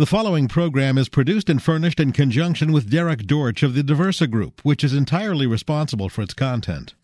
The 0.00 0.06
following 0.06 0.46
program 0.46 0.96
is 0.96 1.08
produced 1.08 1.50
and 1.50 1.60
furnished 1.60 1.98
in 1.98 2.12
conjunction 2.12 2.70
with 2.70 2.88
Derrick 2.88 3.26
Dortch 3.26 3.64
of 3.64 3.74
the 3.74 3.82
Diversa 3.82 4.30
Group, 4.30 4.60
which 4.62 4.84
is 4.84 4.94
entirely 4.94 5.44
responsible 5.44 6.08
for 6.08 6.22
its 6.22 6.34
content. 6.34 6.94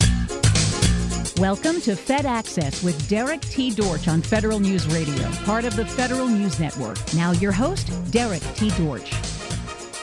Welcome 1.38 1.80
to 1.80 1.96
Fed 1.96 2.25
Access 2.25 2.84
with 2.84 3.08
Derrick 3.08 3.41
T. 3.41 3.75
Dortch 3.75 4.07
on 4.07 4.22
Federal 4.22 4.60
News 4.60 4.86
Radio, 4.86 5.28
part 5.44 5.65
of 5.65 5.75
the 5.75 5.84
Federal 5.84 6.28
News 6.28 6.60
Network. 6.60 6.96
Now, 7.17 7.33
your 7.33 7.50
host, 7.50 7.91
Derrick 8.12 8.45
T. 8.54 8.70
Dortch. 8.79 9.11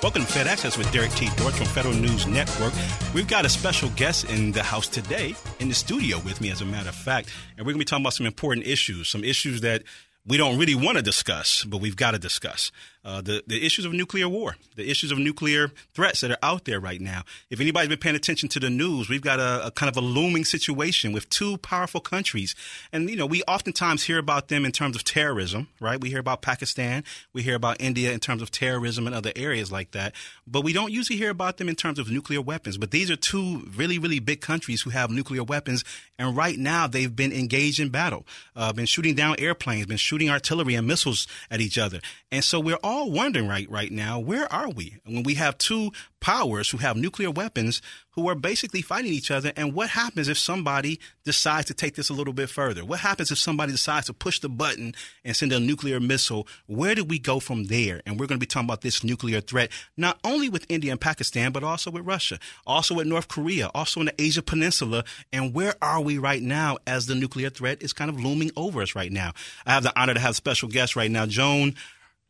Welcome 0.03 0.25
to 0.25 0.27
Fed 0.27 0.47
Access 0.47 0.77
with 0.77 0.91
Derrick 0.91 1.11
T. 1.11 1.29
Dortch 1.37 1.61
on 1.61 1.67
Federal 1.67 1.93
News 1.93 2.27
Network. 2.27 2.73
We've 3.13 3.25
got 3.25 3.45
a 3.45 3.49
special 3.49 3.87
guest 3.91 4.29
in 4.29 4.51
the 4.51 4.63
house 4.63 4.89
today, 4.89 5.33
in 5.61 5.69
the 5.69 5.75
studio 5.75 6.19
with 6.25 6.41
me, 6.41 6.51
as 6.51 6.59
a 6.59 6.65
matter 6.65 6.89
of 6.89 6.95
fact, 6.95 7.29
and 7.55 7.65
we're 7.65 7.71
going 7.71 7.79
to 7.79 7.85
be 7.85 7.89
talking 7.89 8.03
about 8.03 8.15
some 8.15 8.25
important 8.25 8.67
issues, 8.67 9.07
some 9.07 9.23
issues 9.23 9.61
that 9.61 9.83
we 10.25 10.37
don't 10.37 10.57
really 10.57 10.75
want 10.75 10.97
to 10.97 11.01
discuss, 11.01 11.63
but 11.63 11.77
we've 11.77 11.95
got 11.95 12.11
to 12.11 12.19
discuss 12.19 12.71
uh, 13.03 13.21
the 13.21 13.43
the 13.47 13.65
issues 13.65 13.83
of 13.83 13.93
nuclear 13.93 14.29
war, 14.29 14.55
the 14.75 14.89
issues 14.89 15.11
of 15.11 15.17
nuclear 15.17 15.71
threats 15.93 16.21
that 16.21 16.31
are 16.31 16.37
out 16.43 16.65
there 16.65 16.79
right 16.79 17.01
now. 17.01 17.23
If 17.49 17.59
anybody's 17.59 17.89
been 17.89 17.97
paying 17.97 18.15
attention 18.15 18.47
to 18.49 18.59
the 18.59 18.69
news, 18.69 19.09
we've 19.09 19.23
got 19.23 19.39
a, 19.39 19.67
a, 19.67 19.71
kind 19.71 19.89
of 19.89 19.97
a 19.97 20.05
looming 20.05 20.45
situation 20.45 21.11
with 21.11 21.27
two 21.29 21.57
powerful 21.57 21.99
countries, 21.99 22.55
and 22.91 23.09
you 23.09 23.15
know 23.15 23.25
we 23.25 23.41
oftentimes 23.43 24.03
hear 24.03 24.19
about 24.19 24.49
them 24.49 24.65
in 24.65 24.71
terms 24.71 24.95
of 24.95 25.03
terrorism, 25.03 25.67
right? 25.79 25.99
We 25.99 26.09
hear 26.09 26.19
about 26.19 26.43
Pakistan, 26.43 27.03
we 27.33 27.41
hear 27.41 27.55
about 27.55 27.81
India 27.81 28.11
in 28.11 28.19
terms 28.19 28.43
of 28.43 28.51
terrorism 28.51 29.07
and 29.07 29.15
other 29.15 29.31
areas 29.35 29.71
like 29.71 29.91
that, 29.91 30.13
but 30.45 30.63
we 30.63 30.71
don't 30.71 30.91
usually 30.91 31.17
hear 31.17 31.31
about 31.31 31.57
them 31.57 31.69
in 31.69 31.75
terms 31.75 31.97
of 31.97 32.11
nuclear 32.11 32.41
weapons. 32.41 32.77
But 32.77 32.91
these 32.91 33.09
are 33.09 33.15
two 33.15 33.67
really 33.75 33.97
really 33.97 34.19
big 34.19 34.41
countries 34.41 34.81
who 34.81 34.91
have 34.91 35.09
nuclear 35.09 35.43
weapons, 35.43 35.83
and 36.19 36.37
right 36.37 36.57
now 36.57 36.85
they've 36.85 37.15
been 37.15 37.33
engaged 37.33 37.79
in 37.79 37.89
battle, 37.89 38.27
uh, 38.55 38.71
been 38.73 38.85
shooting 38.85 39.15
down 39.15 39.37
airplanes, 39.39 39.87
been 39.87 39.97
shooting 39.97 40.29
artillery 40.29 40.75
and 40.75 40.87
missiles 40.87 41.27
at 41.49 41.61
each 41.61 41.79
other, 41.79 41.99
and 42.31 42.43
so 42.43 42.59
we're 42.59 42.77
all 42.83 42.90
all 42.91 43.09
wondering 43.09 43.47
right 43.47 43.69
right 43.69 43.91
now, 43.91 44.19
where 44.19 44.51
are 44.51 44.69
we 44.69 44.97
when 45.05 45.23
we 45.23 45.35
have 45.35 45.57
two 45.57 45.91
powers 46.19 46.69
who 46.69 46.77
have 46.77 46.97
nuclear 46.97 47.31
weapons 47.31 47.81
who 48.11 48.27
are 48.27 48.35
basically 48.35 48.81
fighting 48.81 49.13
each 49.13 49.31
other? 49.31 49.53
And 49.55 49.73
what 49.73 49.89
happens 49.89 50.27
if 50.27 50.37
somebody 50.37 50.99
decides 51.23 51.67
to 51.67 51.73
take 51.73 51.95
this 51.95 52.09
a 52.09 52.13
little 52.13 52.33
bit 52.33 52.49
further? 52.49 52.83
What 52.83 52.99
happens 52.99 53.31
if 53.31 53.37
somebody 53.37 53.71
decides 53.71 54.07
to 54.07 54.13
push 54.13 54.39
the 54.39 54.49
button 54.49 54.93
and 55.23 55.33
send 55.33 55.53
a 55.53 55.59
nuclear 55.59 56.01
missile? 56.01 56.47
Where 56.67 56.93
do 56.93 57.05
we 57.05 57.17
go 57.17 57.39
from 57.39 57.67
there? 57.67 58.01
And 58.05 58.19
we're 58.19 58.27
going 58.27 58.39
to 58.39 58.43
be 58.43 58.45
talking 58.45 58.67
about 58.67 58.81
this 58.81 59.05
nuclear 59.05 59.39
threat, 59.39 59.71
not 59.95 60.19
only 60.25 60.49
with 60.49 60.65
India 60.67 60.91
and 60.91 60.99
Pakistan, 60.99 61.53
but 61.53 61.63
also 61.63 61.91
with 61.91 62.05
Russia, 62.05 62.39
also 62.67 62.95
with 62.95 63.07
North 63.07 63.29
Korea, 63.29 63.67
also 63.73 64.01
in 64.01 64.07
the 64.07 64.21
Asia 64.21 64.41
Peninsula. 64.41 65.05
And 65.31 65.53
where 65.53 65.75
are 65.81 66.01
we 66.01 66.17
right 66.17 66.41
now 66.41 66.77
as 66.85 67.05
the 67.05 67.15
nuclear 67.15 67.49
threat 67.49 67.81
is 67.81 67.93
kind 67.93 68.09
of 68.09 68.21
looming 68.21 68.51
over 68.57 68.81
us 68.81 68.95
right 68.95 69.13
now? 69.13 69.31
I 69.65 69.71
have 69.71 69.83
the 69.83 69.97
honor 69.97 70.13
to 70.13 70.19
have 70.19 70.31
a 70.31 70.35
special 70.35 70.67
guest 70.67 70.97
right 70.97 71.09
now, 71.09 71.25
Joan 71.25 71.75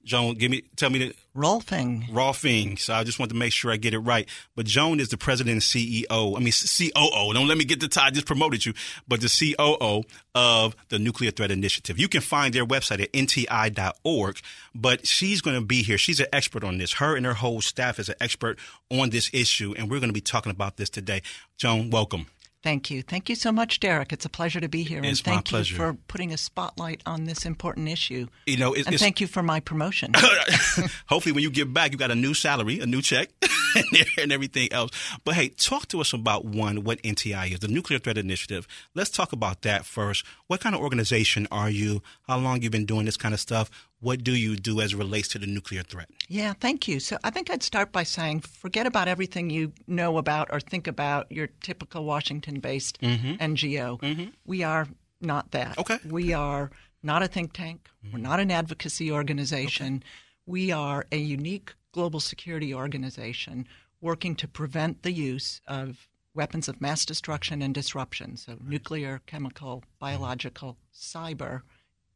Joan, 0.04 0.36
give 0.36 0.52
me, 0.52 0.64
tell 0.76 0.90
me 0.90 1.00
the 1.00 1.16
Rohlfing. 1.36 2.10
Rohlfing. 2.10 2.78
So 2.78 2.94
I 2.94 3.04
just 3.04 3.18
want 3.18 3.32
to 3.32 3.38
make 3.38 3.54
sure 3.54 3.72
I 3.72 3.78
get 3.78 3.94
it 3.94 4.00
right. 4.00 4.28
But 4.56 4.66
Joan 4.66 5.00
is 5.00 5.10
the 5.10 5.18
president 5.18 5.54
and 5.54 5.62
CEO. 5.62 6.36
I 6.36 6.40
mean 6.40 6.52
COO. 6.52 7.34
Don't 7.34 7.48
let 7.48 7.58
me 7.58 7.64
get 7.64 7.80
the 7.80 7.88
tie. 7.88 8.08
I 8.08 8.10
just 8.12 8.28
promoted 8.28 8.66
you, 8.66 8.74
but 9.08 9.22
the 9.22 9.56
COO 9.58 10.04
of 10.36 10.76
the 10.90 11.00
Nuclear 11.00 11.32
Threat 11.32 11.52
Initiative. 11.52 11.98
You 11.98 12.10
can 12.10 12.22
find 12.22 12.54
their 12.54 12.66
website 12.66 13.02
at 13.02 13.12
nti.org. 13.14 14.40
But 14.76 15.08
she's 15.08 15.42
going 15.42 15.60
to 15.60 15.66
be 15.66 15.84
here. 15.84 15.98
She's 15.98 16.20
an 16.20 16.28
expert 16.34 16.64
on 16.64 16.78
this. 16.78 16.94
Her 16.94 17.16
and 17.16 17.26
her 17.26 17.34
whole 17.34 17.62
staff 17.62 18.00
is 18.00 18.10
an 18.10 18.16
expert 18.20 18.60
on 18.90 19.10
this 19.10 19.30
issue, 19.34 19.74
and 19.78 19.90
we're 19.90 20.00
going 20.00 20.10
to 20.10 20.14
be 20.14 20.22
talking 20.22 20.52
about 20.52 20.78
this 20.78 20.90
today. 20.90 21.22
Joan, 21.58 21.90
welcome. 21.90 22.28
Thank 22.64 22.92
you. 22.92 23.02
Thank 23.02 23.28
you 23.28 23.36
so 23.36 23.52
much, 23.52 23.80
Derrick. 23.80 24.14
It's 24.14 24.26
a 24.26 24.30
pleasure 24.30 24.60
to 24.60 24.70
be 24.70 24.84
here. 24.84 25.00
It's 25.00 25.20
and 25.20 25.20
thank 25.20 25.52
you 25.52 25.64
for 25.64 25.94
putting 26.08 26.32
a 26.32 26.38
spotlight 26.38 27.02
on 27.08 27.24
this 27.26 27.44
important 27.44 27.90
issue. 27.90 28.28
You 28.46 28.58
know, 28.58 28.74
it's, 28.74 28.88
and 28.88 29.00
thank 29.00 29.20
you 29.20 29.26
for 29.26 29.42
my 29.42 29.60
promotion. 29.60 30.14
Hopefully, 31.08 31.34
when 31.34 31.44
you 31.44 31.50
get 31.50 31.74
back, 31.74 31.92
you 31.92 31.98
got 31.98 32.12
a 32.12 32.16
new 32.16 32.36
salary, 32.36 32.80
a 32.80 32.86
new 32.86 33.02
check, 33.02 33.30
and 34.20 34.32
everything 34.32 34.72
else. 34.72 34.92
But 35.24 35.36
hey, 35.36 35.50
talk 35.50 35.88
to 35.88 36.02
us 36.02 36.14
about 36.14 36.46
one, 36.46 36.84
what 36.84 37.02
NTI 37.02 37.52
is, 37.54 37.60
the 37.60 37.68
Nuclear 37.68 37.98
Threat 37.98 38.20
Initiative. 38.20 38.68
Let's 38.94 39.10
talk 39.10 39.34
about 39.34 39.64
that 39.64 39.84
first. 39.86 40.24
What 40.46 40.62
kind 40.62 40.76
of 40.76 40.82
organization 40.82 41.48
are 41.52 41.70
you? 41.70 42.04
How 42.28 42.38
long 42.38 42.62
you 42.62 42.70
been 42.70 42.86
doing 42.86 43.06
this 43.06 43.18
kind 43.18 43.34
of 43.34 43.40
stuff? 43.40 43.72
What 44.02 44.24
do 44.24 44.36
you 44.36 44.56
do 44.56 44.82
as 44.82 44.94
it 44.94 44.98
relates 44.98 45.28
to 45.30 45.40
the 45.40 45.48
nuclear 45.48 45.84
threat? 45.84 46.10
Yeah, 46.28 46.54
thank 46.60 46.88
you. 46.88 47.00
So 47.00 47.18
I 47.24 47.30
think 47.30 47.50
I'd 47.50 47.64
start 47.64 47.92
by 47.92 48.04
saying 48.04 48.42
forget 48.42 48.86
about 48.88 49.08
everything 49.08 49.50
you 49.50 49.74
know 49.88 50.18
about 50.18 50.50
or 50.52 50.60
think 50.60 50.88
about 50.88 51.32
your 51.32 51.48
typical 51.62 52.04
Washington 52.04 52.60
based 52.60 53.00
mm-hmm. 53.02 53.34
NGO. 53.34 54.00
Mm-hmm. 54.02 54.26
We 54.46 54.64
are 54.64 54.88
not 55.22 55.52
that. 55.52 55.78
Okay. 55.78 56.00
We 56.10 56.34
are 56.34 56.72
not 57.04 57.24
a 57.24 57.28
think 57.28 57.54
tank. 57.54 57.90
Mm-hmm. 58.04 58.16
We're 58.16 58.22
not 58.22 58.40
an 58.40 58.52
advocacy 58.52 59.12
organization. 59.12 59.98
Okay. 59.98 60.06
We 60.48 60.72
are 60.72 61.06
a 61.12 61.18
unique 61.18 61.74
global 61.92 62.20
security 62.20 62.74
organization 62.74 63.68
working 64.02 64.36
to 64.36 64.48
prevent 64.48 65.04
the 65.04 65.12
use 65.12 65.62
of 65.68 66.08
weapons 66.34 66.68
of 66.68 66.82
mass 66.82 67.06
destruction 67.06 67.62
and 67.62 67.74
disruption. 67.74 68.38
So 68.38 68.54
right. 68.54 68.64
nuclear, 68.64 69.22
chemical, 69.28 69.84
biological, 70.00 70.78
cyber 70.94 71.62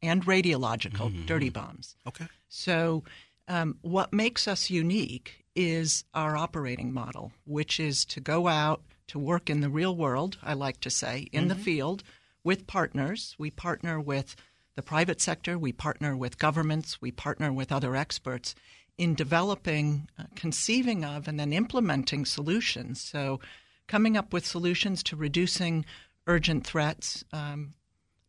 and 0.02 0.24
radiological 0.24 1.10
mm-hmm. 1.10 1.26
dirty 1.26 1.50
bombs. 1.50 1.96
Okay. 2.06 2.26
So, 2.48 3.04
um, 3.48 3.78
what 3.82 4.12
makes 4.12 4.48
us 4.48 4.70
unique 4.70 5.44
is 5.54 6.04
our 6.12 6.36
operating 6.36 6.92
model, 6.92 7.32
which 7.44 7.78
is 7.78 8.04
to 8.06 8.20
go 8.20 8.48
out 8.48 8.82
to 9.08 9.18
work 9.18 9.48
in 9.48 9.60
the 9.60 9.70
real 9.70 9.94
world, 9.96 10.36
I 10.42 10.54
like 10.54 10.80
to 10.80 10.90
say, 10.90 11.28
in 11.32 11.42
mm-hmm. 11.42 11.48
the 11.50 11.54
field 11.54 12.02
with 12.42 12.66
partners. 12.66 13.34
We 13.38 13.50
partner 13.50 14.00
with 14.00 14.36
the 14.74 14.82
private 14.82 15.20
sector, 15.20 15.58
we 15.58 15.72
partner 15.72 16.16
with 16.16 16.38
governments, 16.38 17.00
we 17.00 17.10
partner 17.10 17.52
with 17.52 17.72
other 17.72 17.96
experts 17.96 18.54
in 18.98 19.14
developing, 19.14 20.08
uh, 20.18 20.24
conceiving 20.34 21.04
of, 21.04 21.28
and 21.28 21.38
then 21.38 21.52
implementing 21.52 22.24
solutions. 22.24 23.00
So, 23.00 23.40
coming 23.86 24.16
up 24.16 24.32
with 24.32 24.46
solutions 24.46 25.02
to 25.04 25.16
reducing 25.16 25.84
urgent 26.26 26.66
threats, 26.66 27.24
um, 27.32 27.74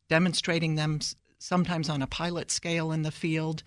demonstrating 0.09 0.75
them 0.75 0.99
sometimes 1.39 1.89
on 1.89 2.01
a 2.01 2.07
pilot 2.07 2.51
scale 2.51 2.91
in 2.91 3.01
the 3.03 3.11
field, 3.11 3.63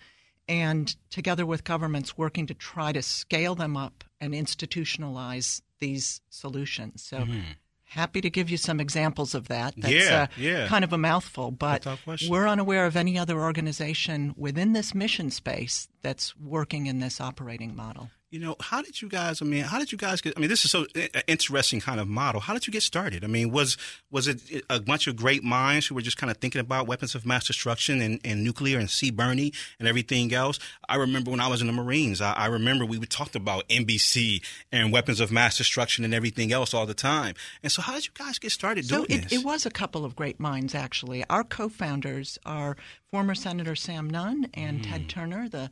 and 0.47 0.95
together 1.09 1.45
with 1.45 1.63
governments 1.63 2.17
working 2.17 2.47
to 2.47 2.53
try 2.53 2.91
to 2.91 3.01
scale 3.01 3.55
them 3.55 3.77
up 3.77 4.03
and 4.19 4.33
institutionalize 4.33 5.61
these 5.79 6.21
solutions. 6.29 7.03
So, 7.03 7.19
mm-hmm. 7.19 7.39
happy 7.83 8.21
to 8.21 8.29
give 8.29 8.49
you 8.49 8.57
some 8.57 8.79
examples 8.79 9.33
of 9.33 9.47
that. 9.47 9.73
That's 9.77 9.93
yeah, 9.93 10.23
uh, 10.23 10.27
yeah. 10.37 10.67
kind 10.67 10.83
of 10.83 10.93
a 10.93 10.97
mouthful, 10.97 11.51
but 11.51 11.85
we're 12.29 12.47
unaware 12.47 12.85
of 12.85 12.95
any 12.95 13.17
other 13.17 13.39
organization 13.39 14.33
within 14.37 14.73
this 14.73 14.93
mission 14.93 15.31
space 15.31 15.87
that's 16.01 16.37
working 16.37 16.85
in 16.87 16.99
this 16.99 17.19
operating 17.19 17.75
model. 17.75 18.09
You 18.31 18.39
know, 18.39 18.55
how 18.61 18.81
did 18.81 19.01
you 19.01 19.09
guys? 19.09 19.41
I 19.41 19.45
mean, 19.45 19.63
how 19.65 19.77
did 19.77 19.91
you 19.91 19.97
guys 19.97 20.21
get? 20.21 20.35
I 20.37 20.39
mean, 20.39 20.49
this 20.49 20.63
is 20.63 20.71
so 20.71 20.85
eh, 20.95 21.09
eh, 21.13 21.21
interesting 21.27 21.81
kind 21.81 21.99
of 21.99 22.07
model. 22.07 22.39
How 22.39 22.53
did 22.53 22.65
you 22.65 22.71
get 22.71 22.81
started? 22.81 23.25
I 23.25 23.27
mean, 23.27 23.51
was 23.51 23.75
was 24.09 24.29
it 24.29 24.41
eh, 24.49 24.61
a 24.69 24.79
bunch 24.79 25.07
of 25.07 25.17
great 25.17 25.43
minds 25.43 25.87
who 25.87 25.95
were 25.95 26.01
just 26.01 26.15
kind 26.15 26.31
of 26.31 26.37
thinking 26.37 26.61
about 26.61 26.87
weapons 26.87 27.13
of 27.13 27.25
mass 27.25 27.45
destruction 27.45 27.99
and, 27.99 28.21
and 28.23 28.41
nuclear 28.41 28.79
and 28.79 28.87
CBRNE 28.87 29.53
and 29.79 29.87
everything 29.87 30.33
else? 30.33 30.59
I 30.87 30.95
remember 30.95 31.29
when 31.29 31.41
I 31.41 31.49
was 31.49 31.59
in 31.59 31.67
the 31.67 31.73
Marines. 31.73 32.21
I, 32.21 32.31
I 32.31 32.45
remember 32.45 32.85
we 32.85 32.97
talked 32.99 33.35
about 33.35 33.67
NBC 33.67 34.41
and 34.71 34.93
weapons 34.93 35.19
of 35.19 35.29
mass 35.29 35.57
destruction 35.57 36.05
and 36.05 36.13
everything 36.13 36.53
else 36.53 36.73
all 36.73 36.85
the 36.85 36.93
time. 36.93 37.35
And 37.61 37.69
so, 37.69 37.81
how 37.81 37.95
did 37.95 38.05
you 38.05 38.13
guys 38.13 38.39
get 38.39 38.53
started 38.53 38.85
so 38.85 39.05
doing 39.05 39.19
it, 39.19 39.29
this? 39.29 39.41
It 39.41 39.45
was 39.45 39.65
a 39.65 39.71
couple 39.71 40.05
of 40.05 40.15
great 40.15 40.39
minds 40.39 40.73
actually. 40.73 41.25
Our 41.29 41.43
co-founders 41.43 42.39
are 42.45 42.77
former 43.11 43.35
Senator 43.35 43.75
Sam 43.75 44.09
Nunn 44.09 44.47
and 44.53 44.79
mm. 44.79 44.89
Ted 44.89 45.09
Turner, 45.09 45.49
the 45.49 45.69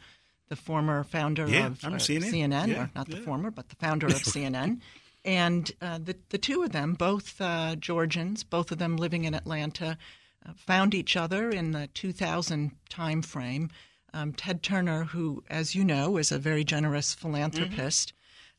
the 0.49 0.55
former 0.55 1.03
founder 1.03 1.47
yeah, 1.47 1.67
of 1.67 1.83
uh, 1.83 1.89
CNN, 1.89 2.31
CNN 2.31 2.67
yeah, 2.67 2.83
or 2.83 2.91
not 2.95 3.07
yeah. 3.07 3.15
the 3.15 3.21
former, 3.21 3.51
but 3.51 3.69
the 3.69 3.75
founder 3.75 4.07
of 4.07 4.13
CNN. 4.23 4.81
And 5.23 5.71
uh, 5.81 5.99
the, 6.03 6.17
the 6.29 6.37
two 6.37 6.63
of 6.63 6.71
them, 6.71 6.93
both 6.93 7.39
uh, 7.39 7.75
Georgians, 7.75 8.43
both 8.43 8.71
of 8.71 8.77
them 8.79 8.97
living 8.97 9.25
in 9.25 9.33
Atlanta, 9.33 9.97
uh, 10.45 10.53
found 10.55 10.93
each 10.93 11.15
other 11.15 11.49
in 11.49 11.71
the 11.71 11.87
2000 11.93 12.71
time 12.89 13.21
frame. 13.21 13.69
Um, 14.13 14.33
Ted 14.33 14.63
Turner, 14.63 15.03
who, 15.03 15.43
as 15.49 15.75
you 15.75 15.83
know, 15.83 16.17
is 16.17 16.31
a 16.31 16.39
very 16.39 16.63
generous 16.63 17.13
philanthropist, 17.13 18.13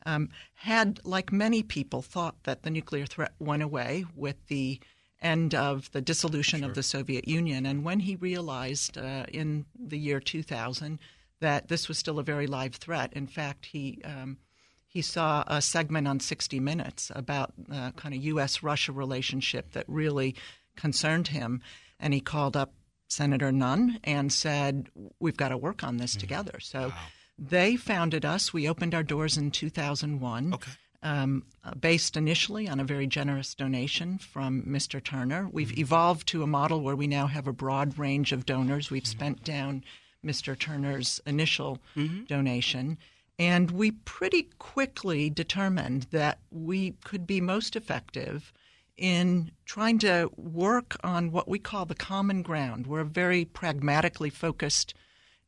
mm-hmm. 0.07 0.15
um, 0.15 0.29
had, 0.55 1.01
like 1.03 1.33
many 1.33 1.63
people, 1.63 2.03
thought 2.03 2.37
that 2.45 2.63
the 2.63 2.71
nuclear 2.71 3.07
threat 3.07 3.33
went 3.41 3.63
away 3.63 4.05
with 4.15 4.37
the 4.47 4.79
end 5.21 5.55
of 5.55 5.91
the 5.93 6.01
dissolution 6.01 6.61
sure. 6.61 6.69
of 6.69 6.75
the 6.75 6.83
Soviet 6.83 7.27
Union. 7.27 7.67
And 7.67 7.85
when 7.85 8.01
he 8.01 8.17
realized 8.17 8.97
uh, 8.97 9.25
in 9.33 9.67
the 9.79 9.99
year 9.99 10.21
2000 10.21 10.99
that 11.41 11.69
this 11.69 11.89
was 11.89 11.99
still 11.99 12.19
a 12.19 12.23
very 12.23 12.47
live 12.47 12.75
threat. 12.75 13.13
In 13.15 13.27
fact, 13.27 13.67
he 13.67 14.01
um, 14.05 14.39
he 14.87 15.03
saw 15.03 15.45
a 15.47 15.63
segment 15.63 16.09
on 16.09 16.21
60 16.21 16.59
Minutes 16.61 17.13
about 17.15 17.53
uh, 17.73 17.93
kind 17.93 18.15
of 18.15 18.23
U.S. 18.25 18.63
Russia 18.63 18.93
relationship 18.93 19.73
that 19.73 19.85
really 19.89 20.35
concerned 20.77 21.29
him, 21.29 21.61
and 21.99 22.13
he 22.15 22.21
called 22.21 22.57
up 22.57 22.75
Senator 23.09 23.53
Nunn 23.53 23.99
and 24.05 24.33
said, 24.33 24.89
"We've 25.19 25.37
got 25.37 25.49
to 25.49 25.59
work 25.59 25.83
on 25.83 25.97
this 25.97 26.17
mm 26.17 26.21
together." 26.21 26.61
So. 26.61 26.89
Wow. 26.89 26.95
They 27.43 27.77
founded 27.77 28.27
us. 28.27 28.53
We 28.53 28.69
opened 28.69 28.95
our 28.95 29.03
doors 29.03 29.39
in 29.39 29.51
2001. 29.51 30.53
Okay. 30.53 30.71
Um, 31.03 31.45
based 31.81 32.19
initially 32.19 32.69
on 32.69 32.79
a 32.79 32.85
very 32.85 33.07
generous 33.07 33.55
donation 33.55 34.19
from 34.19 34.65
Mr. 34.65 35.03
Turner. 35.03 35.49
We've 35.51 35.69
mm-hmm. 35.69 35.81
evolved 35.81 36.29
to 36.29 36.43
a 36.43 36.47
model 36.47 36.83
where 36.83 36.95
we 36.95 37.07
now 37.07 37.27
have 37.27 37.47
a 37.47 37.55
broad 37.55 37.99
range 37.99 38.33
of 38.33 38.45
donors. 38.45 38.91
We've 38.91 39.03
mm-hmm. 39.03 39.11
spent 39.11 39.43
down 39.43 39.83
Mr. 40.25 40.59
Turner's 40.59 41.21
initial 41.27 41.79
mm-hmm. 41.97 42.25
donation. 42.25 42.99
And 43.39 43.71
we 43.71 43.93
pretty 43.93 44.49
quickly 44.59 45.31
determined 45.31 46.07
that 46.11 46.41
we 46.51 46.93
could 47.05 47.27
be 47.27 47.41
most 47.41 47.75
effective 47.75 48.53
in 48.99 49.51
trying 49.65 49.99
to 50.01 50.31
work 50.37 50.97
on 51.03 51.33
what 51.33 51.49
we 51.49 51.59
call 51.59 51.87
the 51.87 51.95
common 51.95 52.43
ground. 52.43 52.87
We're 52.87 53.01
a 53.01 53.05
very 53.05 53.47
pragmatically 53.47 54.29
focused 54.29 54.93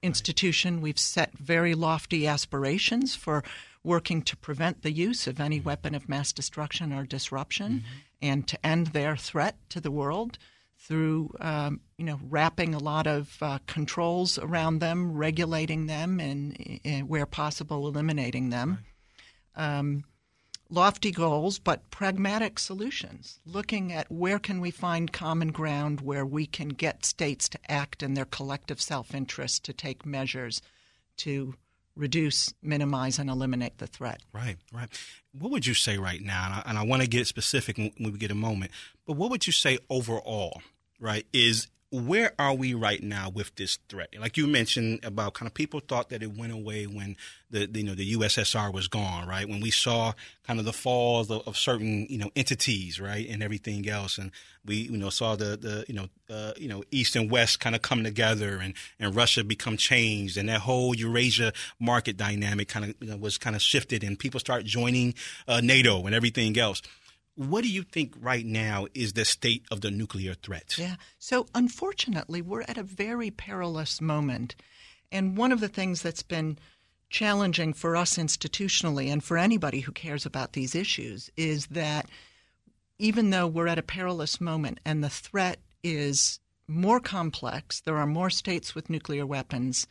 institution. 0.02 0.80
We've 0.80 0.98
set 0.98 1.36
very 1.36 1.74
lofty 1.74 2.26
aspirations 2.26 3.14
for 3.14 3.44
working 3.84 4.22
to 4.22 4.36
prevent 4.36 4.82
the 4.82 4.92
use 4.92 5.26
of 5.26 5.38
any 5.38 5.58
mm-hmm. 5.58 5.68
weapon 5.68 5.94
of 5.94 6.08
mass 6.08 6.32
destruction 6.32 6.92
or 6.92 7.04
disruption 7.04 7.72
mm-hmm. 7.72 7.98
and 8.22 8.48
to 8.48 8.66
end 8.66 8.88
their 8.88 9.16
threat 9.16 9.56
to 9.68 9.80
the 9.80 9.90
world 9.90 10.38
through 10.82 11.34
um, 11.40 11.80
you 11.96 12.04
know 12.04 12.18
wrapping 12.28 12.74
a 12.74 12.78
lot 12.78 13.06
of 13.06 13.36
uh, 13.40 13.58
controls 13.66 14.38
around 14.38 14.80
them, 14.80 15.12
regulating 15.12 15.86
them, 15.86 16.20
and, 16.20 16.80
and 16.84 17.08
where 17.08 17.26
possible, 17.26 17.86
eliminating 17.86 18.50
them. 18.50 18.84
Um, 19.54 20.04
lofty 20.68 21.10
goals, 21.10 21.58
but 21.58 21.90
pragmatic 21.90 22.58
solutions. 22.58 23.40
Looking 23.44 23.92
at 23.92 24.10
where 24.10 24.38
can 24.38 24.60
we 24.60 24.70
find 24.70 25.12
common 25.12 25.52
ground 25.52 26.00
where 26.00 26.24
we 26.24 26.46
can 26.46 26.70
get 26.70 27.04
states 27.04 27.48
to 27.50 27.58
act 27.68 28.02
in 28.02 28.14
their 28.14 28.24
collective 28.24 28.80
self-interest 28.80 29.64
to 29.64 29.72
take 29.72 30.06
measures 30.06 30.62
to 31.18 31.54
reduce, 31.94 32.54
minimize, 32.62 33.18
and 33.18 33.28
eliminate 33.28 33.78
the 33.78 33.86
threat. 33.86 34.22
Right, 34.32 34.56
right. 34.72 34.88
What 35.38 35.50
would 35.52 35.66
you 35.66 35.74
say 35.74 35.98
right 35.98 36.20
now? 36.20 36.44
And 36.46 36.54
I, 36.54 36.62
and 36.66 36.78
I 36.78 36.84
want 36.84 37.02
to 37.02 37.08
get 37.08 37.26
specific 37.26 37.76
when 37.76 37.92
we 37.98 38.12
get 38.12 38.30
a 38.30 38.34
moment. 38.34 38.70
But 39.06 39.14
what 39.14 39.30
would 39.30 39.46
you 39.46 39.52
say 39.52 39.78
overall? 39.90 40.62
Right, 41.02 41.26
is 41.32 41.66
where 41.92 42.32
are 42.38 42.54
we 42.54 42.72
right 42.72 43.02
now 43.02 43.28
with 43.28 43.54
this 43.56 43.78
threat? 43.88 44.08
Like 44.18 44.38
you 44.38 44.46
mentioned 44.46 45.00
about 45.04 45.34
kind 45.34 45.46
of 45.46 45.52
people 45.52 45.80
thought 45.80 46.08
that 46.08 46.22
it 46.22 46.34
went 46.34 46.52
away 46.52 46.86
when 46.86 47.16
the, 47.50 47.66
the 47.66 47.80
you 47.80 47.84
know 47.84 47.94
the 47.94 48.14
USSR 48.14 48.72
was 48.72 48.88
gone, 48.88 49.28
right? 49.28 49.46
When 49.46 49.60
we 49.60 49.70
saw 49.70 50.14
kind 50.46 50.58
of 50.58 50.64
the 50.64 50.72
falls 50.72 51.30
of, 51.30 51.46
of, 51.46 51.56
certain 51.56 52.06
you 52.08 52.16
know 52.16 52.30
entities, 52.34 52.98
right, 52.98 53.28
and 53.28 53.42
everything 53.42 53.86
else, 53.88 54.16
and 54.16 54.30
we 54.64 54.76
you 54.76 54.96
know 54.96 55.10
saw 55.10 55.36
the 55.36 55.56
the 55.58 55.84
you 55.86 55.94
know 55.94 56.08
uh, 56.34 56.52
you 56.56 56.68
know 56.68 56.82
East 56.90 57.14
and 57.14 57.30
West 57.30 57.60
kind 57.60 57.76
of 57.76 57.82
come 57.82 58.02
together, 58.04 58.58
and 58.62 58.72
and 58.98 59.14
Russia 59.14 59.44
become 59.44 59.76
changed, 59.76 60.38
and 60.38 60.48
that 60.48 60.60
whole 60.60 60.94
Eurasia 60.94 61.52
market 61.78 62.16
dynamic 62.16 62.68
kind 62.68 62.86
of 62.86 62.94
you 63.00 63.08
know, 63.08 63.16
was 63.18 63.36
kind 63.36 63.54
of 63.54 63.60
shifted, 63.60 64.02
and 64.02 64.18
people 64.18 64.40
start 64.40 64.64
joining 64.64 65.12
uh, 65.46 65.60
NATO 65.60 66.06
and 66.06 66.14
everything 66.14 66.58
else. 66.58 66.80
What 67.34 67.62
do 67.62 67.70
you 67.70 67.82
think 67.82 68.14
right 68.20 68.44
now 68.44 68.86
is 68.94 69.14
the 69.14 69.24
state 69.24 69.64
of 69.70 69.80
the 69.80 69.90
nuclear 69.90 70.34
threat? 70.34 70.74
Yeah. 70.76 70.96
So, 71.18 71.46
unfortunately, 71.54 72.42
we're 72.42 72.62
at 72.62 72.76
a 72.76 72.82
very 72.82 73.30
perilous 73.30 74.00
moment. 74.00 74.54
And 75.10 75.36
one 75.36 75.52
of 75.52 75.60
the 75.60 75.68
things 75.68 76.02
that's 76.02 76.22
been 76.22 76.58
challenging 77.08 77.72
for 77.72 77.96
us 77.96 78.16
institutionally 78.16 79.08
and 79.08 79.22
for 79.22 79.38
anybody 79.38 79.80
who 79.80 79.92
cares 79.92 80.26
about 80.26 80.52
these 80.52 80.74
issues 80.74 81.30
is 81.36 81.66
that 81.66 82.06
even 82.98 83.30
though 83.30 83.46
we're 83.46 83.66
at 83.66 83.78
a 83.78 83.82
perilous 83.82 84.40
moment 84.40 84.78
and 84.84 85.02
the 85.02 85.10
threat 85.10 85.58
is 85.82 86.38
more 86.68 87.00
complex, 87.00 87.80
there 87.80 87.96
are 87.96 88.06
more 88.06 88.30
states 88.30 88.74
with 88.74 88.90
nuclear 88.90 89.26
weapons. 89.26 89.86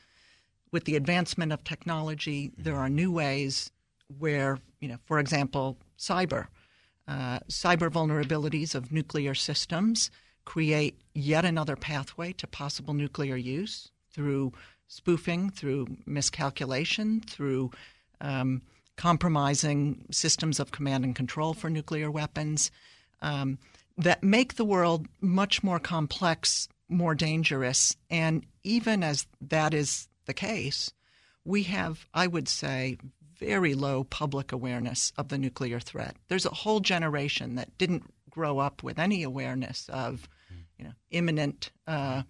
With 0.71 0.85
the 0.85 0.95
advancement 0.95 1.51
of 1.51 1.63
technology, 1.63 2.51
there 2.57 2.73
mm-hmm. 2.73 2.81
are 2.83 2.89
new 2.89 3.11
ways 3.11 3.71
where, 4.19 4.59
you 4.79 4.87
know, 4.87 4.97
for 5.05 5.19
example, 5.19 5.77
cyber 5.97 6.47
uh, 7.07 7.39
cyber 7.49 7.89
vulnerabilities 7.89 8.75
of 8.75 8.91
nuclear 8.91 9.33
systems 9.33 10.11
create 10.45 10.99
yet 11.13 11.45
another 11.45 11.75
pathway 11.75 12.33
to 12.33 12.47
possible 12.47 12.93
nuclear 12.93 13.35
use 13.35 13.91
through 14.11 14.51
spoofing, 14.87 15.49
through 15.49 15.87
miscalculation, 16.05 17.21
through 17.21 17.71
um, 18.19 18.61
compromising 18.97 20.05
systems 20.11 20.59
of 20.59 20.71
command 20.71 21.03
and 21.03 21.15
control 21.15 21.53
for 21.53 21.69
nuclear 21.69 22.11
weapons 22.11 22.71
um, 23.21 23.57
that 23.97 24.23
make 24.23 24.55
the 24.55 24.65
world 24.65 25.07
much 25.21 25.63
more 25.63 25.79
complex, 25.79 26.67
more 26.89 27.15
dangerous. 27.15 27.95
And 28.09 28.45
even 28.63 29.03
as 29.03 29.27
that 29.41 29.73
is 29.73 30.07
the 30.25 30.33
case, 30.33 30.91
we 31.45 31.63
have, 31.63 32.05
I 32.13 32.27
would 32.27 32.47
say, 32.47 32.97
very 33.41 33.73
low 33.73 34.03
public 34.03 34.51
awareness 34.51 35.11
of 35.17 35.29
the 35.29 35.37
nuclear 35.37 35.79
threat. 35.79 36.15
There's 36.29 36.45
a 36.45 36.49
whole 36.49 36.79
generation 36.79 37.55
that 37.55 37.77
didn't 37.77 38.03
grow 38.29 38.59
up 38.59 38.83
with 38.83 38.99
any 38.99 39.23
awareness 39.23 39.89
of, 39.89 40.29
you 40.77 40.85
know, 40.85 40.91
imminent 41.09 41.71
uh, 41.87 42.21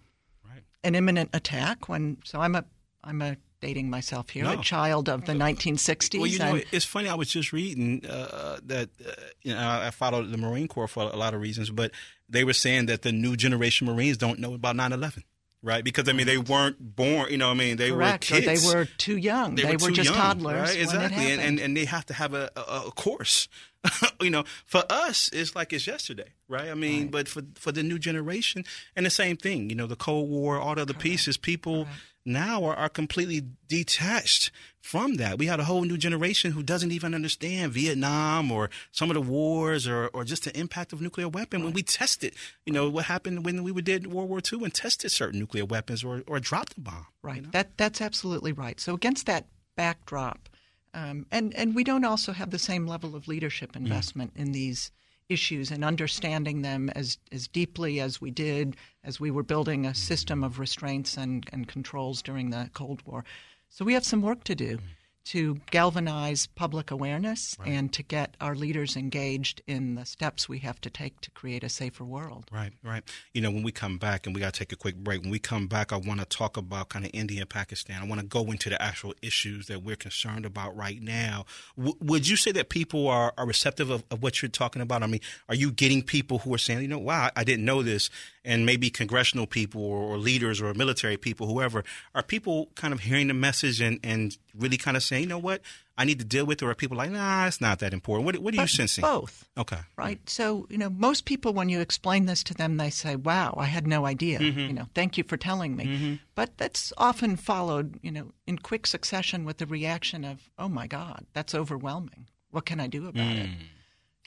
right. 0.48 0.62
an 0.82 0.94
imminent 0.94 1.30
attack. 1.34 1.88
When 1.88 2.16
so 2.24 2.40
I'm 2.40 2.54
a 2.54 2.64
I'm 3.04 3.20
a 3.20 3.36
dating 3.60 3.90
myself 3.90 4.30
here, 4.30 4.44
no. 4.44 4.58
a 4.58 4.62
child 4.62 5.08
of 5.08 5.26
the 5.26 5.34
1960s. 5.34 6.18
Well, 6.18 6.26
you 6.26 6.38
know, 6.38 6.60
it's 6.72 6.84
funny. 6.84 7.08
I 7.08 7.14
was 7.14 7.28
just 7.28 7.52
reading 7.52 8.04
uh, 8.08 8.58
that 8.64 8.88
uh, 9.06 9.12
you 9.42 9.54
know 9.54 9.60
I 9.60 9.90
followed 9.90 10.30
the 10.30 10.38
Marine 10.38 10.66
Corps 10.66 10.88
for 10.88 11.02
a 11.02 11.16
lot 11.16 11.34
of 11.34 11.40
reasons, 11.40 11.70
but 11.70 11.92
they 12.28 12.42
were 12.42 12.54
saying 12.54 12.86
that 12.86 13.02
the 13.02 13.12
new 13.12 13.36
generation 13.36 13.86
Marines 13.86 14.16
don't 14.16 14.38
know 14.38 14.54
about 14.54 14.76
9/11 14.76 15.24
right? 15.62 15.82
Because 15.84 16.08
I 16.08 16.12
mean, 16.12 16.26
they 16.26 16.38
weren't 16.38 16.76
born. 16.96 17.30
You 17.30 17.38
know, 17.38 17.50
I 17.50 17.54
mean, 17.54 17.76
they 17.76 17.90
Correct. 17.90 18.30
were 18.30 18.40
kids. 18.40 18.64
Or 18.66 18.72
they 18.72 18.78
were 18.80 18.84
too 18.98 19.16
young. 19.16 19.54
They, 19.54 19.62
they 19.62 19.76
were, 19.76 19.86
were 19.86 19.90
just 19.92 20.10
young, 20.10 20.18
toddlers. 20.18 20.70
right? 20.70 20.80
Exactly, 20.80 21.32
and, 21.32 21.40
and 21.40 21.58
and 21.60 21.76
they 21.76 21.84
have 21.84 22.06
to 22.06 22.14
have 22.14 22.34
a, 22.34 22.50
a, 22.56 22.84
a 22.86 22.90
course. 22.92 23.48
you 24.20 24.30
know, 24.30 24.44
for 24.64 24.84
us, 24.90 25.28
it's 25.32 25.56
like 25.56 25.72
it's 25.72 25.86
yesterday, 25.86 26.28
right? 26.48 26.68
I 26.70 26.74
mean, 26.74 27.02
Right. 27.02 27.10
but 27.10 27.28
for 27.28 27.42
for 27.56 27.72
the 27.72 27.82
new 27.82 27.98
generation, 27.98 28.64
and 28.94 29.04
the 29.06 29.10
same 29.10 29.36
thing. 29.36 29.70
You 29.70 29.76
know, 29.76 29.86
the 29.86 29.96
Cold 29.96 30.30
War, 30.30 30.58
all 30.58 30.74
the 30.76 30.82
other 30.82 30.94
pieces, 30.94 31.36
people 31.36 31.86
now 32.24 32.64
are, 32.64 32.74
are 32.74 32.88
completely 32.88 33.42
detached 33.68 34.50
from 34.80 35.14
that. 35.14 35.38
We 35.38 35.46
had 35.46 35.60
a 35.60 35.64
whole 35.64 35.82
new 35.82 35.96
generation 35.96 36.52
who 36.52 36.62
doesn't 36.62 36.90
even 36.92 37.14
understand 37.14 37.72
Vietnam 37.72 38.50
or 38.50 38.70
some 38.90 39.10
of 39.10 39.14
the 39.14 39.20
wars 39.20 39.86
or, 39.86 40.08
or 40.08 40.24
just 40.24 40.44
the 40.44 40.58
impact 40.58 40.92
of 40.92 41.00
nuclear 41.00 41.28
weapon. 41.28 41.64
When 41.64 41.72
we 41.72 41.82
tested, 41.82 42.34
you 42.66 42.72
know, 42.72 42.88
what 42.88 43.06
happened 43.06 43.44
when 43.44 43.62
we 43.62 43.72
did 43.82 44.06
World 44.12 44.28
War 44.28 44.40
II 44.40 44.64
and 44.64 44.74
tested 44.74 45.10
certain 45.10 45.38
nuclear 45.38 45.64
weapons 45.64 46.04
or, 46.04 46.22
or 46.26 46.40
dropped 46.40 46.76
a 46.76 46.80
bomb. 46.80 47.06
Right. 47.22 47.36
you 47.36 47.42
know? 47.42 47.48
That 47.52 47.76
that's 47.76 48.00
absolutely 48.00 48.52
right. 48.52 48.78
So 48.80 48.94
against 48.94 49.26
that 49.26 49.46
backdrop, 49.76 50.48
um, 50.94 51.26
and 51.30 51.54
and 51.54 51.74
we 51.74 51.84
don't 51.84 52.04
also 52.04 52.32
have 52.32 52.50
the 52.50 52.58
same 52.58 52.86
level 52.86 53.16
of 53.16 53.28
leadership 53.28 53.76
investment 53.76 54.32
in 54.36 54.52
these 54.52 54.90
issues 55.32 55.70
and 55.70 55.84
understanding 55.84 56.62
them 56.62 56.90
as 56.90 57.18
as 57.30 57.48
deeply 57.48 58.00
as 58.00 58.20
we 58.20 58.30
did 58.30 58.76
as 59.04 59.18
we 59.18 59.30
were 59.30 59.42
building 59.42 59.86
a 59.86 59.94
system 59.94 60.44
of 60.44 60.58
restraints 60.58 61.16
and, 61.16 61.48
and 61.52 61.68
controls 61.68 62.22
during 62.22 62.50
the 62.50 62.70
Cold 62.72 63.02
War. 63.06 63.24
So 63.68 63.84
we 63.84 63.94
have 63.94 64.04
some 64.04 64.22
work 64.22 64.44
to 64.44 64.54
do 64.54 64.78
to 65.24 65.60
galvanize 65.70 66.46
public 66.46 66.90
awareness 66.90 67.56
and 67.64 67.92
to 67.92 68.02
get 68.02 68.36
our 68.40 68.54
leaders 68.54 68.96
engaged 68.96 69.62
in 69.66 69.94
the 69.94 70.04
steps 70.04 70.48
we 70.48 70.58
have 70.58 70.80
to 70.80 70.90
take 70.90 71.20
to 71.20 71.30
create 71.30 71.62
a 71.62 71.68
safer 71.68 72.04
world. 72.04 72.46
Right, 72.50 72.72
right. 72.82 73.02
You 73.32 73.40
know, 73.40 73.50
when 73.50 73.62
we 73.62 73.72
come 73.72 73.98
back, 73.98 74.26
and 74.26 74.34
we 74.34 74.40
got 74.40 74.54
to 74.54 74.58
take 74.58 74.72
a 74.72 74.76
quick 74.76 74.96
break, 74.96 75.22
when 75.22 75.30
we 75.30 75.38
come 75.38 75.66
back, 75.66 75.92
I 75.92 75.96
want 75.96 76.20
to 76.20 76.26
talk 76.26 76.56
about 76.56 76.88
kind 76.88 77.04
of 77.04 77.10
India 77.14 77.40
and 77.40 77.50
Pakistan. 77.50 78.02
I 78.02 78.06
want 78.06 78.20
to 78.20 78.26
go 78.26 78.50
into 78.50 78.68
the 78.68 78.80
actual 78.82 79.14
issues 79.22 79.66
that 79.66 79.82
we're 79.82 79.96
concerned 79.96 80.44
about 80.44 80.76
right 80.76 81.00
now. 81.00 81.44
W- 81.76 81.96
would 82.00 82.28
you 82.28 82.36
say 82.36 82.52
that 82.52 82.68
people 82.68 83.08
are, 83.08 83.32
are 83.38 83.46
receptive 83.46 83.90
of, 83.90 84.04
of 84.10 84.22
what 84.22 84.42
you're 84.42 84.48
talking 84.48 84.82
about? 84.82 85.02
I 85.02 85.06
mean, 85.06 85.20
are 85.48 85.54
you 85.54 85.70
getting 85.70 86.02
people 86.02 86.38
who 86.38 86.52
are 86.54 86.58
saying, 86.58 86.82
you 86.82 86.88
know, 86.88 86.98
wow, 86.98 87.30
I 87.36 87.44
didn't 87.44 87.64
know 87.64 87.82
this? 87.82 88.10
And 88.44 88.66
maybe 88.66 88.90
congressional 88.90 89.46
people 89.46 89.84
or, 89.84 89.98
or 89.98 90.18
leaders 90.18 90.60
or 90.60 90.74
military 90.74 91.16
people, 91.16 91.46
whoever, 91.46 91.84
are 92.12 92.24
people 92.24 92.70
kind 92.74 92.92
of 92.92 92.98
hearing 92.98 93.28
the 93.28 93.34
message 93.34 93.80
and, 93.80 94.00
and 94.02 94.36
really 94.58 94.76
kind 94.76 94.96
of 94.96 95.04
saying, 95.04 95.22
you 95.22 95.28
know 95.28 95.38
what, 95.38 95.60
I 95.96 96.04
need 96.04 96.18
to 96.18 96.24
deal 96.24 96.44
with 96.44 96.60
it? 96.60 96.64
Or 96.64 96.70
are 96.70 96.74
people 96.74 96.96
like, 96.96 97.12
nah, 97.12 97.46
it's 97.46 97.60
not 97.60 97.78
that 97.78 97.92
important? 97.92 98.26
What, 98.26 98.38
what 98.38 98.54
are 98.54 98.62
you 98.62 98.66
sensing? 98.66 99.02
Both. 99.02 99.48
Okay. 99.56 99.78
right? 99.96 100.18
So, 100.28 100.66
you 100.70 100.76
know, 100.76 100.90
most 100.90 101.24
people, 101.24 101.52
when 101.52 101.68
you 101.68 101.80
explain 101.80 102.26
this 102.26 102.42
to 102.44 102.54
them, 102.54 102.78
they 102.78 102.90
say, 102.90 103.14
wow, 103.14 103.54
I 103.56 103.66
had 103.66 103.86
no 103.86 104.06
idea. 104.06 104.40
Mm-hmm. 104.40 104.58
You 104.58 104.72
know, 104.72 104.86
thank 104.92 105.16
you 105.16 105.22
for 105.22 105.36
telling 105.36 105.76
me. 105.76 105.84
Mm-hmm. 105.84 106.14
But 106.34 106.58
that's 106.58 106.92
often 106.98 107.36
followed, 107.36 108.00
you 108.02 108.10
know, 108.10 108.32
in 108.48 108.58
quick 108.58 108.88
succession 108.88 109.44
with 109.44 109.58
the 109.58 109.66
reaction 109.66 110.24
of, 110.24 110.50
oh 110.58 110.68
my 110.68 110.88
God, 110.88 111.26
that's 111.32 111.54
overwhelming. 111.54 112.26
What 112.50 112.66
can 112.66 112.80
I 112.80 112.88
do 112.88 113.06
about 113.06 113.36
it? 113.36 113.50
Mm. 113.50 113.66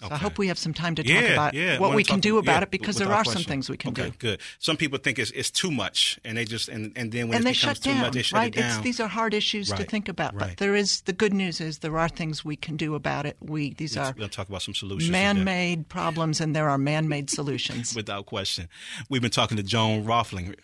So 0.01 0.09
I 0.11 0.17
hope 0.17 0.37
we 0.37 0.49
have 0.49 0.57
some 0.57 0.73
time 0.73 0.95
to 0.95 1.03
talk 1.03 1.09
yeah, 1.09 1.33
about 1.33 1.53
yeah. 1.53 1.79
what 1.79 1.95
we 1.95 2.03
can 2.03 2.19
do 2.19 2.37
about 2.37 2.57
yeah, 2.57 2.63
it 2.63 2.71
because 2.71 2.97
there 2.97 3.07
are 3.07 3.23
question. 3.23 3.43
some 3.43 3.49
things 3.49 3.69
we 3.69 3.77
can 3.77 3.91
okay, 3.91 4.09
do. 4.09 4.15
Good. 4.17 4.41
Some 4.59 4.75
people 4.75 4.99
think 4.99 5.17
it's 5.19 5.31
it's 5.31 5.49
too 5.49 5.71
much, 5.71 6.19
and 6.25 6.37
they 6.37 6.43
just 6.43 6.67
and, 6.67 6.91
and 6.97 7.13
then 7.13 7.29
when 7.29 7.37
and 7.37 7.45
it 7.45 7.47
they 7.47 7.51
becomes 7.53 7.77
shut 7.77 7.83
too 7.83 7.91
down, 7.91 8.01
much, 8.01 8.13
they 8.13 8.21
shut 8.21 8.37
right? 8.37 8.55
it 8.55 8.59
down. 8.59 8.71
It's, 8.71 8.83
these 8.83 8.99
are 8.99 9.07
hard 9.07 9.33
issues 9.33 9.69
to 9.69 9.83
think 9.85 10.09
about, 10.09 10.33
right. 10.35 10.49
but 10.49 10.57
there 10.57 10.75
is 10.75 11.01
the 11.01 11.13
good 11.13 11.33
news 11.33 11.61
is 11.61 11.79
there 11.79 11.97
are 11.97 12.09
things 12.09 12.43
we 12.43 12.57
can 12.57 12.75
do 12.75 12.93
about 12.93 13.25
it. 13.25 13.37
We 13.39 13.73
these 13.73 13.95
Let's- 13.95 14.09
are 14.09 14.15
we'll 14.17 14.27
talk 14.27 14.49
about 14.49 14.63
some 14.63 14.73
solutions. 14.73 15.09
man-made 15.09 15.87
problems, 15.87 16.41
and 16.41 16.53
there 16.53 16.69
are 16.69 16.77
man-made 16.77 17.29
solutions. 17.29 17.95
without 17.95 18.25
question. 18.25 18.67
We've 19.09 19.21
been 19.21 19.31
talking 19.31 19.55
to 19.55 19.63
Joan 19.63 20.03
Rothling. 20.03 20.55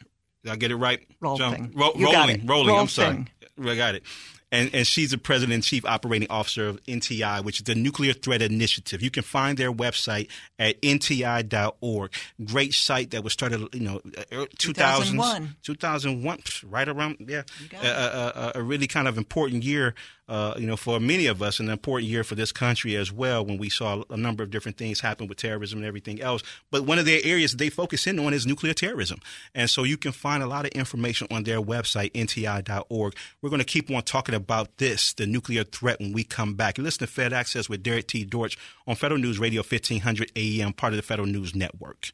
Did 0.43 0.51
I 0.51 0.55
get 0.57 0.71
it 0.71 0.75
right? 0.75 1.07
Rohlfing. 1.21 1.38
Joan, 1.38 1.71
Ro- 1.73 1.93
rolling, 1.95 2.45
rolling. 2.45 2.75
I'm 2.75 2.88
sorry. 2.89 3.27
I 3.63 3.75
got 3.75 3.95
it. 3.95 4.03
And, 4.51 4.70
and 4.74 4.86
she's 4.86 5.12
the 5.12 5.17
president 5.17 5.53
and 5.53 5.63
chief 5.63 5.86
operating 5.86 6.29
officer 6.29 6.67
of 6.67 6.84
NTI, 6.86 7.43
which 7.43 7.60
is 7.60 7.63
the 7.63 7.75
Nuclear 7.75 8.13
Threat 8.13 8.41
Initiative. 8.41 9.01
You 9.01 9.10
can 9.10 9.24
find 9.24 9.58
their 9.58 9.72
website 9.72 10.29
at 10.60 10.81
nti.org. 10.81 12.12
Great 12.43 12.74
site 12.74 13.12
that 13.12 13.24
was 13.24 13.34
started, 13.34 13.67
you 13.74 13.81
know, 13.81 14.01
uh, 14.17 14.43
er, 14.43 14.48
2001. 14.58 15.55
2001, 15.63 16.39
right 16.65 16.88
around, 16.89 17.17
yeah. 17.27 17.43
A, 17.81 17.88
a, 17.88 17.89
uh, 17.89 18.31
uh, 18.36 18.51
a, 18.55 18.63
really 18.63 18.88
kind 18.88 19.08
of 19.08 19.17
important 19.17 19.63
year, 19.63 19.96
uh, 20.31 20.55
you 20.57 20.65
know, 20.65 20.77
for 20.77 20.97
many 20.97 21.25
of 21.25 21.41
us, 21.41 21.59
an 21.59 21.67
important 21.67 22.09
year 22.09 22.23
for 22.23 22.35
this 22.35 22.53
country 22.53 22.95
as 22.95 23.11
well 23.11 23.45
when 23.45 23.57
we 23.57 23.67
saw 23.67 24.01
a 24.09 24.15
number 24.15 24.43
of 24.43 24.50
different 24.50 24.77
things 24.77 25.01
happen 25.01 25.27
with 25.27 25.38
terrorism 25.38 25.79
and 25.79 25.85
everything 25.85 26.21
else. 26.21 26.41
But 26.71 26.85
one 26.85 26.97
of 26.97 27.03
their 27.03 27.19
areas 27.21 27.57
they 27.57 27.69
focus 27.69 28.07
in 28.07 28.17
on 28.17 28.33
is 28.33 28.47
nuclear 28.47 28.73
terrorism. 28.73 29.19
And 29.53 29.69
so 29.69 29.83
you 29.83 29.97
can 29.97 30.13
find 30.13 30.41
a 30.41 30.47
lot 30.47 30.63
of 30.63 30.71
information 30.71 31.27
on 31.31 31.43
their 31.43 31.61
website, 31.61 32.13
nti.org. 32.13 33.15
We're 33.41 33.50
going 33.50 33.59
to 33.59 33.65
keep 33.65 33.91
on 33.91 34.03
talking 34.03 34.33
about 34.33 34.77
this, 34.77 35.11
the 35.11 35.27
nuclear 35.27 35.65
threat, 35.65 36.00
when 36.00 36.13
we 36.13 36.23
come 36.23 36.53
back. 36.53 36.77
You 36.77 36.85
listen 36.85 37.05
to 37.05 37.11
Fed 37.11 37.33
Access 37.33 37.67
with 37.67 37.83
Derrick 37.83 38.07
T. 38.07 38.23
Dortch 38.23 38.57
on 38.88 38.95
Federal 38.95 39.19
News 39.19 39.38
Radio 39.38 39.59
1500 39.63 40.31
AM, 40.38 40.71
part 40.71 40.93
of 40.93 40.97
the 40.97 41.03
Federal 41.03 41.27
News 41.27 41.53
Network. 41.53 42.13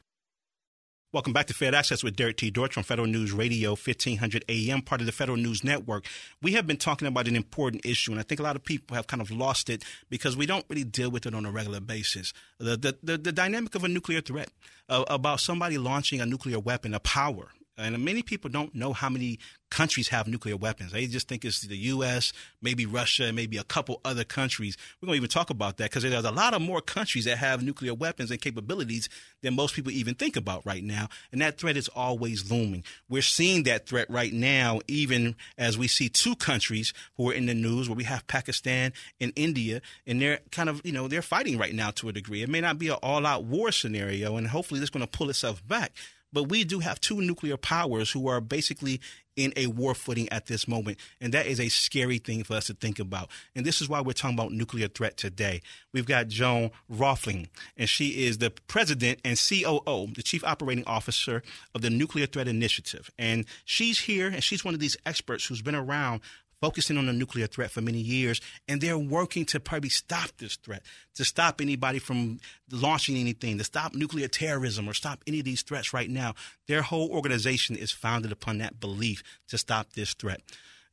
Welcome 1.10 1.32
back 1.32 1.46
to 1.46 1.54
Fed 1.54 1.74
Access 1.74 2.04
with 2.04 2.16
Derrick 2.16 2.36
T. 2.36 2.50
Dortch 2.50 2.74
from 2.74 2.82
Federal 2.82 3.08
News 3.08 3.32
Radio 3.32 3.70
1500 3.70 4.44
AM, 4.46 4.82
part 4.82 5.00
of 5.00 5.06
the 5.06 5.12
Federal 5.12 5.38
News 5.38 5.64
Network. 5.64 6.04
We 6.42 6.52
have 6.52 6.66
been 6.66 6.76
talking 6.76 7.08
about 7.08 7.26
an 7.26 7.34
important 7.34 7.86
issue, 7.86 8.10
and 8.10 8.20
I 8.20 8.24
think 8.24 8.40
a 8.40 8.42
lot 8.42 8.56
of 8.56 8.62
people 8.62 8.94
have 8.94 9.06
kind 9.06 9.22
of 9.22 9.30
lost 9.30 9.70
it 9.70 9.82
because 10.10 10.36
we 10.36 10.44
don't 10.44 10.66
really 10.68 10.84
deal 10.84 11.10
with 11.10 11.24
it 11.24 11.34
on 11.34 11.46
a 11.46 11.50
regular 11.50 11.80
basis. 11.80 12.34
The, 12.58 12.76
the, 12.76 12.98
the, 13.02 13.16
the 13.16 13.32
dynamic 13.32 13.74
of 13.74 13.84
a 13.84 13.88
nuclear 13.88 14.20
threat, 14.20 14.50
uh, 14.90 15.04
about 15.08 15.40
somebody 15.40 15.78
launching 15.78 16.20
a 16.20 16.26
nuclear 16.26 16.58
weapon, 16.58 16.92
a 16.92 17.00
power, 17.00 17.48
and 17.78 18.04
many 18.04 18.22
people 18.22 18.50
don't 18.50 18.74
know 18.74 18.92
how 18.92 19.08
many 19.08 19.38
countries 19.70 20.08
have 20.08 20.26
nuclear 20.26 20.56
weapons. 20.56 20.92
They 20.92 21.06
just 21.06 21.28
think 21.28 21.44
it's 21.44 21.60
the 21.60 21.76
U.S., 21.76 22.32
maybe 22.62 22.86
Russia, 22.86 23.32
maybe 23.32 23.56
a 23.56 23.64
couple 23.64 24.00
other 24.04 24.24
countries. 24.24 24.76
We're 25.00 25.06
going 25.06 25.16
to 25.16 25.18
even 25.18 25.30
talk 25.30 25.50
about 25.50 25.76
that 25.76 25.90
because 25.90 26.02
there's 26.02 26.24
a 26.24 26.30
lot 26.30 26.54
of 26.54 26.62
more 26.62 26.80
countries 26.80 27.26
that 27.26 27.38
have 27.38 27.62
nuclear 27.62 27.94
weapons 27.94 28.30
and 28.30 28.40
capabilities 28.40 29.08
than 29.42 29.54
most 29.54 29.74
people 29.74 29.92
even 29.92 30.14
think 30.14 30.36
about 30.36 30.64
right 30.64 30.82
now. 30.82 31.08
And 31.32 31.40
that 31.40 31.58
threat 31.58 31.76
is 31.76 31.88
always 31.88 32.50
looming. 32.50 32.84
We're 33.08 33.22
seeing 33.22 33.64
that 33.64 33.86
threat 33.86 34.08
right 34.10 34.32
now, 34.32 34.80
even 34.88 35.36
as 35.56 35.76
we 35.78 35.88
see 35.88 36.08
two 36.08 36.34
countries 36.36 36.92
who 37.16 37.30
are 37.30 37.34
in 37.34 37.46
the 37.46 37.54
news, 37.54 37.88
where 37.88 37.96
we 37.96 38.04
have 38.04 38.26
Pakistan 38.26 38.92
and 39.20 39.32
India, 39.36 39.80
and 40.06 40.20
they're 40.20 40.40
kind 40.50 40.68
of, 40.68 40.80
you 40.84 40.92
know, 40.92 41.08
they're 41.08 41.22
fighting 41.22 41.58
right 41.58 41.74
now 41.74 41.90
to 41.92 42.08
a 42.08 42.12
degree. 42.12 42.42
It 42.42 42.48
may 42.48 42.60
not 42.60 42.78
be 42.78 42.88
an 42.88 42.96
all 43.02 43.26
out 43.26 43.44
war 43.44 43.70
scenario, 43.70 44.36
and 44.36 44.48
hopefully 44.48 44.80
this 44.80 44.86
is 44.86 44.90
going 44.90 45.06
to 45.06 45.18
pull 45.18 45.30
itself 45.30 45.66
back. 45.66 45.92
But 46.32 46.44
we 46.44 46.64
do 46.64 46.80
have 46.80 47.00
two 47.00 47.20
nuclear 47.20 47.56
powers 47.56 48.10
who 48.10 48.28
are 48.28 48.40
basically 48.40 49.00
in 49.38 49.52
a 49.56 49.68
war 49.68 49.94
footing 49.94 50.28
at 50.30 50.46
this 50.46 50.66
moment. 50.66 50.98
And 51.20 51.32
that 51.32 51.46
is 51.46 51.60
a 51.60 51.68
scary 51.68 52.18
thing 52.18 52.42
for 52.42 52.54
us 52.54 52.66
to 52.66 52.74
think 52.74 52.98
about. 52.98 53.30
And 53.54 53.64
this 53.64 53.80
is 53.80 53.88
why 53.88 54.00
we're 54.00 54.12
talking 54.12 54.36
about 54.36 54.52
nuclear 54.52 54.88
threat 54.88 55.16
today. 55.16 55.62
We've 55.92 56.06
got 56.06 56.26
Joan 56.26 56.70
Rohlfing, 56.92 57.48
and 57.76 57.88
she 57.88 58.26
is 58.26 58.38
the 58.38 58.50
president 58.50 59.20
and 59.24 59.38
COO, 59.38 60.08
the 60.14 60.22
chief 60.24 60.42
operating 60.44 60.84
officer 60.86 61.42
of 61.74 61.82
the 61.82 61.90
Nuclear 61.90 62.26
Threat 62.26 62.48
Initiative. 62.48 63.10
And 63.16 63.46
she's 63.64 64.00
here, 64.00 64.26
and 64.26 64.42
she's 64.42 64.64
one 64.64 64.74
of 64.74 64.80
these 64.80 64.96
experts 65.06 65.46
who's 65.46 65.62
been 65.62 65.76
around 65.76 66.20
focusing 66.60 66.98
on 66.98 67.06
the 67.06 67.12
nuclear 67.12 67.46
threat 67.46 67.70
for 67.70 67.80
many 67.80 67.98
years, 67.98 68.40
and 68.66 68.80
they're 68.80 68.98
working 68.98 69.44
to 69.46 69.60
probably 69.60 69.90
stop 69.90 70.30
this 70.38 70.56
threat, 70.56 70.82
to 71.14 71.24
stop 71.24 71.60
anybody 71.60 71.98
from 71.98 72.38
launching 72.70 73.16
anything, 73.16 73.58
to 73.58 73.64
stop 73.64 73.94
nuclear 73.94 74.28
terrorism 74.28 74.88
or 74.88 74.94
stop 74.94 75.22
any 75.26 75.38
of 75.38 75.44
these 75.44 75.62
threats 75.62 75.92
right 75.92 76.10
now. 76.10 76.34
Their 76.66 76.82
whole 76.82 77.10
organization 77.10 77.76
is 77.76 77.90
founded 77.90 78.32
upon 78.32 78.58
that 78.58 78.80
belief 78.80 79.22
to 79.48 79.58
stop 79.58 79.92
this 79.92 80.14
threat. 80.14 80.42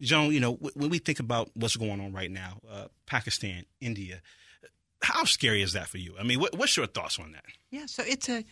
Joan, 0.01 0.33
you 0.33 0.39
know, 0.39 0.53
when 0.53 0.89
we 0.89 0.99
think 0.99 1.19
about 1.19 1.49
what's 1.55 1.77
going 1.77 2.01
on 2.01 2.11
right 2.11 2.29
now, 2.29 2.59
uh, 2.69 2.85
Pakistan, 3.05 3.63
India, 3.79 4.21
how 5.01 5.23
scary 5.23 5.61
is 5.61 5.73
that 5.73 5.87
for 5.87 5.97
you? 5.97 6.15
I 6.19 6.23
mean, 6.23 6.39
what, 6.39 6.57
what's 6.57 6.75
your 6.75 6.87
thoughts 6.87 7.19
on 7.19 7.31
that? 7.31 7.45
Yeah, 7.71 7.85
so 7.85 8.03
it's 8.05 8.27
a 8.27 8.43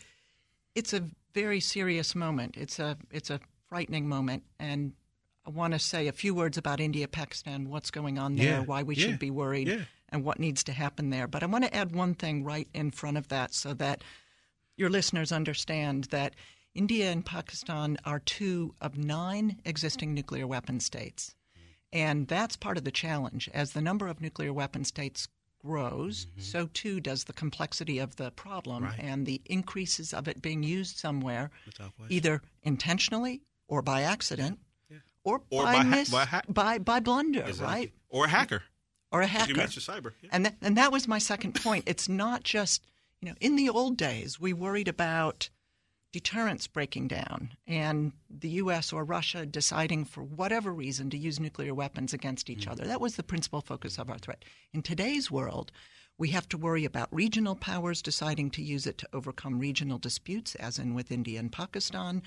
it's 0.75 0.93
a 0.93 1.03
very 1.33 1.59
serious 1.59 2.15
moment. 2.15 2.55
It's 2.57 2.79
a 2.79 2.97
it's 3.11 3.29
a 3.29 3.39
frightening 3.69 4.07
moment, 4.07 4.43
and 4.59 4.93
I 5.45 5.49
want 5.49 5.73
to 5.73 5.79
say 5.79 6.07
a 6.07 6.13
few 6.13 6.33
words 6.33 6.57
about 6.57 6.79
India, 6.79 7.07
Pakistan, 7.07 7.69
what's 7.69 7.91
going 7.91 8.17
on 8.17 8.35
there, 8.35 8.59
yeah, 8.59 8.59
why 8.61 8.83
we 8.83 8.95
yeah, 8.95 9.07
should 9.07 9.19
be 9.19 9.31
worried, 9.31 9.67
yeah. 9.67 9.81
and 10.09 10.23
what 10.23 10.39
needs 10.39 10.63
to 10.65 10.71
happen 10.71 11.09
there. 11.09 11.27
But 11.27 11.43
I 11.43 11.47
want 11.47 11.65
to 11.65 11.75
add 11.75 11.93
one 11.93 12.15
thing 12.15 12.43
right 12.43 12.67
in 12.73 12.91
front 12.91 13.17
of 13.17 13.27
that 13.27 13.53
so 13.53 13.73
that 13.73 14.03
your 14.77 14.89
listeners 14.89 15.31
understand 15.31 16.05
that 16.05 16.35
India 16.73 17.11
and 17.11 17.25
Pakistan 17.25 17.97
are 18.05 18.19
two 18.19 18.73
of 18.81 18.97
nine 18.97 19.59
existing 19.65 20.13
nuclear 20.13 20.47
weapon 20.47 20.79
states. 20.79 21.35
And 21.91 22.27
that's 22.27 22.55
part 22.55 22.77
of 22.77 22.85
the 22.85 22.91
challenge. 22.91 23.49
As 23.53 23.73
the 23.73 23.81
number 23.81 24.07
of 24.07 24.19
nuclear 24.19 24.51
weapon 24.51 24.83
states 24.83 25.27
grows, 25.63 26.25
mm-hmm. 26.25 26.41
so 26.41 26.67
too 26.73 26.99
does 26.99 27.25
the 27.25 27.33
complexity 27.33 27.99
of 27.99 28.15
the 28.15 28.31
problem 28.31 28.85
right. 28.85 28.99
and 28.99 29.25
the 29.25 29.41
increases 29.45 30.13
of 30.13 30.27
it 30.27 30.41
being 30.41 30.63
used 30.63 30.97
somewhere, 30.97 31.51
either 32.09 32.41
intentionally 32.63 33.43
or 33.67 33.83
by 33.83 34.01
accident 34.01 34.57
or, 35.23 35.41
or 35.49 35.63
by, 35.63 35.77
by, 35.77 35.83
mis- 35.83 36.09
by, 36.09 36.25
ha- 36.25 36.41
by, 36.47 36.77
by 36.77 36.99
blunder, 36.99 37.41
exactly. 37.41 37.65
right? 37.65 37.93
Or 38.09 38.25
a 38.25 38.29
hacker. 38.29 38.63
Or 39.11 39.21
a 39.21 39.27
hacker. 39.27 39.51
You 39.51 39.55
mentioned 39.55 39.85
cyber. 39.85 40.13
Yeah. 40.21 40.29
And, 40.31 40.45
th- 40.45 40.57
and 40.61 40.77
that 40.77 40.91
was 40.91 41.07
my 41.07 41.19
second 41.19 41.53
point. 41.55 41.83
It's 41.87 42.09
not 42.09 42.43
just, 42.43 42.85
you 43.21 43.29
know, 43.29 43.35
in 43.39 43.55
the 43.55 43.69
old 43.69 43.97
days, 43.97 44.39
we 44.39 44.53
worried 44.53 44.87
about 44.87 45.49
deterrence 46.11 46.67
breaking 46.67 47.07
down 47.07 47.49
and 47.65 48.11
the 48.29 48.49
U.S. 48.49 48.93
or 48.93 49.03
Russia 49.03 49.45
deciding 49.45 50.05
for 50.05 50.21
whatever 50.21 50.71
reason 50.71 51.09
to 51.09 51.17
use 51.17 51.39
nuclear 51.39 51.73
weapons 51.73 52.13
against 52.13 52.49
each 52.49 52.61
mm-hmm. 52.61 52.71
other. 52.71 52.85
That 52.85 53.01
was 53.01 53.15
the 53.15 53.23
principal 53.23 53.61
focus 53.61 53.97
of 53.97 54.09
our 54.09 54.19
threat. 54.19 54.45
In 54.73 54.83
today's 54.83 55.31
world, 55.31 55.71
we 56.17 56.29
have 56.29 56.47
to 56.49 56.57
worry 56.57 56.85
about 56.85 57.07
regional 57.11 57.55
powers 57.55 58.01
deciding 58.01 58.51
to 58.51 58.61
use 58.61 58.85
it 58.85 58.99
to 58.99 59.09
overcome 59.11 59.59
regional 59.59 59.97
disputes, 59.97 60.53
as 60.55 60.77
in 60.77 60.93
with 60.93 61.11
India 61.11 61.39
and 61.39 61.51
Pakistan, 61.51 62.21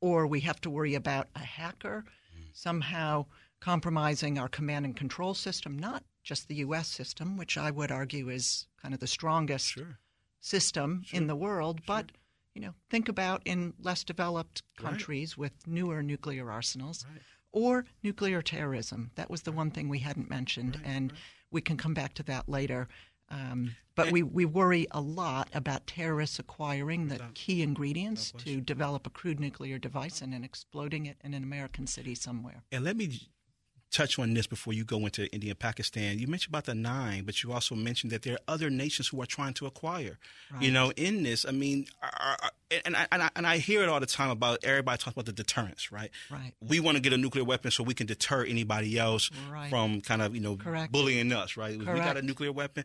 or 0.00 0.26
we 0.26 0.40
have 0.40 0.60
to 0.60 0.70
worry 0.70 0.94
about 0.94 1.28
a 1.34 1.40
hacker 1.40 2.04
somehow 2.52 3.26
compromising 3.60 4.38
our 4.38 4.48
command 4.48 4.84
and 4.84 4.96
control 4.96 5.34
system, 5.34 5.78
not 5.78 6.04
just 6.22 6.48
the 6.48 6.56
U.S. 6.56 6.88
system, 6.88 7.36
which 7.36 7.56
I 7.56 7.70
would 7.70 7.90
argue 7.90 8.28
is 8.28 8.66
kind 8.80 8.94
of 8.94 9.00
the 9.00 9.06
strongest 9.06 9.68
sure. 9.68 9.98
system 10.40 11.02
sure. 11.04 11.16
in 11.16 11.26
the 11.26 11.36
world, 11.36 11.78
sure. 11.78 11.84
but 11.86 12.12
you 12.54 12.60
know, 12.60 12.74
think 12.90 13.08
about 13.08 13.42
in 13.44 13.72
less 13.80 14.04
developed 14.04 14.62
countries 14.76 15.32
right. 15.32 15.38
with 15.38 15.66
newer 15.66 16.02
nuclear 16.02 16.50
arsenals. 16.50 17.06
Right. 17.10 17.22
Or 17.54 17.84
nuclear 18.02 18.40
terrorism. 18.40 19.10
That 19.14 19.30
was 19.30 19.42
the 19.42 19.52
one 19.52 19.70
thing 19.70 19.88
we 19.88 19.98
hadn't 19.98 20.30
mentioned, 20.30 20.76
right, 20.76 20.86
and 20.86 21.12
we 21.50 21.60
can 21.60 21.76
come 21.76 21.92
back 21.92 22.14
to 22.14 22.22
that 22.24 22.48
later. 22.48 22.88
Um, 23.32 23.74
but 23.94 24.10
we, 24.10 24.22
we 24.22 24.44
worry 24.44 24.86
a 24.90 25.00
lot 25.00 25.48
about 25.52 25.86
terrorists 25.86 26.38
acquiring 26.38 27.08
the 27.08 27.20
key 27.34 27.62
ingredients 27.62 28.32
to 28.38 28.60
develop 28.60 29.06
a 29.06 29.10
crude 29.10 29.40
nuclear 29.40 29.78
device 29.78 30.22
and 30.22 30.32
then 30.32 30.44
exploding 30.44 31.06
it 31.06 31.18
in 31.22 31.34
an 31.34 31.42
American 31.42 31.86
city 31.86 32.14
somewhere. 32.14 32.62
And 32.72 32.84
let 32.84 32.96
me 32.96 33.28
touch 33.92 34.18
on 34.18 34.34
this 34.34 34.46
before 34.46 34.72
you 34.72 34.84
go 34.84 35.04
into 35.04 35.30
India 35.32 35.50
and 35.50 35.58
Pakistan. 35.58 36.18
You 36.18 36.26
mentioned 36.26 36.52
about 36.52 36.64
the 36.64 36.74
nine, 36.74 37.24
but 37.24 37.42
you 37.42 37.52
also 37.52 37.74
mentioned 37.74 38.10
that 38.12 38.22
there 38.22 38.34
are 38.34 38.40
other 38.48 38.70
nations 38.70 39.08
who 39.08 39.20
are 39.22 39.26
trying 39.26 39.52
to 39.54 39.66
acquire. 39.66 40.18
Right. 40.50 40.62
You 40.62 40.72
know, 40.72 40.92
in 40.96 41.22
this, 41.22 41.44
I 41.44 41.50
mean, 41.50 41.86
are, 42.02 42.36
are, 42.42 42.50
and, 42.86 42.96
I, 42.96 43.06
and, 43.12 43.22
I, 43.22 43.30
and 43.36 43.46
I 43.46 43.58
hear 43.58 43.82
it 43.82 43.88
all 43.88 44.00
the 44.00 44.06
time 44.06 44.30
about 44.30 44.64
everybody 44.64 44.96
talks 44.96 45.12
about 45.12 45.26
the 45.26 45.32
deterrence, 45.32 45.92
right? 45.92 46.10
Right. 46.30 46.54
We 46.60 46.80
want 46.80 46.96
to 46.96 47.02
get 47.02 47.12
a 47.12 47.18
nuclear 47.18 47.44
weapon 47.44 47.70
so 47.70 47.84
we 47.84 47.94
can 47.94 48.06
deter 48.06 48.44
anybody 48.44 48.98
else 48.98 49.30
right. 49.50 49.68
from 49.68 50.00
kind 50.00 50.22
of 50.22 50.34
you 50.34 50.40
know 50.40 50.56
Correct. 50.56 50.90
bullying 50.90 51.32
us, 51.32 51.56
right? 51.56 51.78
Correct. 51.78 51.92
We 51.92 52.00
got 52.00 52.16
a 52.16 52.22
nuclear 52.22 52.52
weapon. 52.52 52.84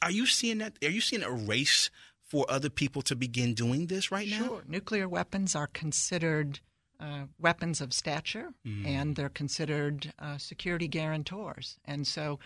Are 0.00 0.10
you 0.10 0.26
seeing 0.26 0.58
that? 0.58 0.74
Are 0.82 0.90
you 0.90 1.00
seeing 1.00 1.22
a 1.22 1.30
race 1.30 1.90
for 2.22 2.46
other 2.48 2.70
people 2.70 3.02
to 3.02 3.16
begin 3.16 3.54
doing 3.54 3.86
this 3.86 4.10
right 4.10 4.28
now? 4.28 4.46
Sure. 4.46 4.62
Nuclear 4.66 5.08
weapons 5.08 5.54
are 5.54 5.66
considered 5.66 6.60
uh, 7.00 7.24
weapons 7.38 7.80
of 7.80 7.92
stature, 7.92 8.52
mm-hmm. 8.66 8.86
and 8.86 9.16
they're 9.16 9.28
considered 9.28 10.12
uh, 10.18 10.38
security 10.38 10.88
guarantors. 10.88 11.78
And 11.84 12.06
so 12.06 12.38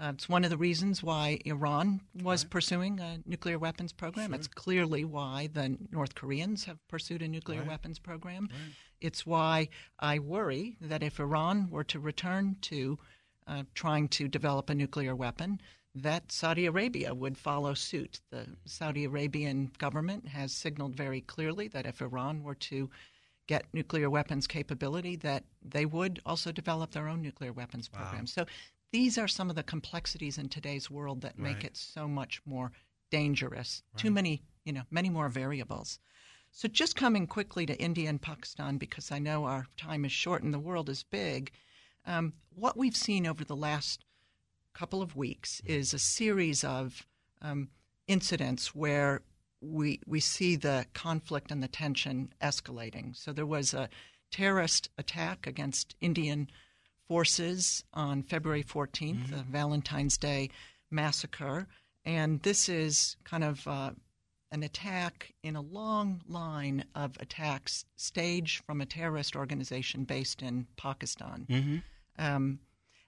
uh, 0.00 0.12
it's 0.14 0.28
one 0.28 0.44
of 0.44 0.50
the 0.50 0.56
reasons 0.56 1.02
why 1.02 1.38
Iran 1.44 2.00
was 2.22 2.44
right. 2.44 2.50
pursuing 2.50 3.00
a 3.00 3.18
nuclear 3.24 3.58
weapons 3.58 3.92
program. 3.92 4.30
Sure. 4.30 4.34
It's 4.36 4.48
clearly 4.48 5.04
why 5.04 5.48
the 5.52 5.78
North 5.90 6.14
Koreans 6.14 6.64
have 6.64 6.86
pursued 6.88 7.22
a 7.22 7.28
nuclear 7.28 7.60
right. 7.60 7.68
weapons 7.68 7.98
program. 7.98 8.48
Right. 8.50 8.74
It's 9.00 9.24
why 9.24 9.68
I 9.98 10.18
worry 10.18 10.76
that 10.80 11.02
if 11.02 11.20
Iran 11.20 11.70
were 11.70 11.84
to 11.84 11.98
return 11.98 12.56
to 12.62 12.98
uh, 13.46 13.62
trying 13.74 14.08
to 14.08 14.28
develop 14.28 14.68
a 14.70 14.74
nuclear 14.74 15.14
weapon, 15.14 15.60
that 15.94 16.32
Saudi 16.32 16.66
Arabia 16.66 17.14
would 17.14 17.38
follow 17.38 17.74
suit. 17.74 18.20
The 18.30 18.46
Saudi 18.64 19.04
Arabian 19.04 19.70
government 19.78 20.26
has 20.28 20.52
signaled 20.52 20.96
very 20.96 21.20
clearly 21.20 21.68
that 21.68 21.86
if 21.86 22.02
Iran 22.02 22.42
were 22.42 22.56
to 22.56 22.90
get 23.46 23.66
nuclear 23.72 24.10
weapons 24.10 24.46
capability, 24.46 25.16
that 25.16 25.44
they 25.62 25.86
would 25.86 26.20
also 26.26 26.50
develop 26.50 26.92
their 26.92 27.08
own 27.08 27.22
nuclear 27.22 27.52
weapons 27.52 27.90
wow. 27.92 28.00
program. 28.00 28.26
So 28.26 28.46
these 28.90 29.18
are 29.18 29.28
some 29.28 29.50
of 29.50 29.56
the 29.56 29.62
complexities 29.62 30.38
in 30.38 30.48
today's 30.48 30.90
world 30.90 31.20
that 31.20 31.34
right. 31.38 31.54
make 31.54 31.64
it 31.64 31.76
so 31.76 32.08
much 32.08 32.40
more 32.44 32.72
dangerous. 33.10 33.82
Right. 33.92 34.00
Too 34.00 34.10
many, 34.10 34.42
you 34.64 34.72
know, 34.72 34.82
many 34.90 35.10
more 35.10 35.28
variables. 35.28 36.00
So 36.50 36.68
just 36.68 36.96
coming 36.96 37.26
quickly 37.26 37.66
to 37.66 37.80
India 37.80 38.08
and 38.08 38.22
Pakistan 38.22 38.78
because 38.78 39.10
I 39.10 39.18
know 39.18 39.44
our 39.44 39.66
time 39.76 40.04
is 40.04 40.12
short 40.12 40.42
and 40.42 40.54
the 40.54 40.58
world 40.58 40.88
is 40.88 41.02
big. 41.02 41.50
Um, 42.06 42.32
what 42.54 42.76
we've 42.76 42.96
seen 42.96 43.26
over 43.26 43.44
the 43.44 43.56
last 43.56 44.04
couple 44.74 45.02
of 45.02 45.16
weeks 45.16 45.62
is 45.64 45.94
a 45.94 45.98
series 45.98 46.64
of 46.64 47.06
um, 47.42 47.68
incidents 48.06 48.74
where 48.74 49.22
we 49.60 50.00
we 50.06 50.20
see 50.20 50.56
the 50.56 50.86
conflict 50.92 51.50
and 51.50 51.62
the 51.62 51.68
tension 51.68 52.32
escalating. 52.42 53.16
So 53.16 53.32
there 53.32 53.46
was 53.46 53.72
a 53.72 53.88
terrorist 54.30 54.90
attack 54.98 55.46
against 55.46 55.94
Indian 56.00 56.48
forces 57.08 57.84
on 57.92 58.22
February 58.22 58.64
14th, 58.64 59.16
mm-hmm. 59.16 59.36
the 59.36 59.42
Valentine's 59.44 60.18
Day 60.18 60.50
massacre, 60.90 61.66
and 62.04 62.42
this 62.42 62.68
is 62.68 63.16
kind 63.24 63.44
of 63.44 63.66
uh, 63.66 63.92
an 64.50 64.62
attack 64.62 65.34
in 65.42 65.56
a 65.56 65.60
long 65.60 66.22
line 66.28 66.84
of 66.94 67.16
attacks 67.20 67.84
staged 67.96 68.64
from 68.64 68.80
a 68.80 68.86
terrorist 68.86 69.36
organization 69.36 70.04
based 70.04 70.42
in 70.42 70.66
Pakistan. 70.76 71.46
Mm-hmm. 71.48 71.76
Um, 72.18 72.60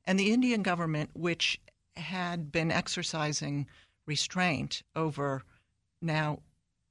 and 0.06 0.18
the 0.18 0.32
Indian 0.32 0.62
government, 0.62 1.10
which 1.14 1.60
had 1.96 2.52
been 2.52 2.70
exercising 2.70 3.66
restraint 4.06 4.82
over 4.94 5.42
now 6.00 6.40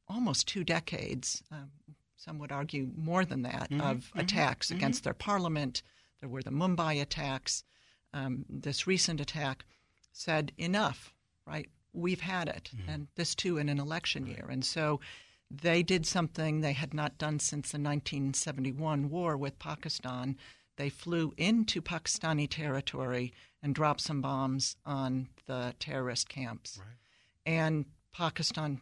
almost 0.07 0.47
two 0.47 0.63
decades, 0.63 1.43
um, 1.51 1.71
some 2.17 2.39
would 2.39 2.51
argue 2.51 2.89
more 2.95 3.23
than 3.23 3.43
that, 3.43 3.69
mm-hmm, 3.69 3.81
of 3.81 3.97
mm-hmm, 3.97 4.19
attacks 4.19 4.67
mm-hmm. 4.67 4.77
against 4.77 5.03
their 5.03 5.13
parliament. 5.13 5.81
There 6.19 6.29
were 6.29 6.43
the 6.43 6.51
Mumbai 6.51 7.01
attacks. 7.01 7.63
Um, 8.13 8.45
this 8.49 8.87
recent 8.87 9.21
attack 9.21 9.65
said, 10.11 10.51
enough, 10.57 11.13
right? 11.45 11.69
We've 11.93 12.21
had 12.21 12.47
it. 12.47 12.71
Mm-hmm. 12.75 12.89
And 12.89 13.07
this 13.15 13.35
too 13.35 13.57
in 13.57 13.69
an 13.69 13.79
election 13.79 14.25
year. 14.25 14.47
And 14.49 14.65
so 14.65 14.99
they 15.51 15.83
did 15.83 16.05
something 16.05 16.61
they 16.61 16.73
had 16.73 16.93
not 16.93 17.17
done 17.17 17.39
since 17.39 17.71
the 17.71 17.77
1971 17.77 19.09
war 19.09 19.37
with 19.37 19.59
Pakistan. 19.59 20.37
They 20.77 20.89
flew 20.89 21.33
into 21.37 21.81
Pakistani 21.81 22.49
territory 22.49 23.33
and 23.63 23.73
dropped 23.73 24.01
some 24.01 24.21
bombs 24.21 24.75
on 24.85 25.29
the 25.45 25.73
terrorist 25.79 26.29
camps. 26.29 26.79
Right. 26.79 27.53
And 27.53 27.85
Pakistan 28.13 28.81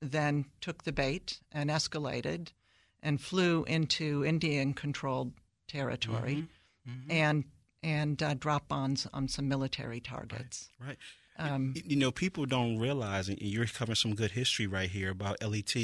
then 0.00 0.46
took 0.60 0.84
the 0.84 0.92
bait 0.92 1.40
and 1.52 1.70
escalated 1.70 2.48
and 3.02 3.20
flew 3.20 3.64
into 3.64 4.24
Indian 4.24 4.74
controlled 4.74 5.32
territory 5.68 6.46
mm-hmm. 6.86 6.90
Mm-hmm. 6.90 7.10
and 7.10 7.44
and 7.82 8.20
uh, 8.22 8.34
drop 8.34 8.68
bombs 8.68 9.06
on 9.12 9.28
some 9.28 9.48
military 9.48 10.00
targets. 10.00 10.70
Right. 10.80 10.88
right. 10.88 10.98
Um, 11.38 11.74
you 11.84 11.96
know, 11.96 12.10
people 12.10 12.46
don't 12.46 12.78
realize, 12.78 13.28
and 13.28 13.38
you're 13.40 13.66
covering 13.66 13.96
some 13.96 14.14
good 14.14 14.30
history 14.30 14.66
right 14.66 14.88
here 14.88 15.10
about 15.10 15.36
LET, 15.42 15.74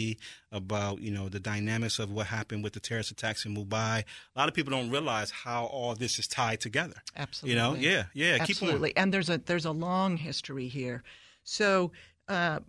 about 0.51 1.01
you 1.01 1.11
know 1.11 1.29
the 1.29 1.41
dynamics 1.41 1.99
of 1.99 2.11
what 2.11 2.27
happened 2.27 2.65
with 2.65 2.73
the 2.73 2.81
terrorist 2.81 3.11
attacks 3.11 3.45
in 3.45 3.55
Mumbai. 3.55 4.05
A 4.35 4.39
lot 4.39 4.49
of 4.49 4.55
people 4.55 4.71
don't 4.71 4.91
realize 4.91 5.31
how 5.31 5.67
all 5.67 5.95
this 5.95 6.19
is 6.19 6.27
tied 6.27 6.61
together. 6.61 7.03
Absolutely. 7.17 7.55
You 7.55 7.63
know, 7.63 7.75
yeah, 7.75 8.05
yeah. 8.15 8.39
Absolutely. 8.41 8.97
And 8.97 9.13
there's 9.13 9.29
a 9.29 9.39
there's 9.39 9.67
a 9.67 9.73
long 9.73 10.17
history 10.17 10.69
here. 10.69 11.03
So 11.45 11.93
uh, 12.29 12.61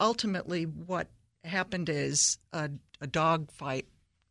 ultimately, 0.00 0.64
what 0.64 1.08
happened 1.44 1.88
is 1.88 2.38
a, 2.52 2.70
a 3.00 3.06
dogfight 3.06 3.86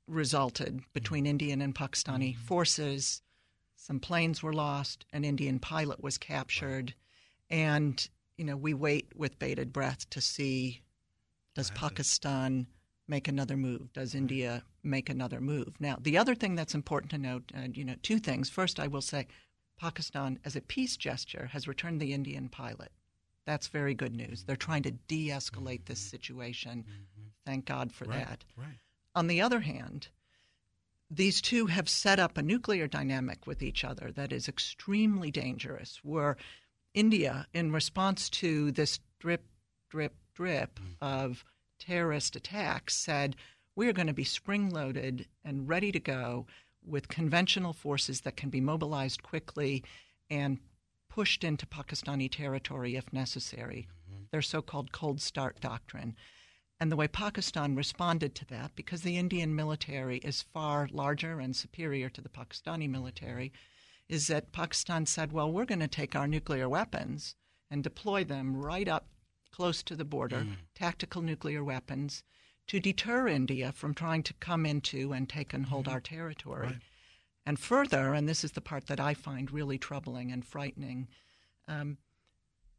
resulted 0.07 0.81
between 0.93 1.25
Indian 1.25 1.61
and 1.61 1.75
Pakistani 1.75 2.33
mm-hmm. 2.33 2.41
forces. 2.41 3.21
Some 3.75 3.99
planes 3.99 4.43
were 4.43 4.53
lost. 4.53 5.05
An 5.11 5.23
Indian 5.23 5.59
pilot 5.59 6.03
was 6.03 6.17
captured. 6.17 6.93
And, 7.51 8.09
you 8.37 8.45
know, 8.45 8.55
we 8.55 8.73
wait 8.73 9.11
with 9.15 9.37
bated 9.37 9.71
breath 9.71 10.09
to 10.11 10.21
see 10.21 10.81
does 11.53 11.69
Pakistan 11.71 12.67
make 13.07 13.27
another 13.27 13.57
move? 13.57 13.91
Does 13.91 14.15
India 14.15 14.63
make 14.83 15.09
another 15.09 15.41
move? 15.41 15.73
Now, 15.79 15.97
the 15.99 16.17
other 16.17 16.33
thing 16.33 16.55
that's 16.55 16.73
important 16.73 17.11
to 17.11 17.17
note, 17.17 17.51
uh, 17.55 17.67
you 17.73 17.83
know, 17.83 17.95
two 18.01 18.19
things. 18.19 18.49
First, 18.49 18.79
I 18.79 18.87
will 18.87 19.01
say 19.01 19.27
Pakistan, 19.77 20.39
as 20.45 20.55
a 20.55 20.61
peace 20.61 20.95
gesture, 20.95 21.49
has 21.51 21.67
returned 21.67 21.99
the 21.99 22.13
Indian 22.13 22.47
pilot. 22.47 22.91
That's 23.45 23.67
very 23.67 23.93
good 23.93 24.15
news. 24.15 24.43
They're 24.43 24.55
trying 24.55 24.83
to 24.83 24.91
de 24.91 25.27
escalate 25.29 25.85
this 25.85 25.99
situation. 25.99 26.85
Mm-hmm. 26.87 27.27
Thank 27.45 27.65
God 27.65 27.91
for 27.91 28.05
right, 28.05 28.19
that. 28.19 28.45
Right. 28.55 28.79
On 29.13 29.27
the 29.27 29.41
other 29.41 29.59
hand, 29.59 30.07
these 31.09 31.41
two 31.41 31.65
have 31.65 31.89
set 31.89 32.19
up 32.19 32.37
a 32.37 32.43
nuclear 32.43 32.87
dynamic 32.87 33.45
with 33.45 33.61
each 33.61 33.83
other 33.83 34.11
that 34.13 34.31
is 34.31 34.47
extremely 34.47 35.31
dangerous, 35.31 35.99
where 36.03 36.37
India, 36.93 37.47
in 37.53 37.71
response 37.71 38.29
to 38.29 38.71
this 38.71 38.99
drip, 39.19 39.45
drip, 39.89 40.13
drip 40.33 40.79
mm. 40.79 40.95
of 41.01 41.45
terrorist 41.79 42.35
attacks, 42.35 42.95
said, 42.95 43.35
We're 43.75 43.93
going 43.93 44.07
to 44.07 44.13
be 44.13 44.23
spring 44.23 44.69
loaded 44.69 45.27
and 45.43 45.69
ready 45.69 45.91
to 45.91 45.99
go 45.99 46.45
with 46.85 47.07
conventional 47.07 47.73
forces 47.73 48.21
that 48.21 48.35
can 48.35 48.49
be 48.49 48.61
mobilized 48.61 49.23
quickly 49.23 49.83
and 50.29 50.59
pushed 51.09 51.43
into 51.43 51.65
Pakistani 51.65 52.29
territory 52.31 52.95
if 52.95 53.11
necessary. 53.13 53.87
Mm-hmm. 54.09 54.23
Their 54.31 54.41
so 54.41 54.61
called 54.61 54.91
cold 54.91 55.21
start 55.21 55.59
doctrine. 55.59 56.15
And 56.79 56.91
the 56.91 56.95
way 56.95 57.07
Pakistan 57.07 57.75
responded 57.75 58.33
to 58.35 58.45
that, 58.45 58.71
because 58.75 59.03
the 59.03 59.17
Indian 59.17 59.55
military 59.55 60.17
is 60.17 60.41
far 60.41 60.89
larger 60.91 61.39
and 61.39 61.55
superior 61.55 62.09
to 62.09 62.21
the 62.21 62.29
Pakistani 62.29 62.89
military, 62.89 63.51
is 64.11 64.27
that 64.27 64.51
Pakistan 64.51 65.05
said, 65.05 65.31
well, 65.31 65.49
we're 65.49 65.65
going 65.65 65.79
to 65.79 65.87
take 65.87 66.17
our 66.17 66.27
nuclear 66.27 66.67
weapons 66.67 67.35
and 67.71 67.81
deploy 67.81 68.25
them 68.25 68.57
right 68.57 68.89
up 68.89 69.07
close 69.53 69.81
to 69.83 69.95
the 69.95 70.03
border, 70.03 70.41
mm. 70.41 70.55
tactical 70.75 71.21
nuclear 71.21 71.63
weapons, 71.63 72.21
to 72.67 72.81
deter 72.81 73.29
India 73.29 73.71
from 73.71 73.93
trying 73.93 74.21
to 74.23 74.33
come 74.33 74.65
into 74.65 75.13
and 75.13 75.29
take 75.29 75.53
and 75.53 75.65
hold 75.65 75.85
mm-hmm. 75.85 75.93
our 75.93 76.01
territory. 76.01 76.67
Right. 76.67 76.77
And 77.45 77.57
further, 77.57 78.13
and 78.13 78.27
this 78.27 78.43
is 78.43 78.51
the 78.51 78.61
part 78.61 78.87
that 78.87 78.99
I 78.99 79.13
find 79.13 79.49
really 79.49 79.77
troubling 79.77 80.29
and 80.31 80.45
frightening, 80.45 81.07
um, 81.69 81.97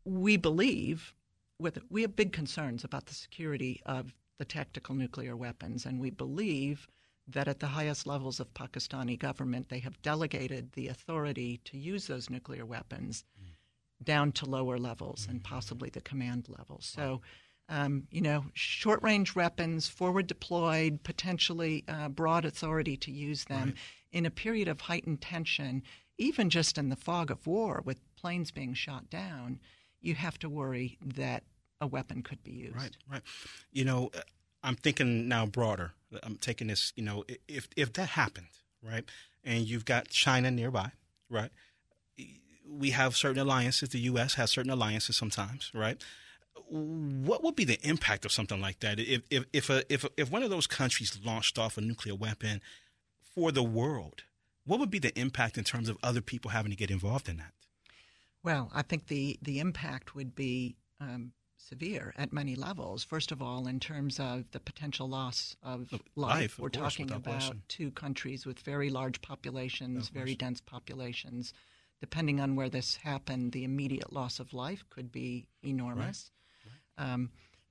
we 0.05 0.37
believe 0.37 1.15
with 1.59 1.79
we 1.89 2.03
have 2.03 2.15
big 2.15 2.33
concerns 2.33 2.85
about 2.85 3.07
the 3.07 3.15
security 3.15 3.81
of 3.87 4.15
the 4.39 4.45
tactical 4.45 4.95
nuclear 4.95 5.35
weapons, 5.35 5.87
and 5.87 5.99
we 5.99 6.11
believe 6.11 6.89
that 7.29 7.49
at 7.49 7.61
the 7.61 7.69
highest 7.69 8.07
levels 8.07 8.41
of 8.41 8.53
Pakistani 8.55 9.19
government, 9.19 9.69
they 9.69 9.79
have 9.81 10.01
delegated 10.03 10.73
the 10.73 10.89
authority 10.89 11.61
to 11.65 11.79
use 11.79 12.07
those 12.07 12.31
nuclear 12.31 12.67
weapons 12.67 13.25
mm. 13.41 13.53
down 14.05 14.33
to 14.33 14.47
lower 14.47 14.79
levels 14.79 15.23
mm-hmm. 15.23 15.33
and 15.33 15.45
possibly 15.45 15.91
the 15.91 16.01
command 16.01 16.49
levels. 16.49 16.85
So, 16.85 17.21
um, 17.69 18.07
you 18.11 18.21
know, 18.21 18.45
short 18.55 19.03
range 19.03 19.35
weapons, 19.35 19.89
forward 19.89 20.27
deployed, 20.27 21.03
potentially 21.05 21.85
uh, 21.89 22.09
broad 22.09 22.45
authority 22.45 22.97
to 22.99 23.13
use 23.13 23.45
them 23.45 23.69
right. 23.69 23.77
in 24.11 24.27
a 24.27 24.31
period 24.31 24.69
of 24.69 24.81
heightened 24.81 25.21
tension, 25.21 25.83
even 26.19 26.51
just 26.51 26.77
in 26.77 26.89
the 26.89 26.97
fog 26.97 27.31
of 27.31 27.47
war 27.47 27.83
with 27.85 28.01
planes 28.17 28.51
being 28.51 28.75
shot 28.75 29.09
down, 29.09 29.61
you 30.01 30.15
have 30.15 30.39
to 30.41 30.49
worry 30.49 30.99
that 31.05 31.45
a 31.81 31.87
weapon 31.87 32.23
could 32.23 32.43
be 32.43 32.53
used. 32.53 32.77
Right, 32.77 32.97
right. 33.11 33.23
You 33.73 33.85
know, 33.85 34.11
I'm 34.63 34.77
thinking 34.77 35.29
now 35.29 35.47
broader. 35.47 35.93
I'm 36.23 36.37
taking 36.37 36.69
this, 36.69 36.93
you 36.97 37.05
know, 37.05 37.25
if 37.49 37.69
if 37.77 37.93
that 37.95 38.11
happened, 38.11 38.49
right, 38.83 39.05
and 39.45 39.67
you've 39.67 39.85
got 39.85 40.09
China 40.09 40.51
nearby, 40.51 40.93
right, 41.31 41.51
we 42.69 42.91
have 42.91 43.17
certain 43.17 43.41
alliances. 43.41 43.91
The 43.91 44.01
U.S. 44.01 44.35
has 44.35 44.51
certain 44.51 44.71
alliances 44.71 45.17
sometimes, 45.17 45.71
right. 45.75 46.03
What 46.69 47.43
would 47.43 47.57
be 47.57 47.65
the 47.65 47.79
impact 47.87 48.25
of 48.25 48.33
something 48.33 48.61
like 48.61 48.81
that 48.81 48.99
if 48.99 49.23
if 49.31 49.45
if 49.53 49.71
a, 49.71 49.93
if 49.93 50.05
if 50.17 50.31
one 50.31 50.43
of 50.43 50.51
those 50.51 50.67
countries 50.67 51.19
launched 51.25 51.59
off 51.59 51.77
a 51.79 51.81
nuclear 51.81 52.15
weapon 52.15 52.61
for 53.35 53.53
the 53.53 53.63
world? 53.63 54.23
What 54.65 54.79
would 54.79 54.91
be 54.91 55.01
the 55.01 55.19
impact 55.19 55.59
in 55.59 55.65
terms 55.65 55.89
of 55.89 55.99
other 56.05 56.21
people 56.21 56.53
having 56.53 56.71
to 56.71 56.77
get 56.77 56.91
involved 56.91 57.29
in 57.29 57.39
that? 57.39 57.53
Well, 58.43 58.71
I 58.75 58.83
think 58.83 59.07
the 59.09 59.39
the 59.43 59.61
impact 59.61 60.15
would 60.15 60.35
be 60.35 60.77
um, 61.01 61.33
severe 61.69 62.13
at 62.17 62.33
many 62.33 62.55
levels. 62.55 63.05
First 63.05 63.33
of 63.33 63.41
all, 63.41 63.67
in 63.67 63.81
terms 63.81 64.19
of 64.19 64.51
the 64.51 64.61
potential 64.61 65.09
loss 65.09 65.57
of 65.63 65.93
life, 65.93 66.01
life 66.17 66.59
we're 66.59 66.67
of 66.67 66.73
course, 66.73 66.95
talking 66.95 67.13
about 67.13 67.25
question. 67.25 67.63
two 67.69 67.91
countries 67.93 68.45
with 68.47 68.61
very 68.61 68.91
large 68.91 69.21
populations, 69.23 70.09
very 70.09 70.35
dense 70.35 70.61
populations. 70.61 71.53
Depending 72.01 72.41
on 72.41 72.57
where 72.57 72.69
this 72.69 72.97
happened, 72.97 73.53
the 73.53 73.63
immediate 73.63 74.13
loss 74.13 74.41
of 74.41 74.53
life 74.53 74.85
could 74.91 75.13
be 75.13 75.47
enormous. 75.63 76.33
Right. 76.99 77.07
Right. 77.07 77.13
Um, 77.13 77.31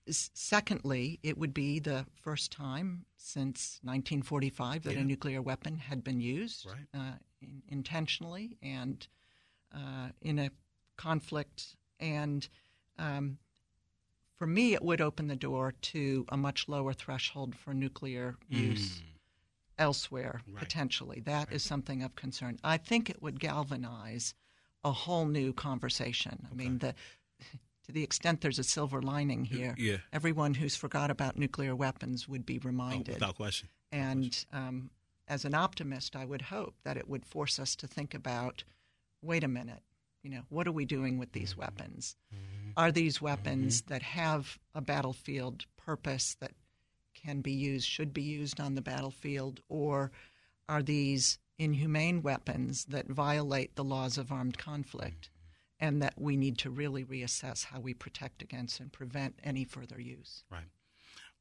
secondly, 0.09 1.19
it 1.21 1.37
would 1.37 1.53
be 1.53 1.79
the 1.79 2.05
first 2.21 2.51
time 2.51 3.05
since 3.17 3.79
1945 3.83 4.83
that 4.83 4.93
yeah. 4.93 4.99
a 4.99 5.03
nuclear 5.03 5.41
weapon 5.41 5.77
had 5.77 6.03
been 6.03 6.21
used 6.21 6.65
right. 6.65 6.87
uh, 6.93 7.17
in, 7.41 7.61
intentionally 7.67 8.57
and 8.63 9.07
uh, 9.73 10.09
in 10.21 10.39
a 10.39 10.49
conflict. 10.97 11.75
And 11.99 12.47
um, 12.97 13.37
for 14.41 14.47
me, 14.47 14.73
it 14.73 14.81
would 14.81 15.01
open 15.01 15.27
the 15.27 15.35
door 15.35 15.71
to 15.83 16.25
a 16.29 16.35
much 16.35 16.67
lower 16.67 16.93
threshold 16.93 17.53
for 17.55 17.75
nuclear 17.75 18.37
mm. 18.51 18.57
use 18.57 19.03
elsewhere, 19.77 20.41
right. 20.47 20.57
potentially. 20.57 21.19
That 21.19 21.49
right. 21.49 21.55
is 21.55 21.61
something 21.61 22.01
of 22.01 22.15
concern. 22.15 22.57
I 22.63 22.77
think 22.77 23.07
it 23.07 23.21
would 23.21 23.39
galvanize 23.39 24.33
a 24.83 24.91
whole 24.91 25.27
new 25.27 25.53
conversation. 25.53 26.47
I 26.51 26.55
mean, 26.55 26.79
the 26.79 26.95
to 27.85 27.91
the 27.91 28.01
extent 28.01 28.41
there's 28.41 28.57
a 28.57 28.63
silver 28.63 28.99
lining 28.99 29.45
here, 29.45 29.75
yeah. 29.77 29.97
everyone 30.11 30.55
who's 30.55 30.75
forgot 30.75 31.11
about 31.11 31.37
nuclear 31.37 31.75
weapons 31.75 32.27
would 32.27 32.43
be 32.43 32.57
reminded. 32.57 33.11
Oh, 33.11 33.13
without 33.17 33.35
question. 33.35 33.69
And 33.91 34.43
um, 34.51 34.89
as 35.27 35.45
an 35.45 35.53
optimist, 35.53 36.15
I 36.15 36.25
would 36.25 36.41
hope 36.41 36.73
that 36.83 36.97
it 36.97 37.07
would 37.07 37.27
force 37.27 37.59
us 37.59 37.75
to 37.75 37.85
think 37.85 38.15
about 38.15 38.63
wait 39.21 39.43
a 39.43 39.47
minute, 39.47 39.83
you 40.23 40.31
know, 40.31 40.41
what 40.49 40.67
are 40.67 40.71
we 40.71 40.85
doing 40.85 41.19
with 41.19 41.31
these 41.31 41.51
Mm-hmm. 41.51 41.61
weapons? 41.61 42.15
Are 42.77 42.87
mm-hmm. 42.87 42.93
these 42.93 43.21
weapons 43.21 43.81
mm-hmm. 43.81 43.93
that 43.93 44.01
have 44.01 44.59
a 44.73 44.81
battlefield 44.81 45.65
purpose 45.77 46.35
that 46.39 46.51
can 47.13 47.41
be 47.41 47.51
used, 47.51 47.87
should 47.87 48.13
be 48.13 48.21
used 48.21 48.59
on 48.59 48.75
the 48.75 48.81
battlefield, 48.81 49.59
or 49.69 50.11
are 50.67 50.81
these 50.81 51.39
inhumane 51.59 52.21
weapons 52.21 52.85
that 52.85 53.07
violate 53.07 53.75
the 53.75 53.83
laws 53.83 54.17
of 54.17 54.31
armed 54.31 54.57
conflict? 54.57 55.29
Mm-hmm. 55.29 55.37
And 55.83 56.01
that 56.03 56.13
we 56.15 56.37
need 56.37 56.59
to 56.59 56.69
really 56.69 57.03
reassess 57.03 57.65
how 57.65 57.79
we 57.79 57.95
protect 57.95 58.43
against 58.43 58.79
and 58.79 58.93
prevent 58.93 59.39
any 59.43 59.63
further 59.63 59.99
use. 59.99 60.43
Right. 60.51 60.69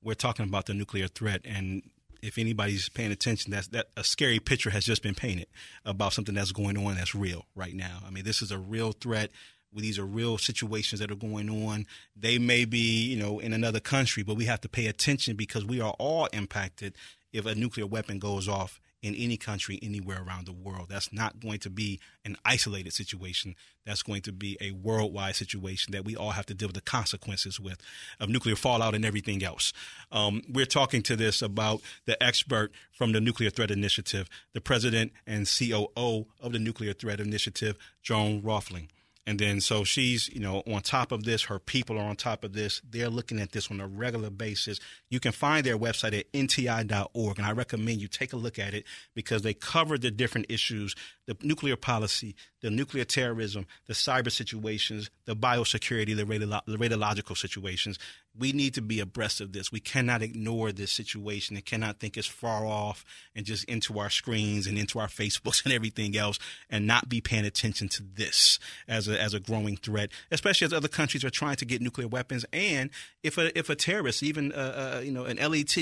We're 0.02 0.14
talking 0.14 0.46
about 0.46 0.64
the 0.64 0.72
nuclear 0.72 1.08
threat, 1.08 1.42
and 1.44 1.82
if 2.22 2.38
anybody's 2.38 2.88
paying 2.88 3.12
attention, 3.12 3.50
that's 3.50 3.68
that 3.68 3.88
a 3.96 4.04
scary 4.04 4.38
picture 4.38 4.70
has 4.70 4.84
just 4.84 5.02
been 5.02 5.14
painted 5.14 5.46
about 5.84 6.12
something 6.12 6.34
that's 6.34 6.52
going 6.52 6.78
on 6.78 6.94
that's 6.94 7.14
real 7.14 7.44
right 7.54 7.74
now. 7.74 8.00
I 8.06 8.10
mean, 8.10 8.24
this 8.24 8.40
is 8.40 8.50
a 8.50 8.58
real 8.58 8.92
threat. 8.92 9.30
These 9.72 9.98
are 9.98 10.04
real 10.04 10.38
situations 10.38 11.00
that 11.00 11.10
are 11.10 11.16
going 11.16 11.48
on. 11.48 11.86
They 12.16 12.38
may 12.38 12.64
be, 12.64 13.04
you 13.04 13.16
know, 13.16 13.38
in 13.38 13.52
another 13.52 13.80
country, 13.80 14.22
but 14.22 14.36
we 14.36 14.46
have 14.46 14.60
to 14.62 14.68
pay 14.68 14.86
attention 14.86 15.36
because 15.36 15.64
we 15.64 15.80
are 15.80 15.94
all 15.98 16.26
impacted 16.32 16.94
if 17.32 17.46
a 17.46 17.54
nuclear 17.54 17.86
weapon 17.86 18.18
goes 18.18 18.48
off 18.48 18.80
in 19.02 19.14
any 19.14 19.36
country 19.36 19.78
anywhere 19.82 20.22
around 20.22 20.46
the 20.46 20.52
world. 20.52 20.88
That's 20.90 21.12
not 21.12 21.40
going 21.40 21.58
to 21.60 21.70
be 21.70 22.00
an 22.24 22.36
isolated 22.44 22.92
situation. 22.92 23.54
That's 23.86 24.02
going 24.02 24.22
to 24.22 24.32
be 24.32 24.58
a 24.60 24.72
worldwide 24.72 25.36
situation 25.36 25.92
that 25.92 26.04
we 26.04 26.16
all 26.16 26.32
have 26.32 26.46
to 26.46 26.54
deal 26.54 26.68
with 26.68 26.74
the 26.74 26.82
consequences 26.82 27.58
with 27.58 27.80
of 28.18 28.28
nuclear 28.28 28.56
fallout 28.56 28.94
and 28.94 29.04
everything 29.04 29.42
else. 29.42 29.72
Um, 30.12 30.42
we're 30.48 30.66
talking 30.66 31.02
to 31.04 31.16
this 31.16 31.40
about 31.40 31.80
the 32.04 32.22
expert 32.22 32.72
from 32.92 33.12
the 33.12 33.20
Nuclear 33.20 33.50
Threat 33.50 33.70
Initiative, 33.70 34.28
the 34.52 34.60
president 34.60 35.12
and 35.26 35.46
COO 35.48 36.26
of 36.40 36.52
the 36.52 36.58
Nuclear 36.58 36.92
Threat 36.92 37.20
Initiative, 37.20 37.76
Joan 38.02 38.42
Rohlfing. 38.42 38.88
And 39.26 39.38
then 39.38 39.60
so 39.60 39.84
she's, 39.84 40.28
you 40.28 40.40
know, 40.40 40.62
on 40.66 40.80
top 40.82 41.12
of 41.12 41.24
this, 41.24 41.44
her 41.44 41.58
people 41.58 41.98
are 41.98 42.04
on 42.04 42.16
top 42.16 42.42
of 42.42 42.52
this. 42.52 42.80
They're 42.88 43.10
looking 43.10 43.38
at 43.38 43.52
this 43.52 43.70
on 43.70 43.80
a 43.80 43.86
regular 43.86 44.30
basis. 44.30 44.80
You 45.08 45.20
can 45.20 45.32
find 45.32 45.64
their 45.64 45.78
website 45.78 46.18
at 46.18 46.32
nti.org. 46.32 47.38
And 47.38 47.46
I 47.46 47.52
recommend 47.52 48.00
you 48.00 48.08
take 48.08 48.32
a 48.32 48.36
look 48.36 48.58
at 48.58 48.74
it 48.74 48.84
because 49.14 49.42
they 49.42 49.54
cover 49.54 49.98
the 49.98 50.10
different 50.10 50.46
issues 50.48 50.94
the 51.30 51.36
nuclear 51.46 51.76
policy, 51.76 52.34
the 52.60 52.70
nuclear 52.70 53.04
terrorism, 53.04 53.66
the 53.86 53.94
cyber 53.94 54.30
situations, 54.30 55.10
the 55.24 55.36
biosecurity, 55.36 56.16
the, 56.16 56.24
radiolo- 56.24 56.64
the 56.66 56.76
radiological 56.76 57.36
situations. 57.36 57.98
We 58.38 58.52
need 58.52 58.74
to 58.74 58.82
be 58.82 59.00
abreast 59.00 59.40
of 59.40 59.52
this. 59.52 59.72
We 59.72 59.80
cannot 59.80 60.22
ignore 60.22 60.70
this 60.70 60.92
situation 60.92 61.56
and 61.56 61.64
cannot 61.64 61.98
think 61.98 62.16
it's 62.16 62.28
far 62.28 62.64
off 62.64 63.04
and 63.34 63.44
just 63.44 63.64
into 63.64 63.98
our 63.98 64.08
screens 64.08 64.66
and 64.66 64.78
into 64.78 64.98
our 65.00 65.08
Facebooks 65.08 65.64
and 65.64 65.72
everything 65.72 66.16
else 66.16 66.38
and 66.68 66.86
not 66.86 67.08
be 67.08 67.20
paying 67.20 67.44
attention 67.44 67.88
to 67.88 68.02
this 68.02 68.58
as 68.86 69.08
a, 69.08 69.20
as 69.20 69.34
a 69.34 69.40
growing 69.40 69.76
threat, 69.76 70.10
especially 70.30 70.66
as 70.66 70.72
other 70.72 70.88
countries 70.88 71.24
are 71.24 71.30
trying 71.30 71.56
to 71.56 71.64
get 71.64 71.80
nuclear 71.80 72.08
weapons. 72.08 72.44
And 72.52 72.90
if 73.22 73.36
a, 73.36 73.56
if 73.58 73.68
a 73.68 73.74
terrorist, 73.74 74.22
even, 74.22 74.52
uh, 74.52 74.96
uh, 74.96 75.00
you 75.00 75.10
know, 75.10 75.24
an 75.24 75.36
LET, 75.38 75.76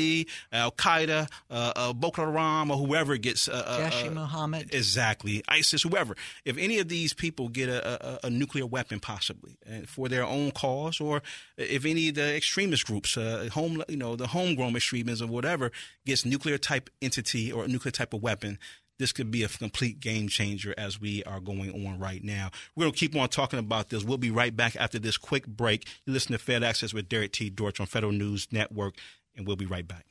Al 0.52 0.72
Qaeda, 0.72 1.30
uh, 1.50 1.72
uh, 1.76 1.92
Boko 1.92 2.24
Haram, 2.24 2.70
or 2.70 2.78
whoever 2.78 3.16
gets, 3.16 3.48
uh, 3.48 3.62
uh, 3.66 3.90
Jaish 3.90 4.06
uh, 4.06 4.10
Mohammed. 4.10 4.74
Exactly. 4.74 5.42
ISIS, 5.48 5.82
whoever. 5.82 6.16
If 6.44 6.56
any 6.56 6.67
of 6.76 6.88
these 6.88 7.14
people 7.14 7.48
get 7.48 7.70
a, 7.70 8.24
a, 8.24 8.26
a 8.26 8.30
nuclear 8.30 8.66
weapon, 8.66 9.00
possibly 9.00 9.56
for 9.86 10.10
their 10.10 10.24
own 10.24 10.50
cause, 10.50 11.00
or 11.00 11.22
if 11.56 11.86
any 11.86 12.10
of 12.10 12.16
the 12.16 12.36
extremist 12.36 12.84
groups, 12.84 13.16
uh, 13.16 13.48
home, 13.54 13.82
you 13.88 13.96
know, 13.96 14.14
the 14.14 14.26
homegrown 14.26 14.76
extremism, 14.76 15.30
or 15.30 15.32
whatever, 15.32 15.72
gets 16.04 16.26
nuclear 16.26 16.58
type 16.58 16.90
entity 17.00 17.50
or 17.50 17.64
a 17.64 17.68
nuclear 17.68 17.92
type 17.92 18.12
of 18.12 18.22
weapon, 18.22 18.58
this 18.98 19.12
could 19.12 19.30
be 19.30 19.44
a 19.44 19.48
complete 19.48 20.00
game 20.00 20.28
changer 20.28 20.74
as 20.76 21.00
we 21.00 21.22
are 21.22 21.40
going 21.40 21.86
on 21.86 21.98
right 21.98 22.22
now. 22.22 22.50
We're 22.74 22.84
going 22.84 22.92
to 22.92 22.98
keep 22.98 23.16
on 23.16 23.28
talking 23.28 23.60
about 23.60 23.90
this. 23.90 24.04
We'll 24.04 24.18
be 24.18 24.32
right 24.32 24.54
back 24.54 24.76
after 24.76 24.98
this 24.98 25.16
quick 25.16 25.46
break. 25.46 25.86
You 26.04 26.12
listen 26.12 26.32
to 26.32 26.38
Fed 26.38 26.64
Access 26.64 26.92
with 26.92 27.08
Derrick 27.08 27.32
T. 27.32 27.48
Dortch 27.48 27.80
on 27.80 27.86
Federal 27.86 28.12
News 28.12 28.48
Network, 28.50 28.96
and 29.36 29.46
we'll 29.46 29.56
be 29.56 29.66
right 29.66 29.86
back. 29.86 30.04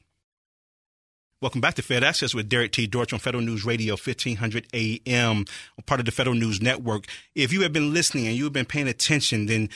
Welcome 1.39 1.61
back 1.61 1.75
to 1.75 1.83
Fed 1.83 2.03
Access 2.03 2.33
with 2.33 2.49
Derrick 2.49 2.71
T. 2.71 2.87
Dortch 2.87 3.13
on 3.13 3.19
Federal 3.19 3.43
News 3.43 3.63
Radio, 3.63 3.93
1500 3.93 4.65
AM, 4.73 5.45
part 5.85 5.99
of 5.99 6.07
the 6.07 6.11
Federal 6.11 6.35
News 6.35 6.63
Network. 6.63 7.05
If 7.35 7.53
you 7.53 7.61
have 7.61 7.71
been 7.71 7.93
listening 7.93 8.25
and 8.25 8.35
you 8.35 8.45
have 8.45 8.53
been 8.53 8.65
paying 8.65 8.87
attention, 8.87 9.45
then 9.45 9.69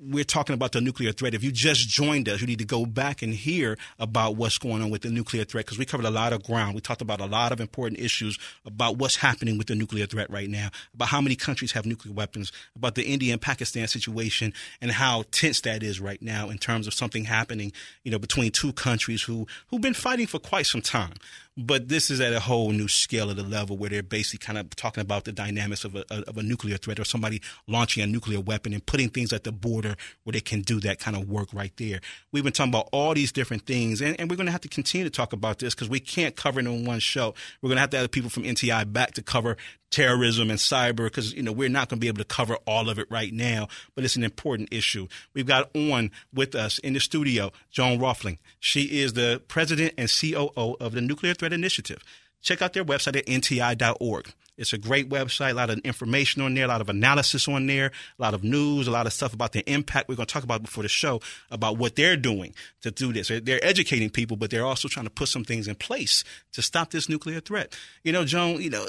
we're 0.00 0.24
talking 0.24 0.54
about 0.54 0.72
the 0.72 0.80
nuclear 0.80 1.12
threat. 1.12 1.34
If 1.34 1.44
you 1.44 1.52
just 1.52 1.88
joined 1.88 2.28
us, 2.28 2.40
you 2.40 2.46
need 2.46 2.58
to 2.58 2.64
go 2.64 2.86
back 2.86 3.22
and 3.22 3.32
hear 3.32 3.78
about 3.98 4.36
what's 4.36 4.58
going 4.58 4.82
on 4.82 4.90
with 4.90 5.02
the 5.02 5.10
nuclear 5.10 5.44
threat 5.44 5.64
because 5.66 5.78
we 5.78 5.84
covered 5.84 6.06
a 6.06 6.10
lot 6.10 6.32
of 6.32 6.42
ground. 6.42 6.74
We 6.74 6.80
talked 6.80 7.02
about 7.02 7.20
a 7.20 7.26
lot 7.26 7.52
of 7.52 7.60
important 7.60 8.00
issues 8.00 8.38
about 8.64 8.98
what's 8.98 9.16
happening 9.16 9.58
with 9.58 9.66
the 9.66 9.74
nuclear 9.74 10.06
threat 10.06 10.30
right 10.30 10.48
now, 10.48 10.70
about 10.94 11.08
how 11.08 11.20
many 11.20 11.36
countries 11.36 11.72
have 11.72 11.86
nuclear 11.86 12.14
weapons, 12.14 12.52
about 12.76 12.94
the 12.94 13.04
India 13.04 13.32
and 13.32 13.40
Pakistan 13.40 13.88
situation, 13.88 14.52
and 14.80 14.90
how 14.90 15.24
tense 15.30 15.60
that 15.62 15.82
is 15.82 16.00
right 16.00 16.20
now 16.20 16.48
in 16.50 16.58
terms 16.58 16.86
of 16.86 16.94
something 16.94 17.24
happening, 17.24 17.72
you 18.04 18.10
know, 18.10 18.18
between 18.18 18.50
two 18.50 18.72
countries 18.72 19.22
who 19.22 19.46
who've 19.68 19.80
been 19.80 19.94
fighting 19.94 20.26
for 20.26 20.38
quite 20.38 20.66
some 20.66 20.82
time. 20.82 21.14
But 21.56 21.88
this 21.88 22.10
is 22.10 22.20
at 22.20 22.32
a 22.32 22.40
whole 22.40 22.70
new 22.70 22.88
scale 22.88 23.28
of 23.28 23.36
the 23.36 23.42
level 23.42 23.76
where 23.76 23.90
they're 23.90 24.02
basically 24.02 24.44
kind 24.44 24.58
of 24.58 24.74
talking 24.74 25.02
about 25.02 25.24
the 25.24 25.32
dynamics 25.32 25.84
of 25.84 25.94
a, 25.94 26.04
of 26.10 26.38
a 26.38 26.42
nuclear 26.42 26.78
threat 26.78 26.98
or 26.98 27.04
somebody 27.04 27.42
launching 27.66 28.02
a 28.02 28.06
nuclear 28.06 28.40
weapon 28.40 28.72
and 28.72 28.84
putting 28.86 29.10
things 29.10 29.34
at 29.34 29.44
the 29.44 29.52
border 29.52 29.94
where 30.24 30.32
they 30.32 30.40
can 30.40 30.62
do 30.62 30.80
that 30.80 30.98
kind 30.98 31.14
of 31.14 31.28
work 31.28 31.48
right 31.52 31.72
there. 31.76 32.00
We've 32.32 32.42
been 32.42 32.54
talking 32.54 32.72
about 32.72 32.88
all 32.90 33.12
these 33.12 33.32
different 33.32 33.66
things, 33.66 34.00
and, 34.00 34.18
and 34.18 34.30
we're 34.30 34.36
going 34.36 34.46
to 34.46 34.52
have 34.52 34.62
to 34.62 34.68
continue 34.68 35.04
to 35.04 35.10
talk 35.10 35.34
about 35.34 35.58
this 35.58 35.74
because 35.74 35.90
we 35.90 36.00
can't 36.00 36.36
cover 36.36 36.58
it 36.58 36.66
in 36.66 36.86
one 36.86 37.00
show. 37.00 37.34
We're 37.60 37.68
going 37.68 37.76
to 37.76 37.82
have 37.82 37.90
to 37.90 37.98
have 37.98 38.10
people 38.10 38.30
from 38.30 38.44
NTI 38.44 38.90
back 38.90 39.12
to 39.14 39.22
cover 39.22 39.58
terrorism 39.92 40.50
and 40.50 40.58
cyber 40.58 41.04
because 41.04 41.34
you 41.34 41.42
know 41.42 41.52
we're 41.52 41.68
not 41.68 41.88
going 41.88 41.98
to 41.98 42.00
be 42.00 42.08
able 42.08 42.18
to 42.18 42.24
cover 42.24 42.56
all 42.66 42.88
of 42.88 42.98
it 42.98 43.06
right 43.10 43.32
now 43.32 43.68
but 43.94 44.02
it's 44.02 44.16
an 44.16 44.24
important 44.24 44.72
issue 44.72 45.06
we've 45.34 45.46
got 45.46 45.68
on 45.76 46.10
with 46.32 46.54
us 46.54 46.78
in 46.78 46.94
the 46.94 46.98
studio 46.98 47.52
joan 47.70 47.98
rohlfing 47.98 48.38
she 48.58 49.02
is 49.02 49.12
the 49.12 49.40
president 49.48 49.92
and 49.98 50.10
coo 50.10 50.50
of 50.56 50.92
the 50.92 51.00
nuclear 51.02 51.34
initiative. 51.50 52.02
Check 52.42 52.60
out 52.60 52.74
their 52.74 52.84
website 52.84 53.16
at 53.16 53.26
nti.org 53.26 54.34
it's 54.58 54.72
a 54.72 54.78
great 54.78 55.08
website 55.08 55.52
a 55.52 55.54
lot 55.54 55.70
of 55.70 55.78
information 55.78 56.42
on 56.42 56.54
there 56.54 56.66
a 56.66 56.68
lot 56.68 56.80
of 56.80 56.88
analysis 56.88 57.48
on 57.48 57.66
there 57.66 57.90
a 58.18 58.22
lot 58.22 58.34
of 58.34 58.44
news 58.44 58.86
a 58.86 58.90
lot 58.90 59.06
of 59.06 59.12
stuff 59.12 59.32
about 59.32 59.52
the 59.52 59.68
impact. 59.70 60.08
We're 60.08 60.16
going 60.16 60.26
to 60.26 60.32
talk 60.32 60.44
about 60.44 60.62
before 60.62 60.82
the 60.82 60.88
show 60.88 61.20
about 61.50 61.78
what 61.78 61.96
they're 61.96 62.16
doing 62.16 62.54
to 62.82 62.90
do 62.90 63.12
this. 63.12 63.28
They're 63.28 63.64
educating 63.64 64.10
people 64.10 64.36
but 64.36 64.50
they're 64.50 64.66
also 64.66 64.88
trying 64.88 65.06
to 65.06 65.10
put 65.10 65.28
some 65.28 65.44
things 65.44 65.68
in 65.68 65.74
place 65.74 66.22
to 66.52 66.62
stop 66.62 66.90
this 66.90 67.08
nuclear 67.08 67.40
threat. 67.40 67.76
You 68.04 68.12
know 68.12 68.24
joan 68.24 68.60
you 68.60 68.70
know 68.70 68.86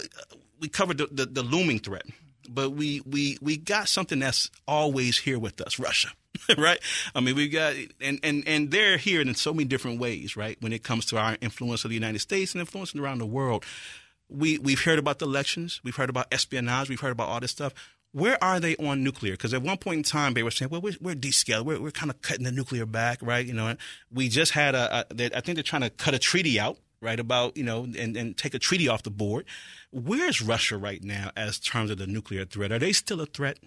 we 0.60 0.70
covered 0.70 0.98
the, 0.98 1.08
the, 1.12 1.26
the, 1.26 1.44
looming 1.44 1.80
threat, 1.80 2.06
but 2.50 2.70
we, 2.70 3.02
we, 3.06 3.38
we 3.42 3.58
got 3.58 3.90
something 3.90 4.20
that's 4.20 4.50
always 4.66 5.18
here 5.18 5.38
with 5.38 5.60
us, 5.60 5.78
Russia, 5.78 6.08
right? 6.58 6.80
I 7.16 7.20
mean, 7.20 7.36
we've 7.36 7.52
got, 7.52 7.76
and, 8.02 8.20
and, 8.24 8.44
and 8.48 8.72
they're 8.72 8.98
here 8.98 9.22
in 9.22 9.34
so 9.36 9.54
many 9.54 9.66
different 9.66 10.00
ways, 10.00 10.36
right? 10.36 10.58
When 10.62 10.74
it 10.74 10.84
comes 10.84 11.06
to 11.08 11.18
our 11.18 11.38
influence 11.42 11.84
of 11.84 11.90
the 11.90 11.96
United 11.96 12.20
States 12.20 12.54
and 12.54 12.60
influence 12.60 12.96
around 12.96 13.20
the 13.20 13.26
world. 13.26 13.66
We, 14.30 14.58
we've 14.58 14.82
heard 14.82 15.00
about 15.00 15.20
the 15.20 15.26
elections. 15.26 15.80
We've 15.84 15.96
heard 15.96 16.10
about 16.10 16.28
espionage. 16.32 16.90
We've 16.90 17.00
heard 17.00 17.12
about 17.12 17.30
all 17.30 17.40
this 17.40 17.52
stuff. 17.52 17.74
Where 18.14 18.42
are 18.44 18.60
they 18.60 18.76
on 18.78 19.04
nuclear? 19.04 19.34
Because 19.34 19.54
at 19.54 19.62
one 19.62 19.78
point 19.78 19.98
in 19.98 20.04
time, 20.04 20.34
they 20.34 20.44
were 20.44 20.52
saying, 20.52 20.70
well, 20.70 20.82
we're, 20.82 20.94
we're 21.02 21.16
descaled. 21.16 21.66
We're, 21.66 21.82
we're 21.82 21.92
kind 21.92 22.12
of 22.12 22.22
cutting 22.22 22.44
the 22.44 22.52
nuclear 22.52 22.86
back, 22.86 23.20
right? 23.22 23.46
You 23.46 23.54
know, 23.54 23.76
we 24.12 24.30
just 24.30 24.52
had 24.52 24.76
a, 24.76 25.06
a 25.10 25.38
I 25.38 25.42
think 25.42 25.56
they're 25.56 25.64
trying 25.64 25.82
to 25.82 25.90
cut 25.90 26.14
a 26.14 26.20
treaty 26.20 26.60
out 26.60 26.78
right 27.02 27.20
about 27.20 27.58
you 27.58 27.64
know 27.64 27.84
and, 27.84 28.16
and 28.16 28.38
take 28.38 28.54
a 28.54 28.60
treaty 28.60 28.88
off 28.88 29.04
the 29.04 29.12
board 29.12 29.46
where's 29.92 30.42
russia 30.42 30.78
right 30.78 31.04
now 31.04 31.30
as 31.36 31.60
terms 31.60 31.92
of 31.92 31.98
the 31.98 32.08
nuclear 32.08 32.46
threat 32.46 32.72
are 32.72 32.80
they 32.80 32.94
still 32.94 33.20
a 33.20 33.26
threat 33.26 33.60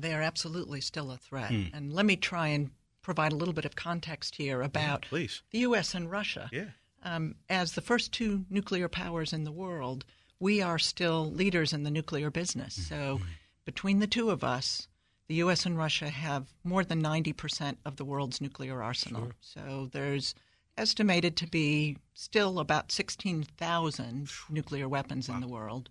they 0.00 0.14
are 0.14 0.22
absolutely 0.22 0.80
still 0.80 1.10
a 1.10 1.16
threat 1.16 1.50
mm. 1.50 1.70
and 1.74 1.92
let 1.92 2.06
me 2.06 2.16
try 2.16 2.48
and 2.48 2.70
provide 3.02 3.32
a 3.32 3.36
little 3.36 3.54
bit 3.54 3.64
of 3.64 3.76
context 3.76 4.36
here 4.36 4.62
about 4.62 5.06
yeah, 5.10 5.26
the 5.50 5.58
us 5.60 5.94
and 5.94 6.10
russia 6.10 6.48
yeah. 6.52 6.64
um, 7.02 7.34
as 7.48 7.72
the 7.72 7.80
first 7.80 8.12
two 8.12 8.44
nuclear 8.50 8.88
powers 8.88 9.32
in 9.32 9.44
the 9.44 9.52
world 9.52 10.04
we 10.40 10.62
are 10.62 10.78
still 10.78 11.30
leaders 11.30 11.72
in 11.72 11.82
the 11.82 11.90
nuclear 11.90 12.30
business 12.30 12.78
mm-hmm. 12.78 12.94
so 12.94 13.20
between 13.64 13.98
the 13.98 14.06
two 14.06 14.30
of 14.30 14.44
us 14.44 14.88
the 15.28 15.36
U.S. 15.36 15.66
and 15.66 15.76
Russia 15.76 16.08
have 16.08 16.46
more 16.64 16.82
than 16.82 17.02
90% 17.02 17.76
of 17.84 17.96
the 17.96 18.04
world's 18.04 18.40
nuclear 18.40 18.82
arsenal. 18.82 19.24
Sure. 19.24 19.34
So 19.40 19.88
there's 19.92 20.34
estimated 20.78 21.36
to 21.36 21.46
be 21.46 21.98
still 22.14 22.58
about 22.58 22.90
16,000 22.90 24.30
nuclear 24.48 24.88
weapons 24.88 25.28
wow. 25.28 25.34
in 25.34 25.40
the 25.42 25.48
world. 25.48 25.90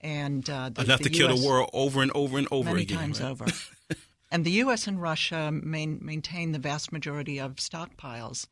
And 0.00 0.48
uh, 0.48 0.70
the, 0.70 0.82
enough 0.82 1.00
the 1.00 1.10
to 1.10 1.16
US, 1.16 1.16
kill 1.16 1.36
the 1.36 1.46
world 1.46 1.70
over 1.72 2.02
and 2.02 2.12
over 2.14 2.38
and 2.38 2.46
over 2.50 2.70
many 2.70 2.82
again. 2.82 2.98
times 2.98 3.20
right? 3.20 3.30
over. 3.30 3.46
and 4.30 4.44
the 4.44 4.52
U.S. 4.52 4.86
and 4.86 5.00
Russia 5.00 5.50
main, 5.52 5.98
maintain 6.02 6.52
the 6.52 6.58
vast 6.58 6.92
majority 6.92 7.38
of 7.40 7.56
stockpiles, 7.56 8.46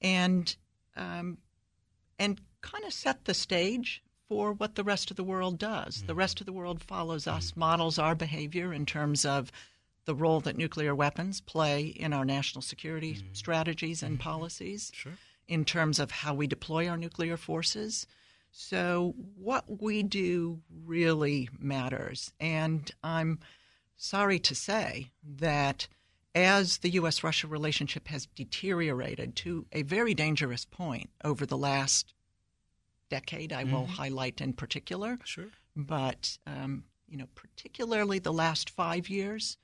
and 0.00 0.54
um, 0.96 1.38
and 2.18 2.40
kind 2.60 2.84
of 2.84 2.92
set 2.92 3.24
the 3.24 3.34
stage 3.34 4.02
for 4.28 4.52
what 4.52 4.74
the 4.74 4.84
rest 4.84 5.10
of 5.10 5.16
the 5.16 5.24
world 5.24 5.58
does. 5.58 5.98
Mm-hmm. 5.98 6.06
The 6.08 6.14
rest 6.14 6.40
of 6.40 6.46
the 6.46 6.52
world 6.52 6.82
follows 6.82 7.26
us, 7.26 7.50
mm-hmm. 7.50 7.60
models 7.60 7.98
our 7.98 8.14
behavior 8.14 8.72
in 8.72 8.86
terms 8.86 9.24
of 9.24 9.50
the 10.04 10.14
role 10.14 10.40
that 10.40 10.56
nuclear 10.56 10.94
weapons 10.94 11.40
play 11.40 11.86
in 11.86 12.12
our 12.12 12.24
national 12.24 12.62
security 12.62 13.14
mm-hmm. 13.14 13.28
strategies 13.32 14.02
and 14.02 14.18
policies. 14.18 14.90
Sure. 14.94 15.12
in 15.48 15.64
terms 15.64 15.98
of 15.98 16.10
how 16.10 16.32
we 16.32 16.46
deploy 16.46 16.88
our 16.88 16.96
nuclear 16.96 17.36
forces. 17.36 18.06
So, 18.54 19.14
what 19.36 19.80
we 19.80 20.02
do 20.02 20.60
really 20.84 21.48
matters. 21.58 22.32
And 22.38 22.90
I'm 23.02 23.40
sorry 23.96 24.38
to 24.40 24.54
say 24.54 25.10
that 25.38 25.88
as 26.34 26.78
the 26.78 26.90
U.S. 26.90 27.24
Russia 27.24 27.46
relationship 27.46 28.08
has 28.08 28.26
deteriorated 28.26 29.36
to 29.36 29.66
a 29.72 29.82
very 29.82 30.12
dangerous 30.12 30.66
point 30.66 31.08
over 31.24 31.46
the 31.46 31.56
last 31.56 32.12
decade, 33.08 33.52
I 33.54 33.64
will 33.64 33.86
highlight 33.86 34.40
in 34.40 34.52
particular. 34.52 35.18
Sure. 35.24 35.48
But, 35.74 36.38
um, 36.46 36.84
you 37.08 37.16
know, 37.16 37.28
particularly 37.34 38.18
the 38.18 38.32
last 38.32 38.68
five 38.68 39.08
years, 39.08 39.56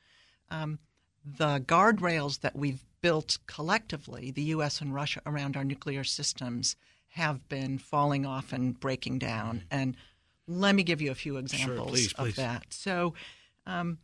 um, 0.51 0.79
the 1.25 1.61
guardrails 1.61 2.41
that 2.41 2.57
we've 2.57 2.85
built 3.03 3.39
collectively, 3.47 4.31
the 4.31 4.43
U.S. 4.45 4.81
and 4.81 4.95
Russia, 4.95 5.21
around 5.27 5.57
our 5.57 5.65
nuclear 5.65 6.05
systems 6.05 6.77
have 7.09 7.49
been 7.49 7.79
falling 7.79 8.25
off 8.27 8.53
and 8.53 8.79
breaking 8.79 9.19
down. 9.19 9.65
And 9.71 9.97
let 10.47 10.75
me 10.75 10.83
give 10.83 11.01
you 11.03 11.11
a 11.11 11.15
few 11.15 11.37
examples 11.37 11.91
please, 11.91 12.13
of 12.15 12.25
please. 12.27 12.37
that. 12.37 12.67
So, 12.71 13.15
um, 13.67 13.99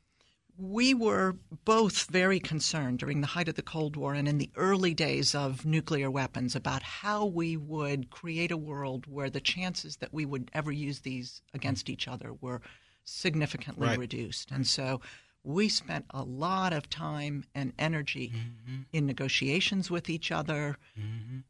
we 0.57 0.95
were 0.95 1.37
both 1.65 2.05
very 2.11 2.39
concerned 2.39 3.01
during 3.01 3.21
the 3.21 3.27
height 3.27 3.49
of 3.49 3.57
the 3.57 3.63
Cold 3.63 3.97
War 3.97 4.15
and 4.15 4.29
in 4.29 4.39
the 4.39 4.51
early 4.55 4.95
days 4.95 5.35
of 5.35 5.67
nuclear 5.67 6.09
weapons 6.09 6.55
about 6.55 6.83
how 6.83 7.25
we 7.25 7.57
would 7.57 8.09
create 8.11 8.53
a 8.53 8.57
world 8.57 9.07
where 9.09 9.29
the 9.29 9.41
chances 9.41 9.97
that 9.97 10.15
we 10.15 10.25
would 10.25 10.51
ever 10.55 10.71
use 10.71 11.01
these 11.01 11.43
against 11.55 11.91
each 11.91 12.07
other 12.07 12.33
were 12.33 12.61
significantly 13.03 13.89
Right. 13.89 13.99
reduced. 13.99 14.53
And 14.53 14.65
so 14.65 15.01
we 15.45 15.69
spent 15.69 16.07
a 16.11 16.23
lot 16.23 16.73
of 16.73 16.89
time 16.91 17.45
and 17.55 17.73
energy 17.79 18.33
Mm-hmm. 18.35 18.83
in 18.93 19.07
negotiations 19.07 19.91
with 19.91 20.09
each 20.11 20.33
other, 20.33 20.77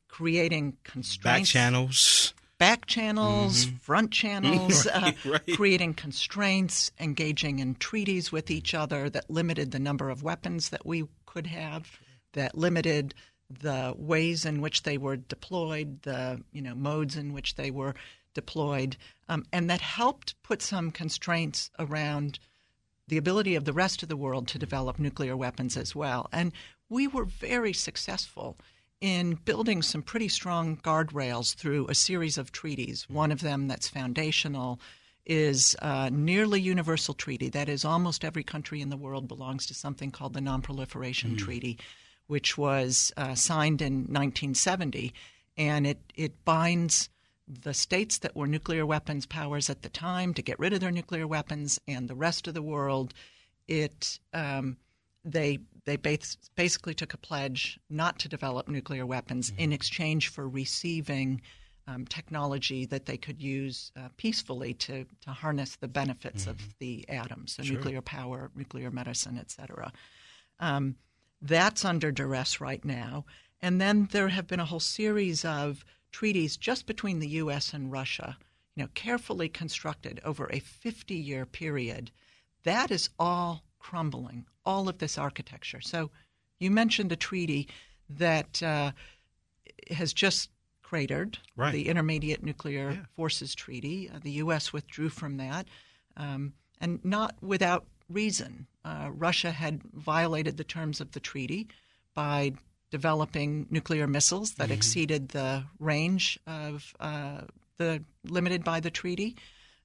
creating 0.09 0.73
Back 0.73 0.85
constraints 0.85 1.51
channels. 1.51 2.35
back 2.59 2.87
channels, 2.87 3.67
front 3.81 4.11
channels, 4.23 4.87
uh, 4.87 4.91
Mm-hmm. 5.01 5.31
Right, 5.31 5.47
right. 5.47 5.57
creating 5.57 5.95
constraints, 5.95 6.91
engaging 6.99 7.59
in 7.59 7.75
treaties 7.77 8.31
with 8.33 8.51
each 8.51 8.75
other 8.75 9.09
that 9.11 9.31
limited 9.31 9.71
the 9.71 9.79
number 9.79 10.11
of 10.11 10.23
weapons 10.23 10.71
that 10.71 10.85
we 10.87 11.05
could 11.27 11.47
have, 11.47 11.99
that 12.33 12.57
limited 12.57 13.15
the 13.61 13.95
ways 13.97 14.45
in 14.45 14.61
which 14.61 14.83
they 14.83 14.99
were 14.99 15.17
deployed, 15.17 16.03
the 16.03 16.43
you 16.53 16.63
know 16.63 16.75
modes 16.75 17.17
in 17.17 17.33
which 17.33 17.55
they 17.57 17.71
were 17.71 17.95
deployed, 18.35 18.97
um, 19.29 19.45
and 19.53 19.69
that 19.71 19.81
helped 19.81 20.35
put 20.43 20.61
some 20.63 20.91
constraints 20.91 21.71
around 21.79 22.39
the 23.09 23.17
ability 23.17 23.55
of 23.55 23.65
the 23.65 23.73
rest 23.73 24.03
of 24.03 24.09
the 24.09 24.17
world 24.17 24.49
to 24.49 24.59
develop 24.59 24.99
nuclear 24.99 25.37
weapons 25.37 25.77
as 25.77 25.95
well. 25.95 26.29
And 26.33 26.53
we 26.89 27.07
were 27.07 27.25
very 27.25 27.73
successful 27.73 28.57
in 29.01 29.35
building 29.45 29.83
some 29.83 30.03
pretty 30.03 30.29
strong 30.29 30.77
guardrails 30.79 31.55
through 31.55 31.87
a 31.89 31.95
series 31.95 32.39
of 32.39 32.53
treaties. 32.53 33.09
One 33.09 33.33
of 33.33 33.41
them 33.41 33.69
that's 33.69 33.89
foundational 33.89 34.81
is 35.27 35.75
a 35.81 36.11
nearly 36.11 36.61
universal 36.61 37.15
treaty. 37.15 37.49
That 37.49 37.69
is, 37.69 37.85
almost 37.85 38.25
every 38.25 38.45
country 38.45 38.81
in 38.81 38.91
the 38.91 38.97
world 38.97 39.29
belongs 39.29 39.67
to 39.67 39.75
something 39.75 40.11
called 40.11 40.35
the 40.35 40.41
Nonproliferation 40.41 41.37
Treaty, 41.39 41.79
which 42.27 42.59
was 42.59 43.13
uh, 43.17 43.35
signed 43.35 43.81
in 43.81 44.05
1970, 44.05 45.13
and 45.57 45.87
it 45.87 45.99
it 46.15 46.45
binds 46.45 47.09
the 47.47 47.75
states 47.75 48.19
that 48.19 48.35
were 48.35 48.47
nuclear 48.47 48.87
weapons 48.87 49.27
powers 49.27 49.69
at 49.69 49.83
the 49.83 49.89
time 49.89 50.33
to 50.35 50.43
get 50.43 50.59
rid 50.59 50.73
of 50.73 50.81
their 50.81 50.91
nuclear 50.91 51.27
weapons, 51.27 51.81
and 51.87 52.09
the 52.09 52.15
rest 52.15 52.47
of 52.49 52.55
the 52.55 52.63
world. 52.63 53.13
It 53.69 54.19
um, 54.33 54.77
they 55.25 55.59
they 55.85 55.97
bas- 55.97 56.37
basically 56.55 56.95
took 56.95 57.15
a 57.15 57.19
pledge 57.19 57.79
not 57.91 58.19
to 58.21 58.29
develop 58.29 58.69
nuclear 58.69 59.07
weapons 59.07 59.53
in 59.59 59.73
exchange 59.73 60.29
for 60.29 60.49
receiving 60.49 61.43
um, 61.87 62.07
technology 62.07 62.87
that 62.87 63.05
they 63.07 63.17
could 63.19 63.43
use 63.43 63.93
uh, 63.97 64.09
peacefully 64.17 64.75
to 64.75 65.05
to 65.23 65.31
harness 65.31 65.77
the 65.77 65.89
benefits 65.89 66.47
of 66.47 66.57
the 66.79 67.09
atom, 67.09 67.47
so 67.47 67.63
nuclear 67.63 68.01
power, 68.01 68.51
nuclear 68.55 68.91
medicine, 68.91 69.39
et 69.39 69.51
cetera. 69.51 69.93
Um, 70.61 70.97
that's 71.43 71.85
under 71.85 72.11
duress 72.11 72.61
right 72.61 72.85
now. 72.85 73.27
And 73.61 73.81
then 73.81 74.09
there 74.13 74.29
have 74.29 74.47
been 74.47 74.61
a 74.61 74.65
whole 74.65 74.81
series 74.81 75.45
of 75.45 75.85
treaties 76.15 76.57
just 76.57 76.87
between 76.87 77.19
the 77.19 77.29
U.S. 77.43 77.75
and 77.75 77.91
Russia, 77.91 78.37
you 78.77 78.83
know, 78.85 78.89
carefully 78.95 79.49
constructed 79.49 80.21
over 80.25 80.49
a 80.53 80.61
50 80.61 81.15
year 81.15 81.45
period. 81.45 82.11
That 82.63 82.91
is 82.93 83.11
all 83.19 83.65
crumbling, 83.81 84.47
all 84.65 84.89
of 84.89 84.99
this 84.99 85.19
architecture. 85.19 85.81
So 85.81 86.11
you 86.61 86.71
mentioned 86.71 87.11
a 87.11 87.17
treaty 87.17 87.69
that 88.09 88.63
uh, 88.63 88.93
has 89.91 90.13
just 90.13 90.51
cratered, 90.83 91.39
Right. 91.57 91.73
the 91.73 91.89
Intermediate 91.89 92.45
Nuclear 92.45 92.91
Yeah. 92.93 93.05
Forces 93.17 93.55
Treaty. 93.55 94.09
Uh, 94.09 94.21
the 94.23 94.39
U.S. 94.45 94.73
withdrew 94.73 95.09
from 95.09 95.37
that, 95.39 95.67
um, 96.17 96.53
and 96.81 97.05
not 97.05 97.35
without 97.43 97.87
reason. 98.09 98.69
Uh, 98.85 99.11
Russia 99.13 99.51
had 99.51 99.83
violated 99.93 100.57
the 100.59 100.65
terms 100.65 101.01
of 101.01 101.11
the 101.11 101.21
treaty 101.21 101.67
by 102.15 102.53
developing 102.95 103.67
nuclear 103.71 104.07
missiles 104.07 104.53
that 104.53 104.71
exceeded 104.71 105.31
the 105.31 105.65
range 105.81 106.39
of 106.47 106.95
uh, 107.01 107.41
the 107.77 108.05
limited 108.23 108.63
by 108.63 108.79
the 108.79 108.91
treaty. 108.91 109.35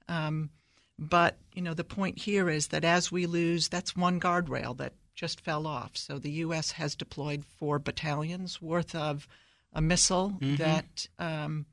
Um, 0.08 0.52
but 1.00 1.38
you 1.56 1.63
know 1.63 1.74
the 1.74 1.84
point 1.84 2.19
here 2.19 2.52
is 2.52 2.67
that 2.67 2.86
as 2.86 3.12
we 3.12 3.26
lose, 3.26 3.67
that's 3.67 3.95
one 3.95 4.19
guardrail 4.19 4.78
that 4.78 4.93
just 5.15 5.41
fell 5.41 5.65
off. 5.65 5.98
So 5.98 6.19
the 6.19 6.30
U.S. 6.45 6.74
has 6.74 6.95
deployed 6.95 7.43
four 7.58 7.80
battalions 7.80 8.62
worth 8.62 8.93
of 8.93 9.28
a 9.74 9.82
missile 9.82 10.38
that 10.58 11.08
um, 11.17 11.65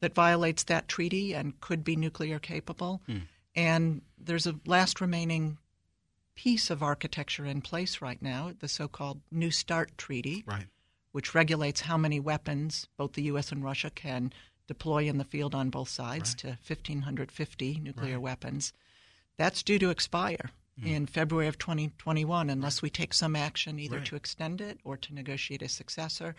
that 0.00 0.14
violates 0.14 0.64
that 0.64 0.88
treaty 0.88 1.34
and 1.34 1.60
could 1.60 1.84
be 1.84 1.96
nuclear 1.96 2.38
capable. 2.38 3.02
And 3.54 4.00
there's 4.16 4.46
a 4.46 4.54
last 4.64 5.02
remaining 5.02 5.58
piece 6.34 6.70
of 6.70 6.82
architecture 6.82 7.44
in 7.44 7.60
place 7.60 8.00
right 8.00 8.22
now, 8.22 8.52
the 8.60 8.68
so-called 8.68 9.20
New 9.32 9.50
START 9.50 9.98
treaty, 9.98 10.44
Right. 10.46 10.68
Which 11.12 11.34
regulates 11.34 11.82
how 11.82 11.96
many 11.96 12.20
weapons 12.20 12.88
both 12.96 13.12
the 13.12 13.22
U.S. 13.22 13.52
and 13.52 13.64
Russia 13.64 13.90
can 13.90 14.32
deploy 14.66 15.04
in 15.04 15.18
the 15.18 15.24
field 15.24 15.54
on 15.54 15.70
both 15.70 15.88
sides 15.88 16.34
to 16.36 16.48
1,550 16.66 17.80
nuclear 17.82 18.20
weapons. 18.20 18.72
That's 19.38 19.62
due 19.62 19.78
to 19.78 19.90
expire 19.90 20.50
hmm. 20.78 20.86
in 20.86 21.06
February 21.06 21.48
of 21.48 21.58
2021 21.58 22.50
unless 22.50 22.82
we 22.82 22.90
take 22.90 23.14
some 23.14 23.34
action 23.34 23.78
either 23.78 23.98
Right. 23.98 24.06
to 24.06 24.16
extend 24.16 24.60
it 24.60 24.78
or 24.84 24.96
to 24.98 25.14
negotiate 25.14 25.62
a 25.62 25.68
successor. 25.68 26.36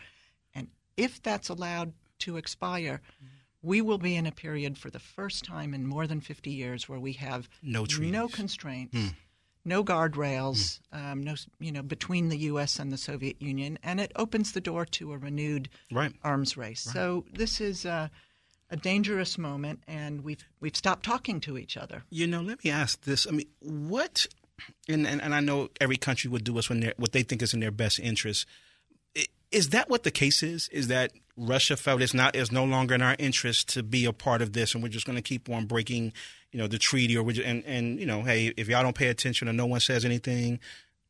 And 0.53 0.67
if 0.95 1.21
that's 1.21 1.49
allowed 1.49 1.93
to 2.19 2.37
expire, 2.37 3.01
hmm. 3.19 3.27
we 3.61 3.81
will 3.81 3.97
be 3.97 4.15
in 4.15 4.27
a 4.27 4.31
period 4.31 4.77
for 4.77 4.91
the 4.91 4.99
first 4.99 5.43
time 5.43 5.73
in 5.73 5.87
more 5.87 6.05
than 6.05 6.21
50 6.21 6.51
years 6.51 6.87
where 6.87 6.99
we 6.99 7.13
have 7.13 7.49
No 7.63 7.85
no 7.99 8.27
constraints, 8.27 8.95
hmm. 8.95 9.07
No 9.65 9.83
guardrails, 9.83 10.79
um, 10.91 11.21
no 11.23 11.35
you 11.59 11.71
know 11.71 11.81
between 11.83 12.29
the 12.29 12.37
U.S. 12.37 12.79
and 12.79 12.91
the 12.91 12.97
Soviet 12.97 13.41
Union, 13.41 13.77
and 13.83 13.99
it 13.99 14.11
opens 14.15 14.51
the 14.53 14.61
door 14.61 14.85
to 14.85 15.13
a 15.13 15.17
renewed 15.17 15.69
Right. 15.91 16.13
arms 16.23 16.57
race. 16.57 16.81
So 16.81 17.25
this 17.33 17.59
is 17.61 17.85
a, 17.85 18.09
a 18.69 18.77
dangerous 18.77 19.37
moment, 19.37 19.81
and 19.87 20.23
we've 20.23 20.43
we've 20.59 20.75
stopped 20.75 21.03
talking 21.05 21.39
to 21.41 21.57
each 21.57 21.77
other. 21.77 22.03
You 22.09 22.27
know, 22.27 22.41
let 22.41 22.63
me 22.63 22.71
ask 22.71 23.01
this. 23.03 23.27
I 23.27 23.31
mean, 23.31 23.47
what, 23.59 24.27
and, 24.87 25.05
and, 25.05 25.21
and 25.21 25.35
I 25.35 25.39
know 25.41 25.69
every 25.81 25.97
country 25.97 26.29
would 26.29 26.43
do 26.43 26.53
what's 26.53 26.69
when 26.69 26.91
what 26.97 27.11
they 27.11 27.23
think 27.23 27.41
is 27.41 27.53
in 27.53 27.59
their 27.59 27.71
best 27.71 27.99
interest. 27.99 28.45
Is 29.51 29.69
that 29.69 29.89
what 29.89 30.03
the 30.03 30.11
case 30.11 30.43
is? 30.43 30.69
Is 30.69 30.89
that 30.89 31.11
Russia 31.35 31.75
felt 31.75 32.03
it's 32.03 32.13
not 32.13 32.35
it's 32.35 32.51
no 32.51 32.63
longer 32.63 32.93
in 32.93 33.01
our 33.01 33.15
interest 33.17 33.67
to 33.69 33.81
be 33.81 34.05
a 34.05 34.13
part 34.13 34.43
of 34.43 34.53
this, 34.53 34.73
and 34.75 34.83
we're 34.83 34.89
just 34.89 35.07
going 35.07 35.15
to 35.15 35.23
keep 35.23 35.49
on 35.49 35.65
breaking, 35.65 36.13
you 36.51 36.59
know, 36.59 36.67
the 36.67 36.77
treaty, 36.77 37.17
or 37.17 37.31
ju- 37.31 37.43
and 37.43 37.63
and 37.65 37.99
you 37.99 38.05
know, 38.05 38.21
hey, 38.21 38.53
if 38.57 38.67
y'all 38.67 38.83
don't 38.83 38.95
pay 38.95 39.07
attention 39.07 39.47
or 39.47 39.53
no 39.53 39.65
one 39.65 39.79
says 39.79 40.05
anything, 40.05 40.59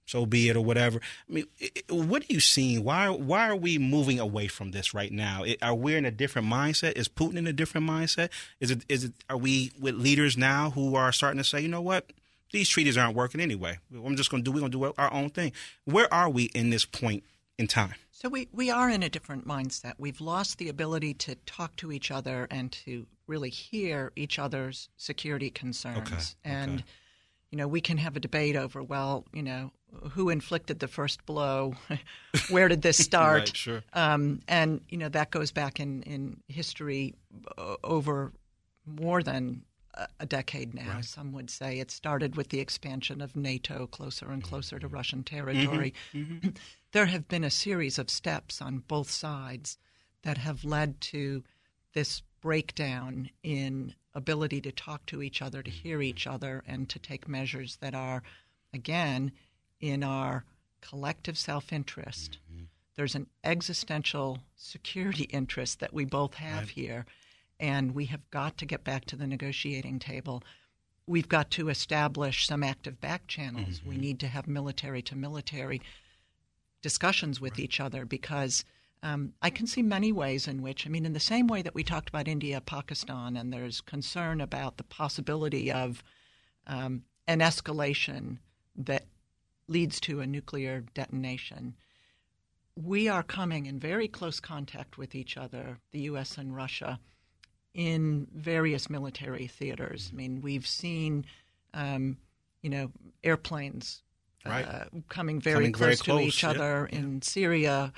so 0.05 0.25
be 0.25 0.49
it, 0.49 0.55
or 0.55 0.61
whatever. 0.61 0.99
I 1.29 1.31
mean, 1.31 1.45
what 1.89 2.23
are 2.23 2.33
you 2.33 2.39
seeing? 2.39 2.83
Why 2.83 3.09
why 3.09 3.47
are 3.47 3.55
we 3.55 3.77
moving 3.77 4.19
away 4.19 4.47
from 4.47 4.71
this 4.71 4.93
right 4.93 5.11
now? 5.11 5.43
Are 5.61 5.75
we 5.75 5.95
in 5.95 6.05
a 6.05 6.11
different 6.11 6.47
mindset? 6.47 6.93
Is 6.97 7.07
Putin 7.07 7.37
in 7.37 7.47
a 7.47 7.53
different 7.53 7.87
mindset? 7.87 8.29
Is 8.59 8.71
it 8.71 8.83
is 8.89 9.05
it 9.05 9.13
are 9.29 9.37
we 9.37 9.71
with 9.79 9.95
leaders 9.95 10.35
now 10.37 10.71
who 10.71 10.95
are 10.95 11.11
starting 11.11 11.37
to 11.37 11.43
say, 11.43 11.61
you 11.61 11.67
know 11.67 11.81
what? 11.81 12.11
These 12.51 12.69
treaties 12.69 12.97
aren't 12.97 13.15
working 13.15 13.39
anyway. 13.39 13.77
I'm 13.93 14.15
just 14.15 14.31
going 14.31 14.43
to 14.43 14.45
do 14.45 14.51
we're 14.51 14.61
going 14.61 14.71
to 14.71 14.77
do 14.79 14.93
our 14.97 15.13
own 15.13 15.29
thing. 15.29 15.51
Where 15.85 16.11
are 16.11 16.29
we 16.29 16.45
in 16.55 16.71
this 16.71 16.85
point 16.85 17.23
in 17.59 17.67
time? 17.67 17.93
So 18.11 18.29
we, 18.29 18.47
we 18.51 18.69
are 18.71 18.89
in 18.89 19.03
a 19.03 19.09
different 19.09 19.47
mindset. 19.47 19.93
We've 19.97 20.19
lost 20.21 20.57
the 20.57 20.69
ability 20.69 21.13
to 21.15 21.35
talk 21.45 21.75
to 21.77 21.91
each 21.91 22.09
other 22.11 22.47
and 22.49 22.71
to 22.83 23.05
really 23.27 23.49
hear 23.49 24.11
each 24.15 24.39
other's 24.39 24.89
security 24.97 25.49
concerns. 25.49 25.99
Okay, 25.99 26.55
And, 26.55 26.79
okay. 26.79 26.83
you 27.51 27.57
know, 27.57 27.67
we 27.67 27.81
can 27.81 27.97
have 27.97 28.15
a 28.17 28.19
debate 28.19 28.55
over, 28.55 28.81
well, 28.81 29.25
you 29.33 29.43
know, 29.43 29.71
who 30.11 30.29
inflicted 30.29 30.79
the 30.79 30.87
first 30.87 31.25
blow? 31.25 31.75
Where 32.49 32.67
did 32.67 32.81
this 32.81 32.97
start? 33.09 33.39
Right, 33.39 33.55
sure. 33.57 33.83
Um, 33.93 34.39
and, 34.47 34.81
you 34.89 34.97
know, 34.97 35.09
that 35.09 35.31
goes 35.31 35.51
back 35.51 35.79
in, 35.79 36.03
in 36.03 36.41
history 36.47 37.15
uh, 37.57 37.75
over 37.83 38.31
more 38.85 39.21
than 39.23 39.63
a- 40.19 40.25
decade 40.25 40.73
now. 40.73 41.01
Some 41.01 41.31
would 41.33 41.49
say 41.49 41.79
it 41.79 41.89
started 41.91 42.35
with 42.35 42.49
the 42.49 42.59
expansion 42.59 43.21
of 43.21 43.35
NATO 43.35 43.87
closer 43.87 44.29
and 44.31 44.43
closer 44.43 44.75
Mm-hmm. 44.77 44.87
to 44.87 44.95
Russian 44.95 45.23
territory. 45.23 45.93
There 46.91 47.07
have 47.07 47.27
been 47.27 47.43
a 47.43 47.49
series 47.49 47.99
of 47.99 48.09
steps 48.09 48.61
on 48.61 48.83
both 48.87 49.09
sides 49.09 49.77
that 50.23 50.37
have 50.37 50.63
led 50.63 50.99
to 51.01 51.43
this 51.93 52.21
breakdown 52.41 53.29
in 53.43 53.93
ability 54.13 54.61
to 54.61 54.71
talk 54.71 55.05
to 55.05 55.21
each 55.21 55.41
other, 55.41 55.61
to 55.61 55.69
hear 55.69 56.01
each 56.01 56.25
other, 56.25 56.63
and 56.67 56.89
to 56.89 56.99
take 56.99 57.27
measures 57.27 57.77
that 57.77 57.93
are, 57.93 58.23
again, 58.73 59.31
in 59.79 60.03
our 60.03 60.45
collective 60.81 61.37
self 61.37 61.71
interest. 61.71 62.39
Mm-hmm. 62.51 62.63
There's 62.95 63.15
an 63.15 63.27
existential 63.43 64.39
security 64.55 65.23
interest 65.25 65.79
that 65.79 65.93
we 65.93 66.05
both 66.05 66.33
have 66.35 66.63
right. 66.63 66.69
here, 66.69 67.05
and 67.59 67.93
we 67.93 68.05
have 68.05 68.29
got 68.29 68.57
to 68.57 68.65
get 68.65 68.83
back 68.83 69.05
to 69.05 69.15
the 69.15 69.27
negotiating 69.27 69.99
table. 69.99 70.43
We've 71.07 71.29
got 71.29 71.49
to 71.51 71.69
establish 71.69 72.45
some 72.45 72.63
active 72.63 72.99
back 72.99 73.27
channels. 73.27 73.79
Mm-hmm. 73.79 73.89
We 73.89 73.97
need 73.97 74.19
to 74.19 74.27
have 74.27 74.47
military 74.47 75.01
to 75.03 75.15
military 75.15 75.81
discussions 76.81 77.41
with 77.41 77.53
right. 77.53 77.61
each 77.61 77.79
other 77.79 78.05
because 78.05 78.63
um, 79.01 79.33
I 79.41 79.49
can 79.49 79.67
see 79.67 79.81
many 79.81 80.11
ways 80.11 80.47
in 80.47 80.61
which, 80.61 80.85
I 80.85 80.89
mean, 80.89 81.05
in 81.05 81.13
the 81.13 81.19
same 81.19 81.47
way 81.47 81.61
that 81.61 81.75
we 81.75 81.83
talked 81.83 82.09
about 82.09 82.27
India, 82.27 82.59
Pakistan, 82.59 83.37
and 83.37 83.51
there's 83.53 83.81
concern 83.81 84.41
about 84.41 84.77
the 84.77 84.83
possibility 84.83 85.71
of 85.71 86.03
um, 86.67 87.03
an 87.27 87.39
escalation 87.39 88.39
that 88.75 89.05
leads 89.67 89.99
to 90.01 90.19
a 90.19 90.27
nuclear 90.27 90.83
detonation. 90.93 91.75
We 92.75 93.07
are 93.07 93.23
coming 93.23 93.67
in 93.67 93.79
very 93.79 94.07
close 94.07 94.39
contact 94.39 94.97
with 94.97 95.15
each 95.15 95.37
other, 95.37 95.77
the 95.91 96.01
U.S. 96.01 96.37
and 96.37 96.55
Russia, 96.55 96.99
in 97.73 98.27
various 98.33 98.89
military 98.89 99.47
theaters. 99.47 100.09
I 100.11 100.15
mean, 100.15 100.41
we've 100.41 100.67
seen, 100.67 101.25
um, 101.73 102.17
you 102.61 102.69
know, 102.69 102.91
airplanes 103.23 104.01
right. 104.45 104.65
uh, 104.65 104.85
coming 105.09 105.39
very 105.39 105.55
coming 105.55 105.71
close 105.73 105.85
very 105.85 105.95
to 105.95 106.03
close, 106.03 106.21
each 106.21 106.43
other 106.43 106.89
yeah. 106.91 106.99
in 106.99 107.21
Syria, 107.21 107.93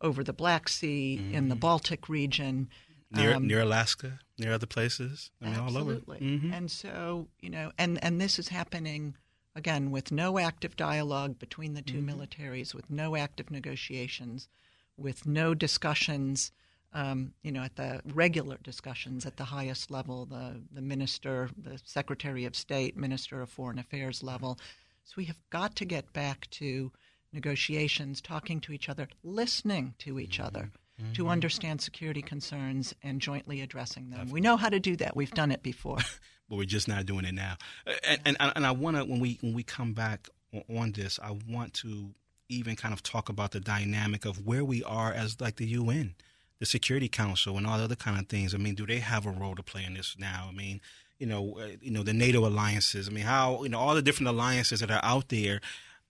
over 0.00 0.22
the 0.22 0.32
Black 0.32 0.68
Sea, 0.68 1.18
mm-hmm. 1.20 1.34
in 1.34 1.48
the 1.48 1.56
Baltic 1.56 2.08
region. 2.08 2.68
Near, 3.10 3.34
um, 3.34 3.46
near 3.46 3.60
Alaska, 3.60 4.18
near 4.38 4.52
other 4.52 4.66
places. 4.66 5.30
I 5.40 5.46
mean, 5.46 5.54
absolutely. 5.54 6.16
all 6.16 6.24
over. 6.24 6.24
Mm-hmm. 6.24 6.52
And 6.52 6.70
so, 6.70 7.28
you 7.40 7.50
know, 7.50 7.70
and, 7.78 8.02
and 8.02 8.20
this 8.20 8.38
is 8.38 8.48
happening 8.48 9.16
again 9.54 9.90
with 9.90 10.12
no 10.12 10.38
active 10.38 10.76
dialogue 10.76 11.38
between 11.38 11.74
the 11.74 11.82
2 11.82 11.94
mm-hmm. 11.94 12.20
militaries, 12.20 12.74
with 12.74 12.90
no 12.90 13.16
active 13.16 13.50
negotiations, 13.50 14.48
with 14.96 15.26
no 15.26 15.54
discussions, 15.54 16.52
um, 16.92 17.32
you 17.42 17.52
know, 17.52 17.62
at 17.62 17.76
the 17.76 18.00
regular 18.12 18.58
discussions 18.62 19.24
at 19.24 19.36
the 19.36 19.44
highest 19.44 19.90
level, 19.90 20.26
the, 20.26 20.60
the 20.72 20.82
minister, 20.82 21.50
the 21.60 21.80
secretary 21.84 22.44
of 22.44 22.54
state, 22.54 22.96
minister 22.96 23.40
of 23.40 23.48
foreign 23.48 23.78
affairs 23.78 24.22
level. 24.22 24.58
So 25.06 25.14
we 25.16 25.24
have 25.26 25.38
got 25.50 25.76
to 25.76 25.84
get 25.84 26.12
back 26.12 26.50
to 26.50 26.90
negotiations, 27.32 28.20
talking 28.20 28.60
to 28.62 28.72
each 28.72 28.88
other, 28.88 29.08
listening 29.22 29.94
to 29.98 30.18
each 30.18 30.38
mm-hmm. 30.38 30.46
other. 30.46 30.70
Mm-hmm. 31.00 31.12
To 31.12 31.28
understand 31.28 31.82
security 31.82 32.22
concerns 32.22 32.94
and 33.02 33.20
jointly 33.20 33.60
addressing 33.60 34.04
them, 34.04 34.12
Definitely. 34.12 34.32
we 34.32 34.40
know 34.40 34.56
how 34.56 34.70
to 34.70 34.80
do 34.80 34.96
that. 34.96 35.14
We've 35.14 35.30
done 35.30 35.52
it 35.52 35.62
before, 35.62 35.98
but 36.48 36.56
we're 36.56 36.64
just 36.64 36.88
not 36.88 37.04
doing 37.04 37.26
it 37.26 37.34
now. 37.34 37.58
And 38.02 38.22
and, 38.24 38.52
and 38.56 38.64
I 38.66 38.70
want 38.70 38.96
to 38.96 39.04
when 39.04 39.20
we 39.20 39.36
when 39.42 39.52
we 39.52 39.62
come 39.62 39.92
back 39.92 40.30
on 40.74 40.92
this, 40.92 41.18
I 41.22 41.36
want 41.50 41.74
to 41.74 42.14
even 42.48 42.76
kind 42.76 42.94
of 42.94 43.02
talk 43.02 43.28
about 43.28 43.50
the 43.50 43.60
dynamic 43.60 44.24
of 44.24 44.46
where 44.46 44.64
we 44.64 44.82
are 44.84 45.12
as 45.12 45.38
like 45.38 45.56
the 45.56 45.66
UN, 45.66 46.14
the 46.60 46.66
Security 46.66 47.10
Council, 47.10 47.58
and 47.58 47.66
all 47.66 47.76
the 47.76 47.84
other 47.84 47.94
kind 47.94 48.18
of 48.18 48.26
things. 48.28 48.54
I 48.54 48.56
mean, 48.56 48.74
do 48.74 48.86
they 48.86 49.00
have 49.00 49.26
a 49.26 49.30
role 49.30 49.54
to 49.54 49.62
play 49.62 49.84
in 49.84 49.92
this 49.92 50.16
now? 50.18 50.46
I 50.48 50.52
mean, 50.52 50.80
you 51.18 51.26
know, 51.26 51.58
uh, 51.60 51.68
you 51.80 51.90
know 51.90 52.02
the 52.02 52.12
NATO 52.12 52.46
alliances. 52.46 53.08
I 53.08 53.12
mean, 53.12 53.24
how 53.24 53.62
you 53.62 53.68
know 53.68 53.78
all 53.78 53.94
the 53.94 54.02
different 54.02 54.28
alliances 54.28 54.80
that 54.80 54.90
are 54.90 55.00
out 55.02 55.28
there 55.28 55.60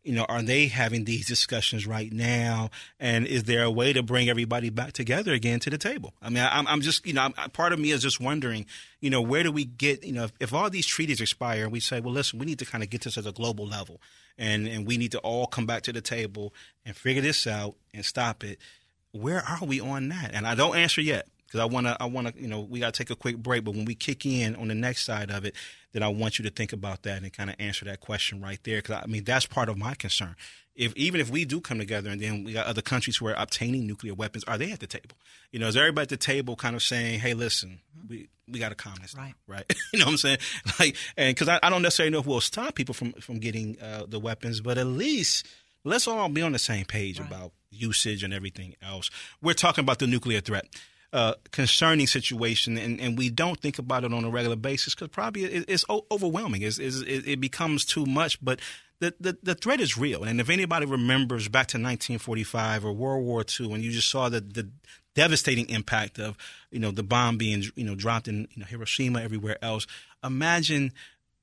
you 0.06 0.12
know, 0.12 0.24
are 0.28 0.40
they 0.40 0.68
having 0.68 1.04
these 1.04 1.26
discussions 1.26 1.84
right 1.84 2.12
now? 2.12 2.70
And 3.00 3.26
is 3.26 3.42
there 3.42 3.64
a 3.64 3.70
way 3.70 3.92
to 3.92 4.04
bring 4.04 4.28
everybody 4.28 4.70
back 4.70 4.92
together 4.92 5.32
again 5.32 5.58
to 5.60 5.68
the 5.68 5.78
table? 5.78 6.14
I 6.22 6.30
mean, 6.30 6.46
I'm, 6.48 6.64
I'm 6.68 6.80
just, 6.80 7.04
you 7.04 7.12
know, 7.12 7.22
I'm, 7.36 7.50
part 7.50 7.72
of 7.72 7.80
me 7.80 7.90
is 7.90 8.02
just 8.02 8.20
wondering, 8.20 8.66
you 9.00 9.10
know, 9.10 9.20
where 9.20 9.42
do 9.42 9.50
we 9.50 9.64
get, 9.64 10.04
you 10.04 10.12
know, 10.12 10.22
if, 10.22 10.32
if 10.38 10.54
all 10.54 10.70
these 10.70 10.86
treaties 10.86 11.20
expire 11.20 11.64
and 11.64 11.72
we 11.72 11.80
say, 11.80 11.98
well, 11.98 12.14
listen, 12.14 12.38
we 12.38 12.46
need 12.46 12.60
to 12.60 12.64
kind 12.64 12.84
of 12.84 12.90
get 12.90 13.00
this 13.00 13.18
at 13.18 13.26
a 13.26 13.32
global 13.32 13.66
level 13.66 14.00
and, 14.38 14.68
and 14.68 14.86
we 14.86 14.96
need 14.96 15.10
to 15.10 15.18
all 15.18 15.48
come 15.48 15.66
back 15.66 15.82
to 15.82 15.92
the 15.92 16.00
table 16.00 16.54
and 16.84 16.94
figure 16.94 17.22
this 17.22 17.44
out 17.44 17.74
and 17.92 18.04
stop 18.04 18.44
it. 18.44 18.60
Where 19.10 19.42
are 19.42 19.64
we 19.66 19.80
on 19.80 20.08
that? 20.10 20.30
And 20.34 20.46
I 20.46 20.54
don't 20.54 20.76
answer 20.76 21.00
yet 21.00 21.26
because 21.46 21.60
I 21.60 21.64
want 21.64 21.86
to, 21.86 21.96
I 22.00 22.06
want 22.06 22.28
to, 22.28 22.40
you 22.40 22.48
know, 22.48 22.60
we 22.60 22.80
got 22.80 22.92
to 22.92 22.98
take 22.98 23.10
a 23.10 23.16
quick 23.16 23.38
break. 23.38 23.64
But 23.64 23.74
when 23.74 23.84
we 23.84 23.94
kick 23.94 24.26
in 24.26 24.56
on 24.56 24.68
the 24.68 24.74
next 24.74 25.04
side 25.04 25.30
of 25.30 25.44
it, 25.44 25.54
then 25.92 26.02
I 26.02 26.08
want 26.08 26.38
you 26.38 26.44
to 26.44 26.50
think 26.50 26.72
about 26.72 27.04
that 27.04 27.22
and 27.22 27.32
kind 27.32 27.50
of 27.50 27.56
answer 27.58 27.84
that 27.84 28.00
question 28.00 28.40
right 28.40 28.58
there. 28.64 28.78
Because 28.78 29.02
I 29.02 29.06
mean, 29.06 29.24
that's 29.24 29.46
part 29.46 29.68
of 29.68 29.78
my 29.78 29.94
concern. 29.94 30.36
If 30.74 30.94
even 30.94 31.20
if 31.20 31.30
we 31.30 31.44
do 31.44 31.60
come 31.60 31.78
together 31.78 32.10
and 32.10 32.20
then 32.20 32.44
we 32.44 32.52
got 32.52 32.66
other 32.66 32.82
countries 32.82 33.16
who 33.16 33.28
are 33.28 33.34
obtaining 33.34 33.86
nuclear 33.86 34.12
weapons, 34.12 34.44
are 34.44 34.58
they 34.58 34.72
at 34.72 34.80
the 34.80 34.86
table? 34.86 35.16
You 35.50 35.58
know, 35.58 35.68
is 35.68 35.76
everybody 35.76 36.02
at 36.02 36.08
the 36.10 36.18
table 36.18 36.54
kind 36.56 36.76
of 36.76 36.82
saying, 36.82 37.20
"Hey, 37.20 37.32
listen, 37.32 37.80
we 38.06 38.28
we 38.46 38.58
got 38.58 38.68
to 38.68 38.74
calm 38.74 38.96
this 39.00 39.14
right. 39.14 39.24
down, 39.24 39.34
right?" 39.46 39.64
you 39.92 40.00
know 40.00 40.04
what 40.04 40.12
I'm 40.12 40.16
saying? 40.18 40.38
Like, 40.78 40.96
and 41.16 41.34
because 41.34 41.48
I, 41.48 41.60
I, 41.62 41.70
don't 41.70 41.80
necessarily 41.80 42.10
know 42.10 42.18
if 42.18 42.26
we'll 42.26 42.40
stop 42.42 42.74
people 42.74 42.94
from 42.94 43.12
from 43.14 43.38
getting 43.38 43.80
uh, 43.80 44.04
the 44.06 44.20
weapons, 44.20 44.60
but 44.60 44.76
at 44.76 44.86
least 44.86 45.46
let's 45.84 46.06
all 46.06 46.28
be 46.28 46.42
on 46.42 46.52
the 46.52 46.58
same 46.58 46.84
page 46.84 47.20
right. 47.20 47.28
about 47.28 47.52
usage 47.70 48.22
and 48.22 48.34
everything 48.34 48.74
else. 48.82 49.10
We're 49.40 49.54
talking 49.54 49.82
about 49.82 49.98
the 49.98 50.06
nuclear 50.06 50.40
threat 50.40 50.66
uh, 51.12 51.34
concerning 51.50 52.06
situation, 52.06 52.76
and, 52.76 53.00
and 53.00 53.16
we 53.16 53.30
don't 53.30 53.60
think 53.60 53.78
about 53.78 54.04
it 54.04 54.12
on 54.12 54.24
a 54.24 54.30
regular 54.30 54.56
basis 54.56 54.94
because 54.94 55.08
probably 55.08 55.44
it, 55.44 55.64
it's 55.68 55.84
overwhelming. 56.10 56.62
It's, 56.62 56.78
it's, 56.78 57.02
it 57.02 57.40
becomes 57.40 57.84
too 57.84 58.06
much, 58.06 58.42
but 58.44 58.60
the, 58.98 59.14
the, 59.20 59.38
the 59.42 59.54
threat 59.54 59.80
is 59.80 59.98
real. 59.98 60.24
And 60.24 60.40
if 60.40 60.48
anybody 60.48 60.86
remembers 60.86 61.48
back 61.48 61.66
to 61.68 61.76
1945 61.76 62.84
or 62.84 62.92
World 62.92 63.24
War 63.24 63.44
II, 63.60 63.68
when 63.68 63.82
you 63.82 63.90
just 63.90 64.08
saw 64.08 64.28
the, 64.28 64.40
the 64.40 64.68
devastating 65.14 65.68
impact 65.70 66.18
of 66.18 66.36
you 66.70 66.78
know 66.78 66.90
the 66.90 67.02
bomb 67.02 67.38
being 67.38 67.64
you 67.74 67.84
know 67.84 67.94
dropped 67.94 68.28
in 68.28 68.46
you 68.54 68.60
know, 68.60 68.66
Hiroshima, 68.66 69.22
everywhere 69.22 69.58
else, 69.62 69.86
imagine 70.22 70.92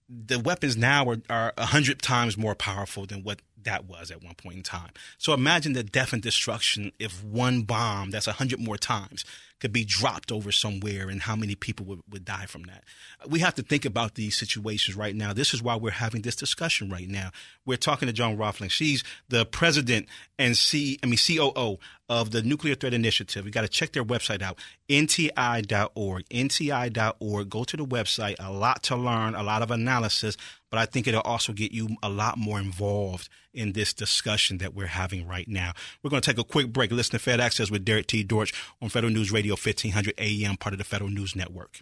the 0.09 0.39
weapons 0.39 0.77
now 0.77 1.09
are, 1.09 1.17
are 1.29 1.53
100 1.57 2.01
times 2.01 2.37
more 2.37 2.55
powerful 2.55 3.05
than 3.05 3.23
what 3.23 3.41
that 3.63 3.85
was 3.85 4.11
at 4.11 4.23
one 4.23 4.35
point 4.35 4.57
in 4.57 4.63
time. 4.63 4.91
So 5.17 5.33
imagine 5.33 5.73
the 5.73 5.83
death 5.83 6.13
and 6.13 6.21
destruction 6.21 6.91
if 6.99 7.23
one 7.23 7.63
bomb 7.63 8.11
that's 8.11 8.27
100 8.27 8.59
more 8.59 8.77
times 8.77 9.25
could 9.63 9.71
be 9.71 9.85
dropped 9.85 10.29
over 10.29 10.51
somewhere 10.51 11.07
and 11.07 11.21
how 11.21 11.37
many 11.37 11.55
people 11.55 11.85
would, 11.85 12.01
would 12.11 12.25
die 12.25 12.45
from 12.45 12.63
that. 12.63 12.83
We 13.25 13.39
have 13.39 13.55
to 13.55 13.61
think 13.61 13.85
about 13.85 14.15
these 14.15 14.35
situations 14.35 14.97
right 14.97 15.15
now. 15.15 15.31
This 15.31 15.53
is 15.53 15.63
why 15.63 15.77
we're 15.77 15.91
having 15.91 16.21
this 16.21 16.35
discussion 16.35 16.89
right 16.89 17.07
now. 17.07 17.31
We're 17.65 17.77
talking 17.77 18.07
to 18.07 18.13
Joan 18.13 18.35
Rohlfing. 18.35 18.69
She's 18.69 19.05
the 19.29 19.45
president 19.45 20.07
and 20.37 20.57
C, 20.57 20.99
I 21.01 21.05
mean, 21.05 21.15
COO 21.17 21.77
of 22.09 22.31
the 22.31 22.41
Nuclear 22.41 22.75
Threat 22.75 22.93
Initiative. 22.93 23.45
You 23.45 23.51
got 23.51 23.61
to 23.61 23.69
check 23.69 23.93
their 23.93 24.03
website 24.03 24.41
out, 24.41 24.59
nti.org, 24.89 26.25
nti.org. 26.27 27.49
Go 27.49 27.63
to 27.63 27.77
the 27.77 27.85
website. 27.85 28.35
A 28.39 28.51
lot 28.51 28.83
to 28.83 28.97
learn, 28.97 29.33
a 29.33 29.43
lot 29.43 29.61
of 29.61 29.71
analysis, 29.71 30.35
but 30.73 30.79
I 30.79 30.87
think 30.87 31.05
it'll 31.05 31.21
also 31.21 31.53
get 31.53 31.71
you 31.71 31.97
a 32.01 32.09
lot 32.09 32.35
more 32.35 32.57
involved 32.57 33.29
in 33.53 33.73
this 33.73 33.93
discussion 33.93 34.57
that 34.57 34.73
we're 34.73 34.87
having 34.87 35.27
right 35.27 35.47
now. 35.47 35.73
We're 36.01 36.09
going 36.09 36.23
to 36.23 36.31
take 36.31 36.39
a 36.39 36.43
quick 36.43 36.73
break. 36.73 36.91
Listen 36.91 37.11
to 37.11 37.19
Fed 37.19 37.39
Access 37.39 37.69
with 37.69 37.85
Derrick 37.85 38.07
T. 38.07 38.23
Dortch 38.23 38.51
on 38.81 38.89
Federal 38.89 39.13
News 39.13 39.31
Radio 39.31 39.51
1500 39.51 40.15
AM, 40.17 40.57
part 40.57 40.73
of 40.73 40.79
the 40.79 40.83
Federal 40.83 41.11
News 41.11 41.35
Network. 41.35 41.81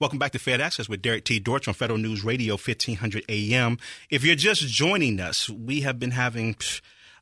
Welcome 0.00 0.18
back 0.18 0.32
to 0.32 0.38
Fed 0.38 0.58
Access 0.58 0.88
with 0.88 1.02
Derrick 1.02 1.24
T. 1.24 1.38
Dortch 1.38 1.68
on 1.68 1.74
Federal 1.74 1.98
News 1.98 2.24
Radio 2.24 2.54
1500 2.54 3.26
AM. 3.28 3.76
If 4.08 4.24
you're 4.24 4.36
just 4.36 4.66
joining 4.68 5.20
us, 5.20 5.50
we 5.50 5.82
have 5.82 5.98
been 5.98 6.12
having 6.12 6.56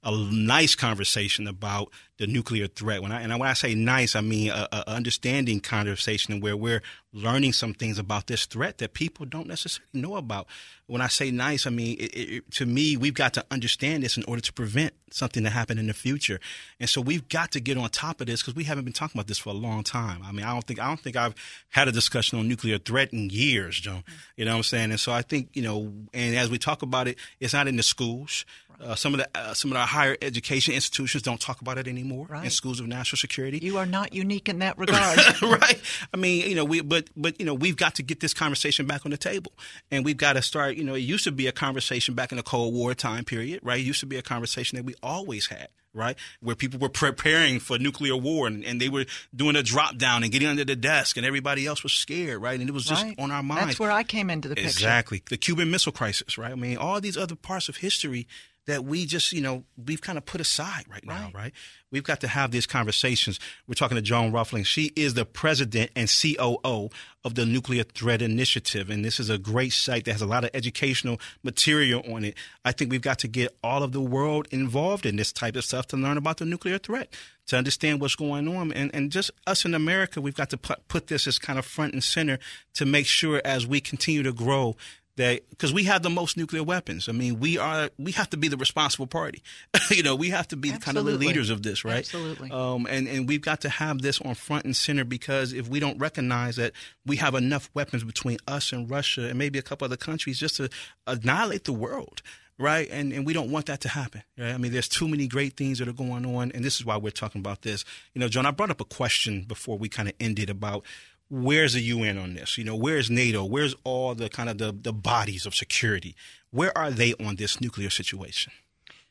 a 0.07 0.17
nice 0.17 0.77
conversation 0.77 1.49
about 1.49 1.91
the 2.19 2.27
nuclear 2.27 2.69
threat. 2.69 3.03
When 3.03 3.13
I 3.13 3.21
and 3.21 3.39
when 3.39 3.49
I 3.49 3.55
say 3.55 3.75
nice, 3.75 4.15
I 4.15 4.21
mean 4.21 4.51
a, 4.51 4.69
a 4.73 4.89
understanding 4.89 5.61
conversation 5.61 6.41
where 6.41 6.57
we're 6.57 6.83
learning 7.13 7.53
some 7.53 7.75
things 7.75 7.99
about 7.99 8.27
this 8.27 8.47
threat 8.47 8.79
that 8.79 8.95
people 8.95 9.27
don't 9.27 9.49
necessarily 9.49 9.89
know 9.93 10.17
about. 10.17 10.47
When 10.87 11.03
I 11.03 11.09
say 11.09 11.31
nice, 11.31 11.67
I 11.67 11.71
mean 11.71 11.99
it, 11.99 12.05
it, 12.15 12.51
to 12.53 12.67
me, 12.67 12.97
we've 12.97 13.15
got 13.15 13.35
to 13.35 13.45
understand 13.51 14.05
this 14.05 14.17
in 14.17 14.25
order 14.25 14.41
to 14.41 14.53
prevent 14.53 14.95
something 15.11 15.43
to 15.43 15.51
happen 15.51 15.79
in 15.79 15.89
the 15.89 15.95
future. 15.95 16.41
And 16.79 16.89
so 16.89 17.01
we've 17.01 17.29
got 17.29 17.53
to 17.53 17.61
get 17.61 17.77
on 17.77 17.89
top 17.91 18.21
of 18.21 18.29
this 18.29 18.43
because 18.43 18.55
we 18.55 18.65
haven't 18.65 18.85
been 18.85 18.93
talking 18.93 19.19
about 19.19 19.27
this 19.27 19.39
for 19.39 19.51
a 19.51 19.55
long 19.55 19.83
time. 19.83 20.23
I 20.25 20.33
mean, 20.33 20.47
I 20.47 20.53
don't 20.53 20.65
think 20.65 20.81
I 20.81 20.87
don't 20.87 21.01
think 21.01 21.17
I've 21.17 21.35
had 21.71 21.89
a 21.89 21.93
discussion 21.93 22.39
on 22.39 22.49
nuclear 22.49 22.79
threat 22.79 23.13
in 23.13 23.29
years, 23.29 23.79
Joan. 23.81 24.05
You 24.37 24.45
know 24.45 24.53
what 24.53 24.59
I'm 24.59 24.63
saying? 24.63 24.91
And 24.93 25.01
so 25.01 25.13
I 25.13 25.23
think 25.23 25.51
you 25.55 25.63
know, 25.63 25.93
and 26.15 26.37
as 26.37 26.49
we 26.49 26.59
talk 26.59 26.83
about 26.83 27.09
it, 27.09 27.19
it's 27.41 27.53
not 27.53 27.69
in 27.69 27.77
the 27.77 27.83
schools. 27.83 28.47
Uh, 28.81 28.95
some 28.95 29.15
of 29.15 29.19
the 29.19 29.29
uh, 29.35 29.55
some 29.55 29.71
of 29.71 29.77
our 29.77 29.87
higher 29.87 30.17
education 30.21 30.75
institutions 30.75 31.23
don't 31.23 31.41
talk 31.41 31.61
about 31.61 31.79
it 31.79 31.89
anymore 31.89 32.27
right. 32.29 32.45
in 32.45 32.51
schools 32.51 32.79
of 32.79 32.87
national 32.87 33.17
security. 33.17 33.59
You 33.63 33.79
are 33.79 33.87
not 33.87 34.13
unique 34.13 34.49
in 34.49 34.59
that 34.59 34.77
regard, 34.79 35.19
right? 35.43 35.81
I 36.13 36.17
mean, 36.17 36.49
you 36.49 36.55
know, 36.55 36.65
we 36.65 36.83
but 36.83 37.09
but 37.17 37.39
you 37.41 37.47
know, 37.47 37.55
we've 37.55 37.77
got 37.77 37.95
to 37.97 38.03
get 38.03 38.21
this 38.21 38.35
conversation 38.35 38.87
back 38.87 39.07
on 39.07 39.11
the 39.11 39.17
table, 39.17 39.53
and 39.91 40.05
we've 40.05 40.17
got 40.17 40.35
to 40.35 40.43
start. 40.43 40.77
You 40.77 40.85
know, 40.85 40.95
it 40.95 41.01
used 41.01 41.25
to 41.25 41.33
be 41.33 41.47
a 41.47 41.53
conversation 41.53 42.15
back 42.15 42.33
in 42.33 42.37
the 42.37 42.43
Cold 42.43 42.75
War 42.75 42.95
time 42.95 43.25
period, 43.25 43.61
right? 43.63 43.79
It 43.79 43.85
used 43.85 44.01
to 44.01 44.07
be 44.07 44.17
a 44.17 44.23
conversation 44.23 44.77
that 44.77 44.85
we 44.85 44.95
always 45.03 45.47
had 45.47 45.69
right? 45.97 46.17
Where 46.41 46.55
people 46.55 46.79
were 46.79 46.91
preparing 46.91 47.59
for 47.59 47.79
nuclear 47.79 48.17
war 48.17 48.47
and, 48.47 48.65
and, 48.65 48.81
they 48.81 48.91
were 48.91 49.07
doing 49.35 49.57
a 49.57 49.63
drop 49.63 49.97
down 49.97 50.23
and 50.23 50.31
getting 50.31 50.47
under 50.47 50.65
the 50.65 50.77
desk 50.77 51.17
and 51.17 51.25
everybody 51.25 51.67
else 51.67 51.83
was 51.83 51.95
scared, 51.95 52.43
right? 52.43 52.61
And 52.61 52.69
it 52.69 52.73
was 52.73 52.85
just 52.85 53.03
right. 53.03 53.19
on 53.19 53.31
our 53.31 53.43
minds. 53.43 53.65
That's 53.65 53.81
where 53.81 53.91
I 53.91 54.03
came 54.03 54.29
into 54.29 54.49
the 54.49 54.57
picture. 54.57 54.69
Exactly. 54.69 55.23
The 55.29 55.39
Cuban 55.39 55.71
Missile 55.71 55.93
Crisis, 55.93 56.37
right? 56.37 56.53
I 56.53 56.55
mean, 56.55 56.77
all 56.77 57.01
these 57.01 57.17
other 57.17 57.35
parts 57.35 57.71
of 57.71 57.79
history 57.79 58.27
that 58.67 58.85
we 58.85 59.07
just, 59.07 59.33
you 59.33 59.41
know, 59.41 59.65
we've 59.77 60.01
kind 60.01 60.19
of 60.19 60.27
put 60.27 60.41
aside 60.41 60.85
right, 60.91 61.05
now, 61.07 61.27
Right. 61.27 61.35
right? 61.35 61.53
We've 61.93 62.03
got 62.03 62.21
to 62.23 62.29
have 62.29 62.51
these 62.51 62.67
conversations. 62.67 63.39
We're 63.69 63.75
talking 63.75 63.95
to 63.95 64.03
Joan 64.03 64.33
Rohlfing. 64.33 64.67
She 64.67 64.93
is 64.97 65.15
the 65.15 65.25
president 65.25 65.93
and 65.95 66.09
COO 66.11 66.91
of 67.25 67.35
the 67.37 67.47
Nuclear 67.47 67.85
Threat 67.85 68.21
Initiative. 68.23 68.91
And 68.91 69.05
this 69.05 69.21
is 69.21 69.31
a 69.31 69.39
great 69.39 69.73
site 69.73 70.05
that 70.07 70.13
has 70.13 70.21
a 70.23 70.27
lot 70.27 70.43
of 70.43 70.51
educational 70.53 71.21
material 71.45 72.03
on 72.13 72.25
it. 72.25 72.35
I 72.65 72.73
think 72.73 72.91
we've 72.91 73.01
got 73.01 73.21
to 73.21 73.29
get 73.29 73.57
all 73.63 73.85
of 73.85 73.93
the 73.93 74.01
world 74.01 74.49
involved 74.51 75.07
in 75.07 75.15
this 75.15 75.33
type 75.33 75.55
of 75.55 75.65
stuff 75.65 75.87
to 75.89 75.97
learn 75.97 76.17
about 76.17 76.39
the 76.39 76.45
nuclear 76.45 76.79
threat, 76.79 77.15
to 77.47 77.57
understand 77.57 78.01
what's 78.01 78.17
going 78.17 78.49
on. 78.49 78.73
And, 78.73 78.93
and 78.93 79.13
just 79.13 79.31
us 79.47 79.65
in 79.65 79.73
America, 79.73 80.21
we've 80.21 80.35
got 80.35 80.51
to 80.51 80.57
put, 80.57 80.89
put 80.89 81.07
this 81.07 81.29
as 81.29 81.39
kind 81.39 81.59
of 81.59 81.65
front 81.65 81.93
and 81.93 82.03
center 82.03 82.41
to 82.75 82.85
make 82.85 83.07
sure 83.07 83.41
as 83.45 83.65
we 83.65 83.81
continue 83.81 84.25
to 84.25 84.33
grow 84.33 84.75
that 85.17 85.49
because 85.51 85.73
we 85.73 85.85
have 85.85 86.03
the 86.03 86.11
most 86.11 86.37
nuclear 86.37 86.63
weapons. 86.63 87.09
I 87.09 87.13
mean, 87.13 87.41
we 87.41 87.59
are 87.59 87.91
we 87.99 88.13
have 88.13 88.31
to 88.31 88.37
be 88.37 88.49
the 88.49 88.57
responsible 88.57 89.07
party. 89.07 89.43
you 89.91 90.03
know, 90.03 90.15
we 90.15 90.31
have 90.31 90.49
to 90.49 90.57
be 90.57 90.71
the 90.71 90.79
kind 90.79 90.97
of 90.97 91.05
the 91.05 91.13
leaders 91.13 91.51
of 91.51 91.63
this, 91.63 91.85
right? 91.85 91.99
Absolutely. 91.99 92.51
Um, 92.51 92.87
and 92.89 93.09
and 93.09 93.29
we've 93.29 93.41
got 93.41 93.63
to 93.63 93.69
have 93.69 94.03
this 94.03 94.21
on 94.21 94.35
front 94.35 94.65
and 94.65 94.77
center 94.77 95.05
because 95.05 95.53
if 95.53 95.69
we 95.69 95.81
don't 95.81 95.99
recognize 95.99 96.57
that 96.57 96.73
we 97.05 97.17
have 97.17 97.35
enough 97.35 97.71
weapons 97.75 98.05
between 98.05 98.39
us 98.47 98.73
and 98.73 98.91
Russia 98.91 99.29
and 99.29 99.39
maybe 99.39 99.59
a 99.59 99.63
couple 99.63 99.85
other 99.85 99.97
countries 99.97 100.39
just 100.39 100.57
to 100.57 100.69
annihilate 101.07 101.65
the 101.65 101.73
world. 101.73 102.23
Right, 102.59 102.89
and 102.91 103.13
and 103.13 103.27
we 103.27 103.35
don't 103.35 103.51
want 103.51 103.67
that 103.67 103.83
to 103.83 103.91
happen. 103.91 104.23
Right, 104.39 104.55
I 104.55 104.57
mean, 104.57 104.73
there's 104.73 104.89
too 104.89 105.07
many 105.07 105.27
great 105.27 105.59
things 105.59 105.79
that 105.79 105.89
are 105.89 105.93
going 105.93 106.25
on, 106.25 106.53
and 106.53 106.65
this 106.65 106.77
is 106.77 106.87
why 106.87 106.97
we're 106.97 107.11
talking 107.11 107.39
about 107.39 107.61
this. 107.61 107.85
You 108.15 108.21
know, 108.23 108.29
Joan, 108.29 108.47
I 108.47 108.51
brought 108.51 108.71
up 108.71 108.81
a 108.81 108.87
question 108.87 109.43
before 109.43 109.77
we 109.77 109.91
kind 109.91 110.09
of 110.09 110.15
ended 110.21 110.49
about 110.49 110.87
where's 111.29 111.75
the 111.75 111.81
UN 111.81 112.19
on 112.19 112.35
this? 112.35 112.57
You 112.59 112.65
know, 112.65 112.77
where's 112.77 113.11
NATO? 113.11 113.45
Where's 113.45 113.75
all 113.85 114.15
the 114.15 114.29
kind 114.29 114.49
of 114.49 114.59
the, 114.59 114.73
the 114.73 114.93
bodies 114.93 115.47
of 115.47 115.55
security? 115.55 116.15
Where 116.51 116.77
are 116.77 116.91
they 116.91 117.15
on 117.15 117.37
this 117.37 117.61
nuclear 117.61 117.91
situation? 117.91 118.53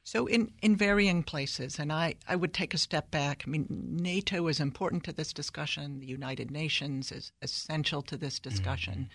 So, 0.03 0.27
in, 0.27 0.51
in 0.61 0.75
varying 0.75 1.23
places, 1.23 1.79
and 1.79 1.91
I, 1.91 2.13
I 2.27 2.35
would 2.35 2.53
take 2.53 2.75
a 2.75 2.77
step 2.77 3.09
back. 3.09 3.43
I 3.45 3.49
mean, 3.49 3.65
NATO 3.69 4.47
is 4.47 4.59
important 4.59 5.03
to 5.05 5.11
this 5.11 5.33
discussion, 5.33 5.99
the 5.99 6.05
United 6.05 6.51
Nations 6.51 7.11
is 7.11 7.31
essential 7.41 8.03
to 8.03 8.15
this 8.15 8.39
discussion. 8.39 9.09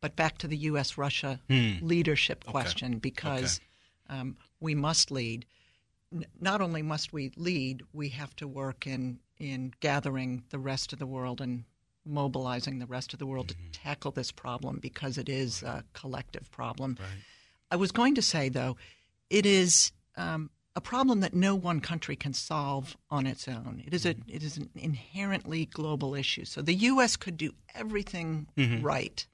But 0.00 0.16
back 0.16 0.38
to 0.38 0.48
the 0.48 0.56
U.S. 0.56 0.96
Russia 0.96 1.38
leadership 1.82 2.44
question, 2.44 2.98
because 2.98 3.60
um, 4.08 4.36
we 4.58 4.74
must 4.74 5.10
lead. 5.10 5.44
N- 6.12 6.24
not 6.40 6.62
only 6.62 6.80
must 6.80 7.12
we 7.12 7.30
lead, 7.36 7.82
we 7.92 8.08
have 8.08 8.34
to 8.36 8.48
work 8.48 8.86
in, 8.86 9.20
in 9.38 9.74
gathering 9.80 10.44
the 10.48 10.58
rest 10.58 10.94
of 10.94 10.98
the 10.98 11.06
world 11.06 11.42
and 11.42 11.64
mobilizing 12.04 12.78
the 12.78 12.86
rest 12.86 13.12
of 13.12 13.18
the 13.18 13.26
world 13.26 13.48
to 13.48 13.54
mm-hmm. 13.54 13.70
tackle 13.72 14.10
this 14.10 14.32
problem 14.32 14.78
because 14.80 15.18
it 15.18 15.28
is 15.28 15.62
a 15.62 15.84
collective 15.92 16.50
problem. 16.50 16.98
I 17.70 17.76
was 17.76 17.92
going 17.92 18.14
to 18.16 18.22
say, 18.22 18.48
though, 18.48 18.76
it 19.30 19.46
is 19.46 19.92
um, 20.16 20.50
a 20.74 20.80
problem 20.80 21.20
that 21.20 21.34
no 21.34 21.54
one 21.54 21.80
country 21.80 22.16
can 22.16 22.32
solve 22.32 22.96
on 23.10 23.26
its 23.26 23.48
own. 23.48 23.82
It 23.86 23.94
is 23.94 24.04
a 24.06 24.14
mm-hmm. 24.14 24.30
it 24.30 24.42
is 24.42 24.56
an 24.56 24.70
inherently 24.74 25.66
global 25.66 26.14
issue. 26.14 26.44
So 26.44 26.62
the 26.62 26.74
U.S. 26.74 27.16
could 27.16 27.36
do 27.36 27.52
everything 27.74 28.46
mm-hmm. 28.56 28.84
right 28.84 29.26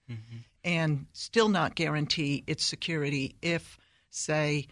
and 0.64 1.06
still 1.12 1.48
not 1.48 1.74
guarantee 1.74 2.44
its 2.46 2.64
security 2.64 3.36
if, 3.42 3.78
say, 4.10 4.66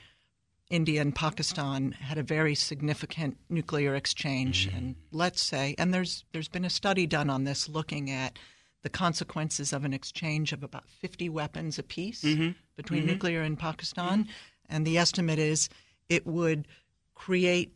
India 0.69 1.01
and 1.01 1.15
Pakistan 1.15 1.93
had 1.93 2.19
a 2.19 2.23
very 2.23 2.55
significant 2.55 3.37
nuclear 3.49 3.95
exchange, 3.95 4.69
mm-hmm. 4.69 4.77
and 4.77 4.95
let's 5.13 5.43
say, 5.43 5.75
and 5.79 5.95
there's 5.95 6.25
there's 6.33 6.49
been 6.49 6.65
a 6.65 6.71
study 6.71 7.07
done 7.07 7.31
on 7.31 7.45
this 7.45 7.69
looking 7.69 8.11
at 8.11 8.39
the 8.83 8.89
consequences 8.89 9.73
of 9.73 9.85
an 9.85 9.93
exchange 9.93 10.53
of 10.53 10.63
about 10.63 10.89
50 10.89 11.29
weapons 11.29 11.79
apiece 11.79 12.23
mm-hmm. 12.23 12.51
between 12.77 13.01
mm-hmm. 13.01 13.11
nuclear 13.11 13.43
and 13.43 13.59
Pakistan, 13.59 14.29
and 14.69 14.87
the 14.87 14.99
estimate 14.99 15.39
is 15.39 15.69
it 16.09 16.27
would 16.27 16.67
create 17.15 17.73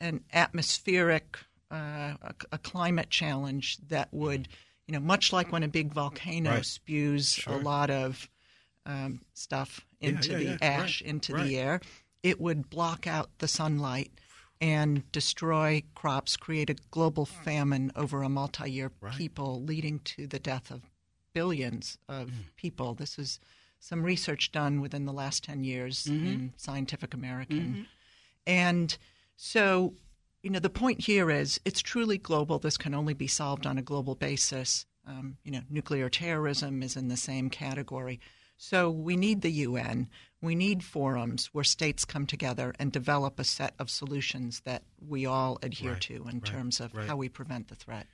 an 0.00 0.22
atmospheric, 0.32 1.38
uh, 1.70 2.14
a, 2.22 2.34
a 2.52 2.58
climate 2.58 3.08
challenge 3.10 3.78
that 3.88 4.08
would, 4.12 4.48
you 4.86 4.92
know, 4.92 5.00
much 5.00 5.32
like 5.32 5.52
when 5.52 5.62
a 5.62 5.68
big 5.68 5.92
volcano 5.92 6.50
Right. 6.50 6.66
spews 6.66 7.32
Sure. 7.32 7.54
a 7.54 7.58
lot 7.58 7.90
of 7.90 8.28
um, 8.84 9.20
stuff 9.32 9.86
into 10.00 10.32
yeah, 10.32 10.38
the 10.38 10.44
yeah. 10.44 10.58
ash 10.60 11.00
Right, 11.00 11.10
into 11.10 11.34
right. 11.34 11.46
the 11.46 11.56
air, 11.56 11.80
it 12.22 12.40
would 12.40 12.70
block 12.70 13.06
out 13.06 13.30
the 13.38 13.48
sunlight 13.48 14.10
and 14.60 15.10
destroy 15.10 15.82
crops, 15.94 16.36
create 16.36 16.70
a 16.70 16.76
global 16.92 17.26
famine 17.26 17.90
over 17.96 18.22
a 18.22 18.28
multi-year 18.28 18.90
people, 19.16 19.60
leading 19.62 19.98
to 20.00 20.26
the 20.28 20.38
death 20.38 20.70
of 20.70 20.82
billions 21.32 21.98
of 22.08 22.28
Mm. 22.28 22.32
people. 22.56 22.94
This 22.94 23.18
is 23.18 23.40
some 23.80 24.04
research 24.04 24.52
done 24.52 24.80
within 24.80 25.04
the 25.06 25.12
last 25.12 25.42
10 25.42 25.64
years 25.64 26.04
Mm-hmm. 26.04 26.26
in 26.26 26.52
Scientific 26.56 27.12
American. 27.14 27.88
And 28.46 28.96
so, 29.36 29.94
you 30.42 30.50
know, 30.50 30.60
the 30.60 30.70
point 30.70 31.00
here 31.02 31.30
is 31.30 31.58
it's 31.64 31.80
truly 31.82 32.18
global. 32.18 32.58
This 32.60 32.76
can 32.76 32.94
only 32.94 33.14
be 33.14 33.26
solved 33.26 33.66
on 33.66 33.78
a 33.78 33.82
global 33.82 34.14
basis. 34.14 34.86
Um, 35.06 35.38
you 35.42 35.50
know, 35.50 35.62
nuclear 35.68 36.08
terrorism 36.08 36.82
is 36.82 36.96
in 36.96 37.08
the 37.08 37.16
same 37.16 37.50
category. 37.50 38.20
So 38.56 38.90
we 38.90 39.16
need 39.16 39.40
the 39.42 39.50
UN. 39.50 40.08
We 40.42 40.54
need 40.54 40.82
forums 40.82 41.48
where 41.52 41.64
states 41.64 42.04
come 42.04 42.26
together 42.26 42.74
and 42.78 42.90
develop 42.92 43.38
a 43.38 43.44
set 43.44 43.74
of 43.78 43.88
solutions 43.88 44.60
that 44.64 44.82
we 45.00 45.24
all 45.24 45.58
adhere 45.62 45.92
Right, 45.92 46.00
to 46.02 46.14
in 46.14 46.24
right, 46.24 46.44
terms 46.44 46.80
of 46.80 46.92
right. 46.94 47.06
how 47.06 47.16
we 47.16 47.28
prevent 47.28 47.68
the 47.68 47.76
threat. 47.76 48.06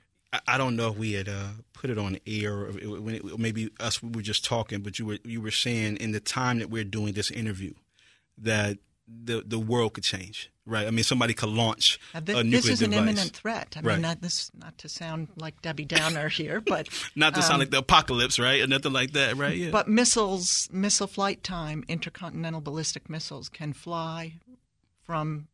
I, 0.47 0.59
don't 0.59 0.75
know 0.75 0.91
if 0.91 0.97
we 0.97 1.13
had 1.13 1.27
uh, 1.27 1.47
put 1.73 1.89
it 1.89 1.97
on 1.97 2.19
air 2.27 2.53
or 2.53 2.69
it, 2.77 3.01
when 3.01 3.15
it, 3.15 3.39
maybe 3.39 3.71
us 3.79 4.03
we 4.03 4.09
were 4.09 4.21
just 4.21 4.45
talking, 4.45 4.81
but 4.81 4.99
you 4.99 5.07
were 5.07 5.17
you 5.23 5.41
were 5.41 5.49
saying 5.49 5.97
in 5.97 6.11
the 6.11 6.19
time 6.19 6.59
that 6.59 6.69
we're 6.69 6.83
doing 6.83 7.13
this 7.13 7.31
interview 7.31 7.73
that 8.37 8.77
the 9.11 9.43
the 9.45 9.59
world 9.59 9.93
could 9.93 10.03
change, 10.03 10.51
right? 10.65 10.87
I 10.87 10.91
mean, 10.91 11.03
somebody 11.03 11.33
could 11.33 11.49
launch 11.49 11.99
Uh, 12.13 12.19
a 12.19 12.21
this 12.21 12.43
nuclear 12.45 12.73
is 12.73 12.81
an 12.81 12.91
device. 12.91 13.03
imminent 13.09 13.35
threat. 13.35 13.75
I 13.75 13.81
Right. 13.81 13.93
mean, 13.93 14.01
not, 14.03 14.21
this 14.21 14.51
not 14.53 14.77
to 14.79 14.89
sound 14.89 15.29
like 15.35 15.61
Debbie 15.61 15.85
Downer 15.85 16.29
here, 16.41 16.61
but 16.61 16.87
Not 17.15 17.33
to 17.35 17.41
sound 17.41 17.59
like 17.59 17.71
the 17.71 17.79
apocalypse, 17.79 18.37
right, 18.39 18.61
or 18.61 18.67
nothing 18.67 18.93
like 18.93 19.11
that, 19.13 19.35
right? 19.35 19.57
Yeah. 19.57 19.65
Um, 19.67 19.71
But 19.71 19.87
missiles, 19.87 20.69
missile 20.71 21.07
flight 21.07 21.43
time, 21.43 21.83
intercontinental 21.87 22.61
ballistic 22.61 23.09
missiles 23.09 23.49
can 23.49 23.73
fly 23.73 24.33
from 25.03 25.47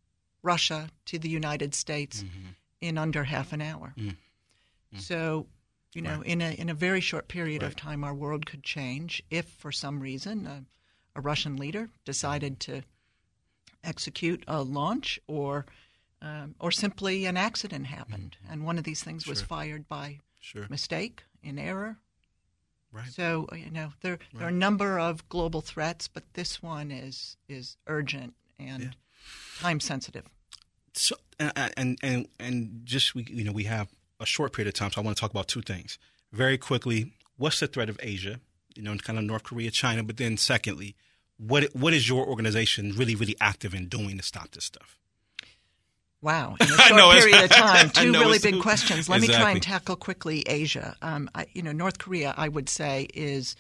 Russia 0.44 0.90
to 1.06 1.18
the 1.18 1.30
United 1.30 1.74
States 1.74 2.24
Mm-hmm. 2.24 2.50
in 2.82 2.98
under 2.98 3.24
half 3.24 3.54
an 3.54 3.62
hour. 3.62 3.94
Mm. 3.98 4.16
So, 4.98 5.48
you 5.94 6.02
know, 6.02 6.22
in 6.22 6.42
a 6.42 6.52
in 6.52 6.70
a 6.70 6.74
very 6.74 7.02
short 7.02 7.28
period 7.28 7.64
of 7.64 7.76
time, 7.76 8.04
our 8.04 8.14
world 8.14 8.46
could 8.46 8.64
change 8.64 9.24
if, 9.30 9.46
for 9.48 9.72
some 9.72 10.00
reason, 10.02 10.46
a, 10.46 10.64
a 11.16 11.22
Russian 11.22 11.56
leader 11.58 11.90
decided 12.06 12.60
to 12.62 12.84
execute 13.86 14.44
a 14.48 14.62
launch 14.64 15.20
or. 15.28 15.66
Um, 16.22 16.56
or 16.60 16.72
simply 16.72 17.26
an 17.26 17.38
accident 17.38 17.86
happened, 17.86 18.38
and 18.50 18.66
one 18.66 18.80
of 18.80 18.84
these 18.84 19.04
things 19.04 19.28
was 19.28 19.40
Mm-hmm. 19.40 19.48
Fired 19.48 19.88
by 19.88 20.20
sure, 20.40 20.66
mistake, 20.70 21.24
in 21.44 21.60
error, 21.60 21.98
right. 22.92 23.12
so 23.12 23.48
you 23.54 23.70
know 23.70 23.94
there 24.02 24.18
there 24.34 24.46
are 24.46 24.50
a 24.50 24.54
number 24.54 24.98
of 24.98 25.28
global 25.30 25.62
threats, 25.62 26.08
but 26.08 26.24
this 26.34 26.64
one 26.64 26.90
is 26.90 27.38
is 27.48 27.78
urgent 27.86 28.34
and 28.58 28.96
time 29.60 29.80
sensitive. 29.80 30.24
So 30.94 31.16
and 31.40 31.74
and 31.78 32.00
and 32.02 32.28
and 32.40 32.82
just 32.86 33.14
we 33.14 33.28
you 33.30 33.44
know 33.44 33.52
we 33.52 33.66
have 33.66 33.90
a 34.20 34.26
short 34.26 34.54
period 34.54 34.70
of 34.70 34.74
time, 34.74 34.92
so 34.92 35.02
I 35.02 35.04
want 35.04 35.18
to 35.18 35.22
talk 35.22 35.32
about 35.32 35.48
two 35.48 35.62
things 35.62 36.00
very 36.32 36.58
quickly. 36.58 37.14
What's 37.38 37.60
the 37.60 37.68
threat 37.68 37.90
of 37.90 38.00
Asia? 38.02 38.40
You 38.76 38.84
know, 38.84 38.96
kind 38.96 39.20
of 39.20 39.26
North 39.26 39.44
Korea, 39.44 39.70
China, 39.70 40.02
but 40.04 40.18
then 40.18 40.38
secondly, 40.38 40.96
what 41.38 41.66
what 41.74 41.94
is 41.94 42.08
your 42.08 42.26
organization 42.26 42.94
really 42.96 43.16
really 43.16 43.36
active 43.42 43.74
in 43.74 43.88
doing 43.88 44.18
to 44.18 44.24
stop 44.24 44.52
this 44.52 44.66
stuff? 44.66 44.98
Wow, 46.22 46.56
in 46.62 46.68
a 46.68 46.70
short 46.70 46.96
know, 46.96 47.12
period 47.12 47.44
of 47.44 47.50
time, 47.52 47.90
two 47.90 48.12
really 48.12 48.40
big 48.40 48.62
questions. 48.62 49.08
Let 49.08 49.22
me 49.22 49.28
try 49.28 49.52
and 49.52 49.62
tackle 49.62 49.96
quickly 49.96 50.42
Asia. 50.48 50.96
Um, 51.02 51.30
I, 51.36 51.46
you 51.54 51.62
know, 51.62 51.72
North 51.72 52.00
Korea, 52.00 52.34
I 52.36 52.48
would 52.48 52.68
say, 52.68 53.08
is 53.14 53.56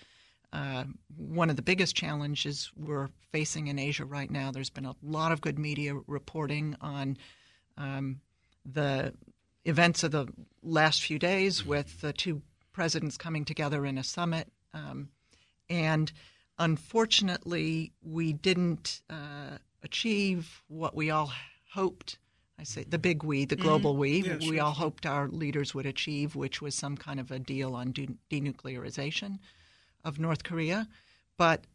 uh, 0.51 0.85
one 1.15 1.49
of 1.49 1.57
the 1.57 1.61
biggest 1.61 1.95
challenges 1.95 2.71
we're 2.75 3.09
facing 3.31 3.67
in 3.67 3.77
Asia 3.77 4.05
right 4.05 4.31
now. 4.31 4.51
There's 4.51 4.69
been 4.69 4.85
a 4.85 4.95
lot 5.03 5.31
of 5.31 5.41
good 5.41 5.59
media 5.59 5.93
reporting 6.07 6.75
on 6.81 7.17
um, 7.77 8.21
the 8.65 9.13
events 9.65 10.03
of 10.03 10.11
the 10.11 10.27
last 10.63 11.03
few 11.03 11.19
days 11.19 11.65
with 11.65 12.01
the 12.01 12.13
two 12.13 12.41
presidents 12.71 13.17
coming 13.17 13.45
together 13.45 13.85
in 13.85 13.97
a 13.97 14.03
summit. 14.03 14.47
Um, 14.73 15.09
and 15.69 16.11
unfortunately, 16.57 17.93
we 18.01 18.33
didn't 18.33 19.01
uh, 19.09 19.57
achieve 19.83 20.63
what 20.67 20.95
we 20.95 21.09
all 21.09 21.31
hoped. 21.73 22.17
I 22.57 22.63
say 22.63 22.83
the 22.83 22.97
big 22.97 23.23
we, 23.23 23.45
the 23.45 23.55
global 23.55 23.97
we, 23.97 24.23
Yeah, 24.23 24.37
we 24.49 24.59
all 24.59 24.71
hoped 24.71 25.05
our 25.05 25.27
leaders 25.27 25.73
would 25.73 25.85
achieve, 25.85 26.35
which 26.35 26.61
was 26.61 26.73
some 26.73 26.95
kind 26.95 27.19
of 27.19 27.31
a 27.31 27.39
deal 27.39 27.75
on 27.75 27.91
de- 27.91 28.17
denuclearization 28.31 29.39
of 30.03 30.19
North 30.19 30.43
Korea. 30.43 30.87
But 31.37 31.65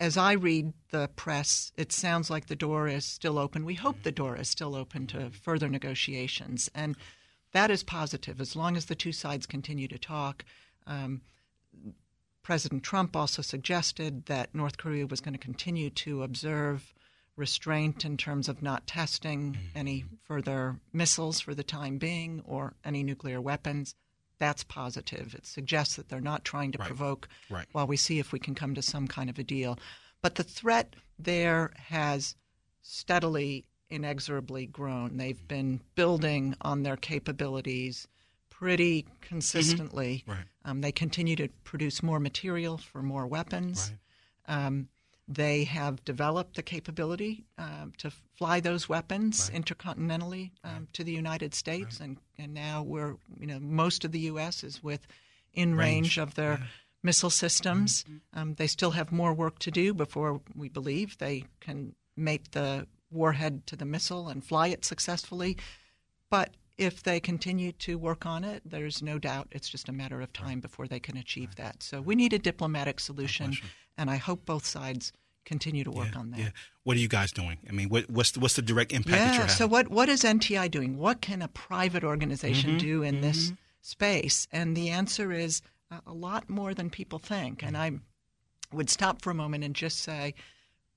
as 0.00 0.16
I 0.16 0.32
read 0.32 0.72
the 0.90 1.08
press, 1.16 1.72
it 1.76 1.92
sounds 1.92 2.30
like 2.30 2.46
the 2.46 2.56
door 2.56 2.88
is 2.88 3.04
still 3.04 3.38
open. 3.38 3.64
We 3.64 3.74
hope 3.74 4.02
the 4.02 4.12
door 4.12 4.36
is 4.36 4.48
still 4.48 4.74
open 4.74 5.06
to 5.08 5.30
further 5.30 5.68
negotiations. 5.68 6.70
And 6.74 6.96
that 7.52 7.70
is 7.70 7.82
positive 7.82 8.40
as 8.40 8.56
long 8.56 8.76
as 8.76 8.86
the 8.86 8.94
two 8.94 9.12
sides 9.12 9.46
continue 9.46 9.88
to 9.88 9.98
talk. 9.98 10.44
Um, 10.86 11.22
President 12.46 12.84
Trump 12.84 13.16
also 13.16 13.42
suggested 13.42 14.26
that 14.26 14.54
North 14.54 14.76
Korea 14.78 15.04
was 15.04 15.20
going 15.20 15.32
to 15.34 15.38
continue 15.38 15.90
to 15.90 16.22
observe 16.22 16.94
restraint 17.34 18.04
in 18.04 18.16
terms 18.16 18.48
of 18.48 18.62
not 18.62 18.86
testing 18.86 19.54
Mm-hmm. 19.54 19.66
any 19.78 20.04
further 20.22 20.76
missiles 20.92 21.40
for 21.40 21.56
the 21.56 21.64
time 21.64 21.98
being 21.98 22.42
or 22.46 22.74
any 22.84 23.02
nuclear 23.02 23.40
weapons. 23.40 23.96
That's 24.38 24.62
positive. 24.62 25.34
It 25.34 25.44
suggests 25.44 25.96
that 25.96 26.08
they're 26.08 26.20
not 26.20 26.44
trying 26.44 26.70
to 26.70 26.78
Right. 26.78 26.86
provoke 26.86 27.28
Right. 27.50 27.66
while 27.72 27.88
we 27.88 27.96
see 27.96 28.20
if 28.20 28.30
we 28.30 28.38
can 28.38 28.54
come 28.54 28.76
to 28.76 28.82
some 28.82 29.08
kind 29.08 29.28
of 29.28 29.40
a 29.40 29.42
deal. 29.42 29.76
But 30.22 30.36
the 30.36 30.44
threat 30.44 30.94
there 31.18 31.72
has 31.88 32.36
steadily, 32.80 33.64
inexorably 33.90 34.66
grown. 34.66 35.16
They've 35.16 35.48
been 35.48 35.80
building 35.96 36.54
on 36.60 36.84
their 36.84 36.96
capabilities 36.96 38.06
pretty 38.58 39.06
consistently. 39.20 40.22
Mm-hmm. 40.22 40.30
Right. 40.30 40.44
Um, 40.64 40.80
they 40.80 40.92
continue 40.92 41.36
to 41.36 41.48
produce 41.64 42.02
more 42.02 42.20
material 42.20 42.78
for 42.78 43.02
more 43.02 43.26
weapons. 43.26 43.92
Um, 44.48 44.88
they 45.28 45.64
have 45.64 46.04
developed 46.04 46.54
the 46.54 46.62
capability 46.62 47.44
um, 47.58 47.92
to 47.98 48.10
fly 48.36 48.60
those 48.60 48.88
weapons 48.88 49.50
intercontinentally 49.52 50.52
um, 50.62 50.86
to 50.92 51.02
the 51.02 51.12
United 51.12 51.52
States, 51.52 51.98
and, 51.98 52.16
and 52.38 52.54
now 52.54 52.82
we're 52.82 53.16
you 53.38 53.46
know 53.46 53.58
most 53.58 54.04
of 54.04 54.12
the 54.12 54.20
U.S. 54.20 54.62
is 54.62 54.82
with 54.82 55.06
in 55.52 55.74
range, 55.74 56.18
of 56.18 56.34
their 56.34 56.60
missile 57.02 57.30
systems. 57.30 58.04
Um, 58.34 58.54
they 58.54 58.66
still 58.66 58.92
have 58.92 59.10
more 59.10 59.32
work 59.32 59.58
to 59.60 59.70
do 59.70 59.94
before 59.94 60.40
we 60.54 60.68
believe 60.68 61.18
they 61.18 61.44
can 61.60 61.94
make 62.16 62.52
the 62.52 62.86
warhead 63.10 63.66
to 63.66 63.76
the 63.76 63.84
missile 63.84 64.28
and 64.28 64.44
fly 64.44 64.68
it 64.68 64.84
successfully. 64.84 65.56
But 66.30 66.54
if 66.78 67.02
they 67.02 67.20
continue 67.20 67.72
to 67.72 67.96
work 67.96 68.26
on 68.26 68.44
it, 68.44 68.62
there's 68.64 69.02
no 69.02 69.18
doubt 69.18 69.48
it's 69.50 69.68
just 69.68 69.88
a 69.88 69.92
matter 69.92 70.20
of 70.20 70.32
time 70.32 70.60
before 70.60 70.86
they 70.86 71.00
can 71.00 71.16
achieve 71.16 71.56
that. 71.56 71.82
So 71.82 72.00
we 72.00 72.14
need 72.14 72.32
a 72.32 72.38
diplomatic 72.38 73.00
solution, 73.00 73.54
and 73.96 74.10
I 74.10 74.16
hope 74.16 74.44
both 74.44 74.66
sides 74.66 75.12
continue 75.46 75.84
to 75.84 75.90
work 75.90 76.08
yeah, 76.12 76.18
on 76.18 76.30
that. 76.32 76.40
Yeah. 76.40 76.48
What 76.82 76.96
are 76.96 77.00
you 77.00 77.08
guys 77.08 77.32
doing? 77.32 77.58
I 77.68 77.72
mean, 77.72 77.88
what, 77.88 78.10
what's 78.10 78.32
the, 78.32 78.40
what's 78.40 78.54
the 78.54 78.62
direct 78.62 78.92
impact 78.92 79.16
that 79.16 79.34
you're 79.34 79.44
Yeah. 79.44 79.46
So 79.46 79.66
what 79.66 79.88
what 79.88 80.08
is 80.08 80.22
NTI 80.22 80.70
doing? 80.70 80.98
What 80.98 81.20
can 81.20 81.40
a 81.40 81.48
private 81.48 82.04
organization 82.04 82.70
Mm-hmm. 82.70 82.78
do 82.78 83.02
in 83.02 83.20
this 83.20 83.52
space? 83.80 84.48
And 84.52 84.76
the 84.76 84.90
answer 84.90 85.32
is 85.32 85.62
a, 85.90 86.00
a 86.08 86.12
lot 86.12 86.50
more 86.50 86.74
than 86.74 86.90
people 86.90 87.18
think. 87.18 87.62
And 87.62 87.76
I 87.76 87.92
would 88.72 88.90
stop 88.90 89.22
for 89.22 89.30
a 89.30 89.34
moment 89.34 89.64
and 89.64 89.74
just 89.74 90.00
say 90.00 90.34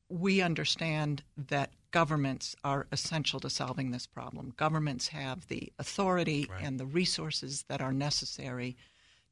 we 0.09 0.41
understand 0.41 1.23
that 1.37 1.71
governments 1.91 2.55
are 2.63 2.87
essential 2.91 3.39
to 3.39 3.49
solving 3.49 3.91
this 3.91 4.07
problem. 4.07 4.53
Governments 4.57 5.07
have 5.09 5.47
the 5.47 5.71
authority 5.79 6.49
and 6.61 6.79
the 6.79 6.85
resources 6.85 7.63
that 7.67 7.81
are 7.81 7.93
necessary 7.93 8.77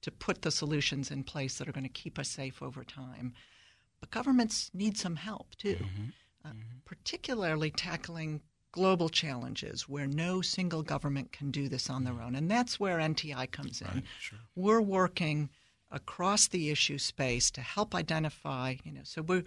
to 0.02 0.12
put 0.12 0.42
the 0.42 0.52
solutions 0.52 1.12
in 1.12 1.24
place 1.24 1.58
that 1.58 1.68
are 1.68 1.72
going 1.72 1.84
to 1.84 1.90
keep 1.90 2.20
us 2.20 2.30
safe 2.30 2.62
over 2.62 2.84
time. 2.84 3.34
But 4.00 4.12
governments 4.12 4.72
need 4.74 4.98
some 4.98 5.16
help 5.16 5.56
too, 5.56 5.76
mm-hmm. 5.76 6.10
uh, 6.46 6.50
mm-hmm. 6.50 6.78
particularly 6.86 7.72
tackling 7.72 8.42
global 8.72 9.10
challenges 9.10 9.90
where 9.90 10.06
no 10.06 10.42
single 10.42 10.84
government 10.84 11.32
can 11.32 11.50
do 11.50 11.68
this 11.68 11.90
on 11.90 12.04
their 12.04 12.14
mm. 12.14 12.26
own. 12.26 12.36
And 12.36 12.52
that's 12.52 12.80
where 12.80 13.00
NTI 13.00 13.50
comes 13.50 13.82
in. 13.82 14.04
We're 14.56 14.82
working 14.82 15.50
across 15.90 16.48
the 16.48 16.70
issue 16.70 17.00
space 17.00 17.50
to 17.52 17.62
help 17.62 17.96
identify, 17.96 18.76
you 18.84 18.92
know, 18.92 19.02
so 19.04 19.24
we're 19.24 19.46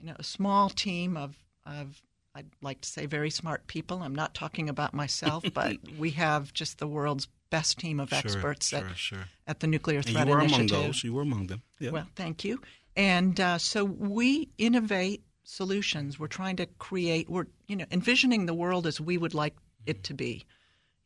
you 0.00 0.06
know, 0.06 0.16
a 0.18 0.24
small 0.24 0.68
team 0.68 1.16
of, 1.16 1.36
of 1.64 2.02
I'd 2.34 2.46
like 2.62 2.80
to 2.80 2.88
say 2.88 3.06
very 3.06 3.30
smart 3.30 3.66
people. 3.66 4.02
I'm 4.02 4.14
not 4.14 4.34
talking 4.34 4.68
about 4.68 4.94
myself, 4.94 5.44
but 5.54 5.76
we 5.98 6.10
have 6.10 6.52
just 6.52 6.78
the 6.78 6.86
world's 6.86 7.28
best 7.50 7.78
team 7.78 8.00
of 8.00 8.12
experts 8.12 8.68
sure, 8.68 8.78
at, 8.78 8.96
sure. 8.96 9.24
at 9.46 9.60
the 9.60 9.66
Nuclear 9.66 10.00
Threat 10.02 10.26
you 10.26 10.32
were 10.32 10.40
Initiative. 10.40 10.70
among 10.70 10.86
those. 10.86 11.04
You 11.04 11.12
were 11.12 11.22
among 11.22 11.48
them. 11.48 11.62
Yeah. 11.78 11.90
Well, 11.90 12.06
thank 12.16 12.44
you. 12.44 12.60
And 12.96 13.38
uh, 13.38 13.58
so 13.58 13.84
we 13.84 14.48
innovate 14.58 15.22
solutions. 15.44 16.18
We're 16.18 16.28
trying 16.28 16.56
to 16.56 16.66
create. 16.78 17.28
We're 17.28 17.46
you 17.66 17.76
know 17.76 17.86
envisioning 17.90 18.46
the 18.46 18.54
world 18.54 18.86
as 18.86 19.00
we 19.00 19.18
would 19.18 19.34
like 19.34 19.56
it 19.86 20.04
to 20.04 20.14
be. 20.14 20.46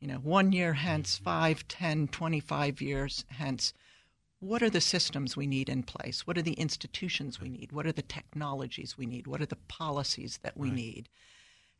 You 0.00 0.08
know, 0.08 0.16
one 0.18 0.52
year 0.52 0.74
hence, 0.74 1.16
five, 1.18 1.66
ten, 1.68 2.08
twenty-five 2.08 2.80
years 2.80 3.24
hence. 3.28 3.72
What 4.40 4.62
are 4.62 4.70
the 4.70 4.80
systems 4.80 5.36
we 5.36 5.46
need 5.46 5.68
in 5.68 5.82
place? 5.82 6.26
What 6.26 6.36
are 6.36 6.42
the 6.42 6.52
institutions 6.54 7.40
we 7.40 7.48
need? 7.48 7.72
What 7.72 7.86
are 7.86 7.92
the 7.92 8.02
technologies 8.02 8.98
we 8.98 9.06
need? 9.06 9.26
What 9.26 9.40
are 9.40 9.46
the 9.46 9.56
policies 9.68 10.38
that 10.42 10.56
we 10.56 10.70
need? 10.70 11.08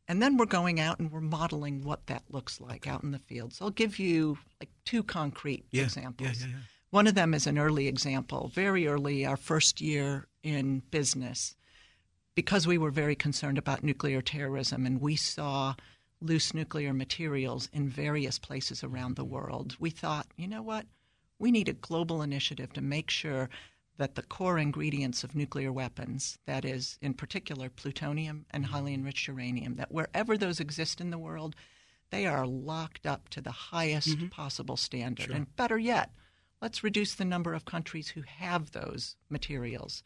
And 0.09 0.23
then 0.23 0.37
we're 0.37 0.47
going 0.47 0.81
out 0.81 0.99
and 0.99 1.11
we're 1.11 1.21
modeling 1.21 1.83
what 1.83 2.07
that 2.07 2.23
looks 2.31 2.61
like 2.61 2.87
out 2.87 3.03
in 3.03 3.11
the 3.11 3.19
field. 3.19 3.53
So 3.53 3.67
I'll 3.67 3.71
give 3.71 3.99
you 3.99 4.39
like 4.61 4.71
two 4.85 5.03
concrete 5.03 5.67
Yeah, 5.71 5.81
yeah, 5.81 5.87
examples. 5.87 6.41
yeah, 6.41 6.47
yeah. 6.47 6.57
One 6.91 7.07
of 7.07 7.15
them 7.15 7.35
is 7.35 7.47
an 7.47 7.59
early 7.59 7.89
example, 7.89 8.51
very 8.55 8.87
early, 8.87 9.27
our 9.27 9.37
first 9.37 9.81
year 9.81 10.29
in 10.43 10.81
business, 10.91 11.57
because 12.35 12.67
we 12.67 12.79
were 12.79 12.93
very 12.93 13.17
concerned 13.17 13.59
about 13.59 13.83
nuclear 13.83 14.23
terrorism 14.23 14.87
and 14.87 15.01
we 15.01 15.17
saw 15.17 15.75
loose 16.21 16.55
nuclear 16.55 16.95
materials 16.95 17.69
in 17.73 17.89
various 17.89 18.39
places 18.39 18.83
around 18.85 19.17
the 19.17 19.25
mm-hmm. 19.25 19.35
world. 19.35 19.77
We 19.81 19.91
thought, 19.91 20.29
you 20.37 20.47
know 20.47 20.63
what? 20.63 20.87
We 21.39 21.51
need 21.51 21.69
a 21.69 21.75
global 21.75 22.23
initiative 22.23 22.73
to 22.75 22.81
make 22.81 23.11
sure 23.11 23.51
that 23.99 24.15
the 24.15 24.23
core 24.23 24.59
ingredients 24.59 25.25
of 25.25 25.35
nuclear 25.35 25.73
weapons, 25.73 26.39
that 26.47 26.65
is, 26.65 26.99
in 27.01 27.15
particular, 27.15 27.71
plutonium 27.71 28.45
and 28.51 28.67
highly 28.67 28.95
enriched 28.95 29.27
uranium, 29.29 29.77
that 29.77 29.93
wherever 29.93 30.37
those 30.37 30.61
exist 30.61 31.01
in 31.01 31.11
the 31.11 31.19
world, 31.19 31.57
they 32.11 32.27
are 32.27 32.47
locked 32.47 33.07
up 33.07 33.29
to 33.31 33.41
the 33.41 33.51
highest 33.51 34.09
mm-hmm. 34.09 34.29
possible 34.29 34.77
standard. 34.77 35.31
And 35.31 35.55
better 35.57 35.79
yet, 35.79 36.11
let's 36.61 36.85
reduce 36.85 37.15
the 37.15 37.25
number 37.25 37.55
of 37.55 37.65
countries 37.65 38.09
who 38.09 38.23
have 38.23 38.73
those 38.73 39.17
materials. 39.29 40.03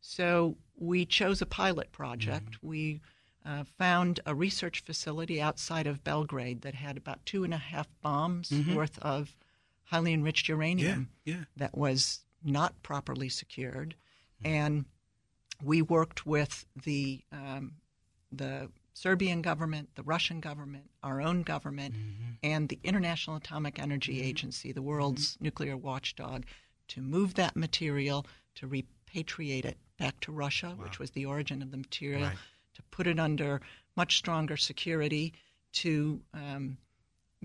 So 0.00 0.56
we 0.76 1.04
chose 1.04 1.42
a 1.42 1.46
pilot 1.46 1.92
project. 1.92 2.52
Mm-hmm. 2.52 2.66
We 2.68 3.00
uh, 3.44 3.64
found 3.78 4.20
a 4.24 4.34
research 4.34 4.80
facility 4.80 5.40
outside 5.40 5.86
of 5.86 6.04
Belgrade 6.04 6.62
that 6.62 6.74
had 6.74 6.96
about 6.96 7.26
two 7.26 7.44
and 7.44 7.52
a 7.52 7.58
half 7.58 7.88
bombs 8.02 8.50
mm-hmm. 8.50 8.74
worth 8.74 8.98
of 9.00 9.34
highly 9.84 10.12
enriched 10.12 10.48
uranium 10.48 11.10
yeah. 11.24 11.44
that 11.56 11.76
was 11.76 12.20
not 12.42 12.82
properly 12.82 13.28
secured, 13.28 13.94
and 14.44 14.84
we 15.62 15.82
worked 15.82 16.26
with 16.26 16.66
the 16.84 17.22
um, 17.32 17.72
the 18.30 18.70
Serbian 18.94 19.42
government, 19.42 19.88
the 19.96 20.02
Russian 20.02 20.40
government, 20.40 20.90
our 21.02 21.20
own 21.20 21.42
government, 21.42 21.94
and 22.42 22.68
the 22.68 22.78
International 22.84 23.36
Atomic 23.36 23.78
Energy 23.78 24.22
Agency, 24.22 24.72
the 24.72 24.82
world's 24.82 25.36
nuclear 25.40 25.76
watchdog, 25.76 26.44
to 26.88 27.00
move 27.00 27.34
that 27.34 27.56
material 27.56 28.24
to 28.54 28.68
repatriate 28.68 29.64
it 29.64 29.76
back 29.98 30.20
to 30.20 30.32
Russia, 30.32 30.74
which 30.78 30.98
was 30.98 31.10
the 31.10 31.26
origin 31.26 31.60
of 31.60 31.70
the 31.70 31.76
material, 31.76 32.22
Right. 32.22 32.36
to 32.74 32.82
put 32.90 33.06
it 33.06 33.18
under 33.18 33.60
much 33.96 34.16
stronger 34.16 34.56
security, 34.56 35.32
to 35.72 36.20
um, 36.32 36.78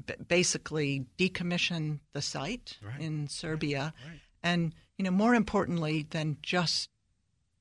b- 0.05 0.13
basically 0.27 1.05
decommission 1.17 1.99
the 2.13 2.21
site 2.21 2.77
Right. 2.81 2.99
in 2.99 3.27
Serbia, 3.27 3.93
Right. 4.05 4.19
and 4.43 4.73
you 4.97 5.03
know 5.05 5.11
more 5.11 5.35
importantly 5.35 6.03
than 6.09 6.37
just 6.41 6.89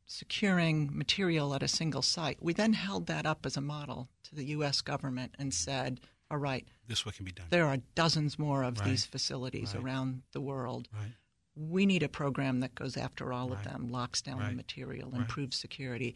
securing 0.06 0.96
material 0.96 1.54
at 1.54 1.62
a 1.62 1.68
single 1.68 2.02
site, 2.02 2.42
we 2.42 2.52
then 2.54 2.72
held 2.72 3.06
that 3.06 3.26
up 3.26 3.44
as 3.44 3.56
a 3.56 3.60
model 3.60 4.08
to 4.24 4.34
the 4.34 4.44
U.S. 4.46 4.80
government 4.80 5.34
and 5.38 5.52
said, 5.52 6.00
"All 6.30 6.38
right, 6.38 6.66
This 6.86 7.04
what 7.04 7.14
can 7.14 7.24
be 7.24 7.32
done. 7.32 7.46
there 7.50 7.66
are 7.66 7.78
dozens 7.94 8.38
more 8.38 8.62
of 8.62 8.78
Right. 8.78 8.88
these 8.90 9.04
facilities 9.04 9.74
Right. 9.74 9.82
around 9.84 10.22
the 10.32 10.40
world. 10.40 10.88
Right. 10.92 11.12
We 11.54 11.86
need 11.86 12.02
a 12.02 12.08
program 12.08 12.60
that 12.60 12.74
goes 12.74 12.96
after 12.96 13.32
all 13.32 13.52
of 13.52 13.64
them, 13.64 13.90
locks 13.90 14.22
down 14.22 14.38
the 14.38 14.44
Right. 14.44 14.56
material, 14.56 15.10
Right. 15.10 15.22
improves 15.22 15.56
security. 15.56 16.14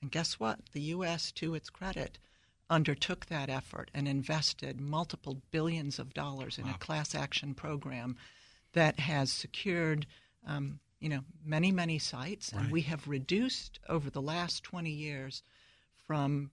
And 0.00 0.10
guess 0.10 0.38
what? 0.38 0.66
The 0.72 0.82
U.S., 0.82 1.32
to 1.32 1.54
its 1.54 1.70
credit, 1.70 2.18
undertook 2.70 3.26
that 3.26 3.50
effort 3.50 3.90
and 3.94 4.08
invested 4.08 4.80
multiple 4.80 5.42
billions 5.50 5.98
of 5.98 6.14
dollars 6.14 6.58
in 6.58 6.68
a 6.68 6.78
class 6.78 7.14
action 7.14 7.54
program 7.54 8.16
that 8.72 9.00
has 9.00 9.30
secured, 9.30 10.06
um, 10.46 10.80
you 11.00 11.08
know, 11.08 11.20
many, 11.44 11.70
many 11.70 11.98
sites. 11.98 12.52
And 12.52 12.70
we 12.70 12.82
have 12.82 13.06
reduced 13.08 13.78
over 13.88 14.08
the 14.08 14.22
last 14.22 14.62
20 14.64 14.90
years 14.90 15.42
from 16.06 16.50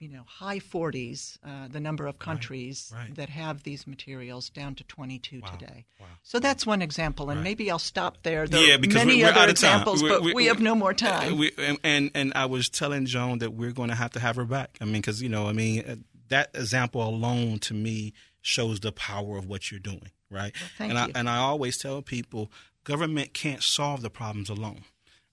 you 0.00 0.08
know, 0.08 0.22
high 0.26 0.58
40s, 0.58 1.38
uh, 1.44 1.68
the 1.68 1.80
number 1.80 2.06
of 2.06 2.18
countries 2.18 2.92
right. 2.94 3.14
that 3.14 3.30
have 3.30 3.62
these 3.62 3.86
materials 3.86 4.50
down 4.50 4.74
to 4.74 4.84
22 4.84 5.40
Wow, 5.40 5.48
today. 5.52 5.86
wow. 5.98 6.06
So 6.22 6.38
that's 6.38 6.66
one 6.66 6.82
example, 6.82 7.30
and 7.30 7.38
Right. 7.38 7.44
maybe 7.44 7.70
I'll 7.70 7.78
stop 7.78 8.22
there. 8.22 8.46
There 8.46 8.62
yeah, 8.66 8.74
are 8.74 8.78
because 8.78 8.96
many 8.96 9.16
we're, 9.16 9.24
we're 9.24 9.30
other 9.30 9.40
out 9.40 9.48
of 9.48 9.54
time. 9.58 9.70
examples, 9.70 10.02
We're- 10.02 10.14
but 10.16 10.22
we- 10.22 10.34
we 10.34 10.44
have 10.46 10.60
no 10.60 10.74
more 10.74 10.92
time. 10.92 11.32
Uh, 11.32 11.36
we- 11.36 11.52
and, 11.58 11.78
and 11.82 12.10
and 12.14 12.32
I 12.34 12.44
was 12.46 12.68
telling 12.68 13.06
Joan 13.06 13.38
that 13.38 13.52
we're 13.54 13.72
going 13.72 13.88
to 13.88 13.94
have 13.94 14.10
to 14.12 14.20
have 14.20 14.36
her 14.36 14.44
back. 14.44 14.76
I 14.80 14.84
mean, 14.84 14.94
because 15.00 15.22
you 15.22 15.28
know, 15.30 15.48
I 15.48 15.52
mean, 15.52 15.80
uh, 15.86 15.96
that 16.28 16.50
example 16.54 17.02
alone 17.02 17.58
to 17.60 17.74
me 17.74 18.12
shows 18.42 18.80
the 18.80 18.92
power 18.92 19.38
of 19.38 19.46
what 19.46 19.70
you're 19.70 19.80
doing, 19.80 20.10
right? 20.30 20.52
thank 20.76 20.90
and 20.90 20.98
I 20.98 21.06
you. 21.06 21.12
and 21.14 21.28
I 21.30 21.38
always 21.38 21.78
tell 21.78 22.02
people, 22.02 22.52
government 22.84 23.32
can't 23.32 23.62
solve 23.62 24.02
the 24.02 24.10
problems 24.10 24.50
alone, 24.50 24.84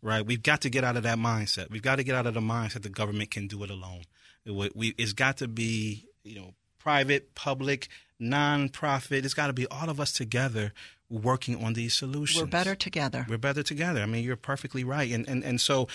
right? 0.02 0.26
We've 0.26 0.42
got 0.42 0.62
to 0.62 0.70
get 0.70 0.84
out 0.86 0.96
of 0.96 1.04
that 1.04 1.18
mindset. 1.18 1.70
We've 1.70 1.82
got 1.82 1.98
to 1.98 2.04
get 2.04 2.16
out 2.16 2.26
of 2.28 2.34
the 2.34 2.40
mindset 2.42 2.74
that 2.74 2.84
the 2.84 2.90
government 2.90 3.30
can 3.32 3.48
do 3.48 3.62
it 3.64 3.70
alone. 3.70 4.04
We, 4.46 4.94
it's 4.98 5.14
got 5.14 5.38
to 5.38 5.48
be, 5.48 6.08
you 6.24 6.36
know, 6.36 6.54
private, 6.80 7.34
public, 7.36 7.88
non-profit. 8.20 9.26
It's 9.26 9.34
got 9.34 9.48
to 9.48 9.54
be 9.54 9.68
all 9.68 9.90
of 9.90 10.00
us 10.00 10.12
together 10.12 10.74
working 11.10 11.64
on 11.64 11.74
these 11.74 11.94
solutions. 11.94 12.42
We're 12.42 12.48
better 12.48 12.76
together. 12.76 13.26
We're 13.30 13.38
better 13.38 13.62
together. 13.62 14.02
I 14.02 14.06
mean, 14.06 14.24
you're 14.24 14.36
perfectly 14.36 14.84
right. 14.84 15.12
And 15.12 15.28
and, 15.30 15.44
and 15.44 15.62
so 15.62 15.88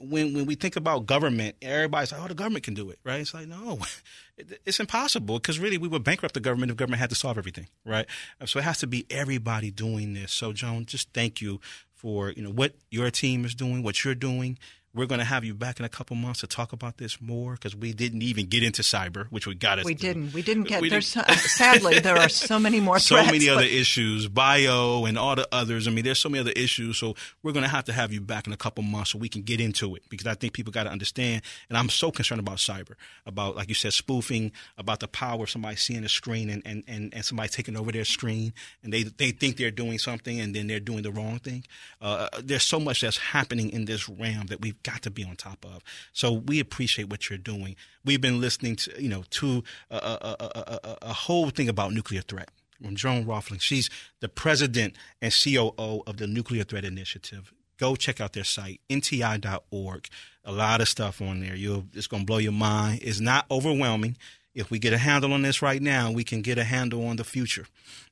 when 0.00 0.32
when 0.34 0.46
we 0.46 0.54
think 0.54 0.76
about 0.76 1.06
government, 1.06 1.56
everybody's 1.60 2.12
like, 2.12 2.22
oh, 2.22 2.28
the 2.28 2.34
government 2.34 2.64
can 2.64 2.74
do 2.74 2.90
it, 2.90 2.98
right? 3.04 3.20
It's 3.20 3.34
like, 3.34 3.48
no, 3.48 3.80
it's 4.64 4.80
impossible 4.80 5.38
because 5.38 5.58
really 5.58 5.78
we 5.78 5.88
would 5.88 6.04
bankrupt 6.04 6.34
the 6.34 6.40
government 6.40 6.70
if 6.70 6.76
government 6.76 7.00
had 7.00 7.10
to 7.10 7.16
solve 7.16 7.36
everything, 7.36 7.68
right? 7.84 8.06
So 8.44 8.58
it 8.58 8.62
has 8.62 8.78
to 8.78 8.86
be 8.86 9.06
everybody 9.10 9.70
doing 9.70 10.14
this. 10.14 10.32
So 10.32 10.52
Joan, 10.52 10.86
just 10.86 11.12
thank 11.12 11.40
you 11.40 11.60
for 11.92 12.30
you 12.30 12.42
know 12.42 12.50
what 12.50 12.74
your 12.90 13.10
team 13.10 13.44
is 13.44 13.54
doing, 13.54 13.82
what 13.82 14.04
you're 14.04 14.14
doing, 14.14 14.58
we're 14.94 15.06
going 15.06 15.18
to 15.18 15.24
have 15.24 15.44
you 15.44 15.54
back 15.54 15.80
in 15.80 15.84
a 15.84 15.88
couple 15.88 16.14
months 16.14 16.40
to 16.40 16.46
talk 16.46 16.72
about 16.72 16.98
this 16.98 17.20
more 17.20 17.54
because 17.54 17.74
we 17.74 17.92
didn't 17.92 18.22
even 18.22 18.46
get 18.46 18.62
into 18.62 18.82
cyber, 18.82 19.26
which 19.26 19.46
we 19.46 19.54
got 19.54 19.80
us. 19.80 19.84
We 19.84 19.94
didn't. 19.94 20.32
We 20.32 20.42
didn't 20.42 20.64
get. 20.64 20.80
We 20.80 20.88
didn't. 20.88 21.04
So, 21.04 21.22
sadly, 21.22 21.98
there 21.98 22.16
are 22.16 22.28
so 22.28 22.60
many 22.60 22.78
more. 22.78 22.98
so 23.00 23.16
threats, 23.16 23.32
many 23.32 23.46
but... 23.46 23.56
other 23.56 23.64
issues, 23.64 24.28
bio 24.28 25.04
and 25.04 25.18
all 25.18 25.34
the 25.34 25.48
others. 25.50 25.88
I 25.88 25.90
mean, 25.90 26.04
there's 26.04 26.20
so 26.20 26.28
many 26.28 26.40
other 26.40 26.52
issues. 26.52 26.96
So 26.98 27.16
we're 27.42 27.52
going 27.52 27.64
to 27.64 27.68
have 27.68 27.84
to 27.84 27.92
have 27.92 28.12
you 28.12 28.20
back 28.20 28.46
in 28.46 28.52
a 28.52 28.56
couple 28.56 28.84
months 28.84 29.10
so 29.10 29.18
we 29.18 29.28
can 29.28 29.42
get 29.42 29.60
into 29.60 29.96
it 29.96 30.04
because 30.08 30.28
I 30.28 30.34
think 30.34 30.52
people 30.52 30.72
got 30.72 30.84
to 30.84 30.90
understand. 30.90 31.42
And 31.68 31.76
I'm 31.76 31.88
so 31.88 32.12
concerned 32.12 32.40
about 32.40 32.58
cyber, 32.58 32.94
about 33.26 33.56
like 33.56 33.68
you 33.68 33.74
said, 33.74 33.92
spoofing, 33.92 34.52
about 34.78 35.00
the 35.00 35.08
power 35.08 35.42
of 35.42 35.50
somebody 35.50 35.76
seeing 35.76 36.04
a 36.04 36.08
screen 36.08 36.48
and 36.48 36.62
and 36.64 36.84
and, 36.86 37.12
and 37.12 37.24
somebody 37.24 37.48
taking 37.48 37.76
over 37.76 37.90
their 37.90 38.04
screen 38.04 38.52
and 38.84 38.92
they 38.92 39.02
they 39.02 39.32
think 39.32 39.56
they're 39.56 39.72
doing 39.72 39.98
something 39.98 40.38
and 40.38 40.54
then 40.54 40.68
they're 40.68 40.78
doing 40.78 41.02
the 41.02 41.10
wrong 41.10 41.40
thing. 41.40 41.64
Uh, 42.00 42.28
there's 42.40 42.62
so 42.62 42.78
much 42.78 43.00
that's 43.00 43.18
happening 43.18 43.70
in 43.70 43.86
this 43.86 44.08
realm 44.08 44.46
that 44.46 44.60
we've 44.60 44.80
got 44.84 45.02
to 45.02 45.10
be 45.10 45.24
on 45.24 45.34
top 45.34 45.64
of. 45.64 45.82
So 46.12 46.32
we 46.32 46.60
appreciate 46.60 47.08
what 47.08 47.28
you're 47.28 47.38
doing. 47.38 47.74
We've 48.04 48.20
been 48.20 48.40
listening 48.40 48.76
to, 48.76 49.02
you 49.02 49.08
know, 49.08 49.24
to 49.30 49.64
a, 49.90 49.96
a, 49.96 50.36
a, 50.84 50.98
a 51.02 51.12
whole 51.12 51.50
thing 51.50 51.68
about 51.68 51.92
nuclear 51.92 52.22
threat 52.22 52.50
from 52.82 52.94
Joan 52.94 53.24
Rohlfing. 53.24 53.60
She's 53.60 53.90
the 54.20 54.28
president 54.28 54.94
and 55.20 55.32
COO 55.32 56.02
of 56.06 56.18
the 56.18 56.26
Nuclear 56.26 56.64
Threat 56.64 56.84
Initiative. 56.84 57.52
Go 57.78 57.96
check 57.96 58.20
out 58.20 58.34
their 58.34 58.44
site, 58.44 58.80
nti.org. 58.88 60.08
A 60.44 60.52
lot 60.52 60.80
of 60.80 60.88
stuff 60.88 61.20
on 61.20 61.40
there. 61.40 61.56
You'll, 61.56 61.86
it's 61.94 62.06
going 62.06 62.22
to 62.22 62.26
blow 62.26 62.38
your 62.38 62.52
mind. 62.52 63.00
It's 63.02 63.20
not 63.20 63.46
overwhelming. 63.50 64.16
If 64.54 64.70
we 64.70 64.78
get 64.78 64.92
a 64.92 64.98
handle 64.98 65.32
on 65.32 65.42
this 65.42 65.62
right 65.62 65.82
now, 65.82 66.12
we 66.12 66.22
can 66.22 66.40
get 66.40 66.58
a 66.58 66.64
handle 66.64 67.04
on 67.06 67.16
the 67.16 67.24
future. 67.24 67.66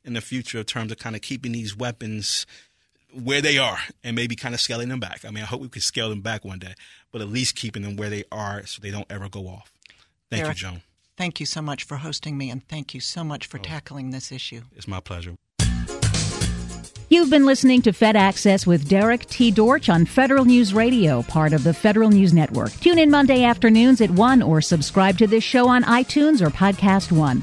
In 0.05 0.15
the 0.15 0.21
future, 0.21 0.59
in 0.59 0.65
terms 0.65 0.91
of 0.91 0.99
kind 0.99 1.15
of 1.15 1.23
keeping 1.23 1.53
these 1.53 1.77
weapons 1.77 2.47
where 3.13 3.41
they 3.41 3.59
are 3.59 3.79
and 4.03 4.17
maybe 4.17 4.37
kind 4.37 4.55
of 4.55 4.61
scaling 4.61 4.89
them 4.89 5.01
back. 5.01 5.25
I 5.25 5.31
mean, 5.31 5.43
I 5.43 5.47
hope 5.47 5.61
we 5.61 5.69
could 5.69 5.83
scale 5.83 6.09
them 6.09 6.21
back 6.21 6.45
one 6.45 6.59
day, 6.59 6.75
but 7.11 7.21
at 7.21 7.29
least 7.29 7.57
keeping 7.57 7.83
them 7.83 7.97
where 7.97 8.11
they 8.11 8.25
are 8.33 8.65
so 8.67 8.81
they 8.81 8.91
don't 8.91 9.11
ever 9.11 9.29
go 9.29 9.49
off. 9.49 9.73
Thank 10.31 10.45
Eric, 10.45 10.57
you, 10.61 10.69
Joan. 10.69 10.83
Thank 11.17 11.41
you 11.41 11.47
so 11.47 11.61
much 11.61 11.85
for 11.85 11.99
hosting 11.99 12.39
me, 12.39 12.51
and 12.51 12.67
thank 12.69 12.95
you 12.95 13.01
so 13.01 13.23
much 13.23 13.47
for 13.47 13.59
oh, 13.59 13.63
tackling 13.63 14.11
this 14.11 14.33
issue. 14.33 14.63
It's 14.75 14.89
my 14.89 15.01
pleasure. 15.01 15.37
You've 17.11 17.29
been 17.29 17.45
listening 17.45 17.83
to 17.83 17.93
Fed 17.93 18.17
Access 18.17 18.67
with 18.67 18.89
Derrick 18.89 19.27
T. 19.27 19.51
Dortch 19.51 19.91
on 19.91 20.07
Federal 20.07 20.47
News 20.47 20.73
Radio, 20.73 21.21
part 21.23 21.53
of 21.53 21.63
the 21.63 21.75
Federal 21.75 22.09
News 22.09 22.33
Network. 22.33 22.73
Tune 22.73 22.99
in 22.99 23.11
Monday 23.11 23.45
afternoons 23.45 24.01
at 24.01 24.11
1 24.11 24.41
or 24.41 24.63
subscribe 24.63 25.19
to 25.19 25.27
this 25.27 25.45
show 25.45 25.69
on 25.69 25.83
iTunes 25.83 26.41
or 26.41 26.49
Podcast 26.49 27.13
One. 27.13 27.43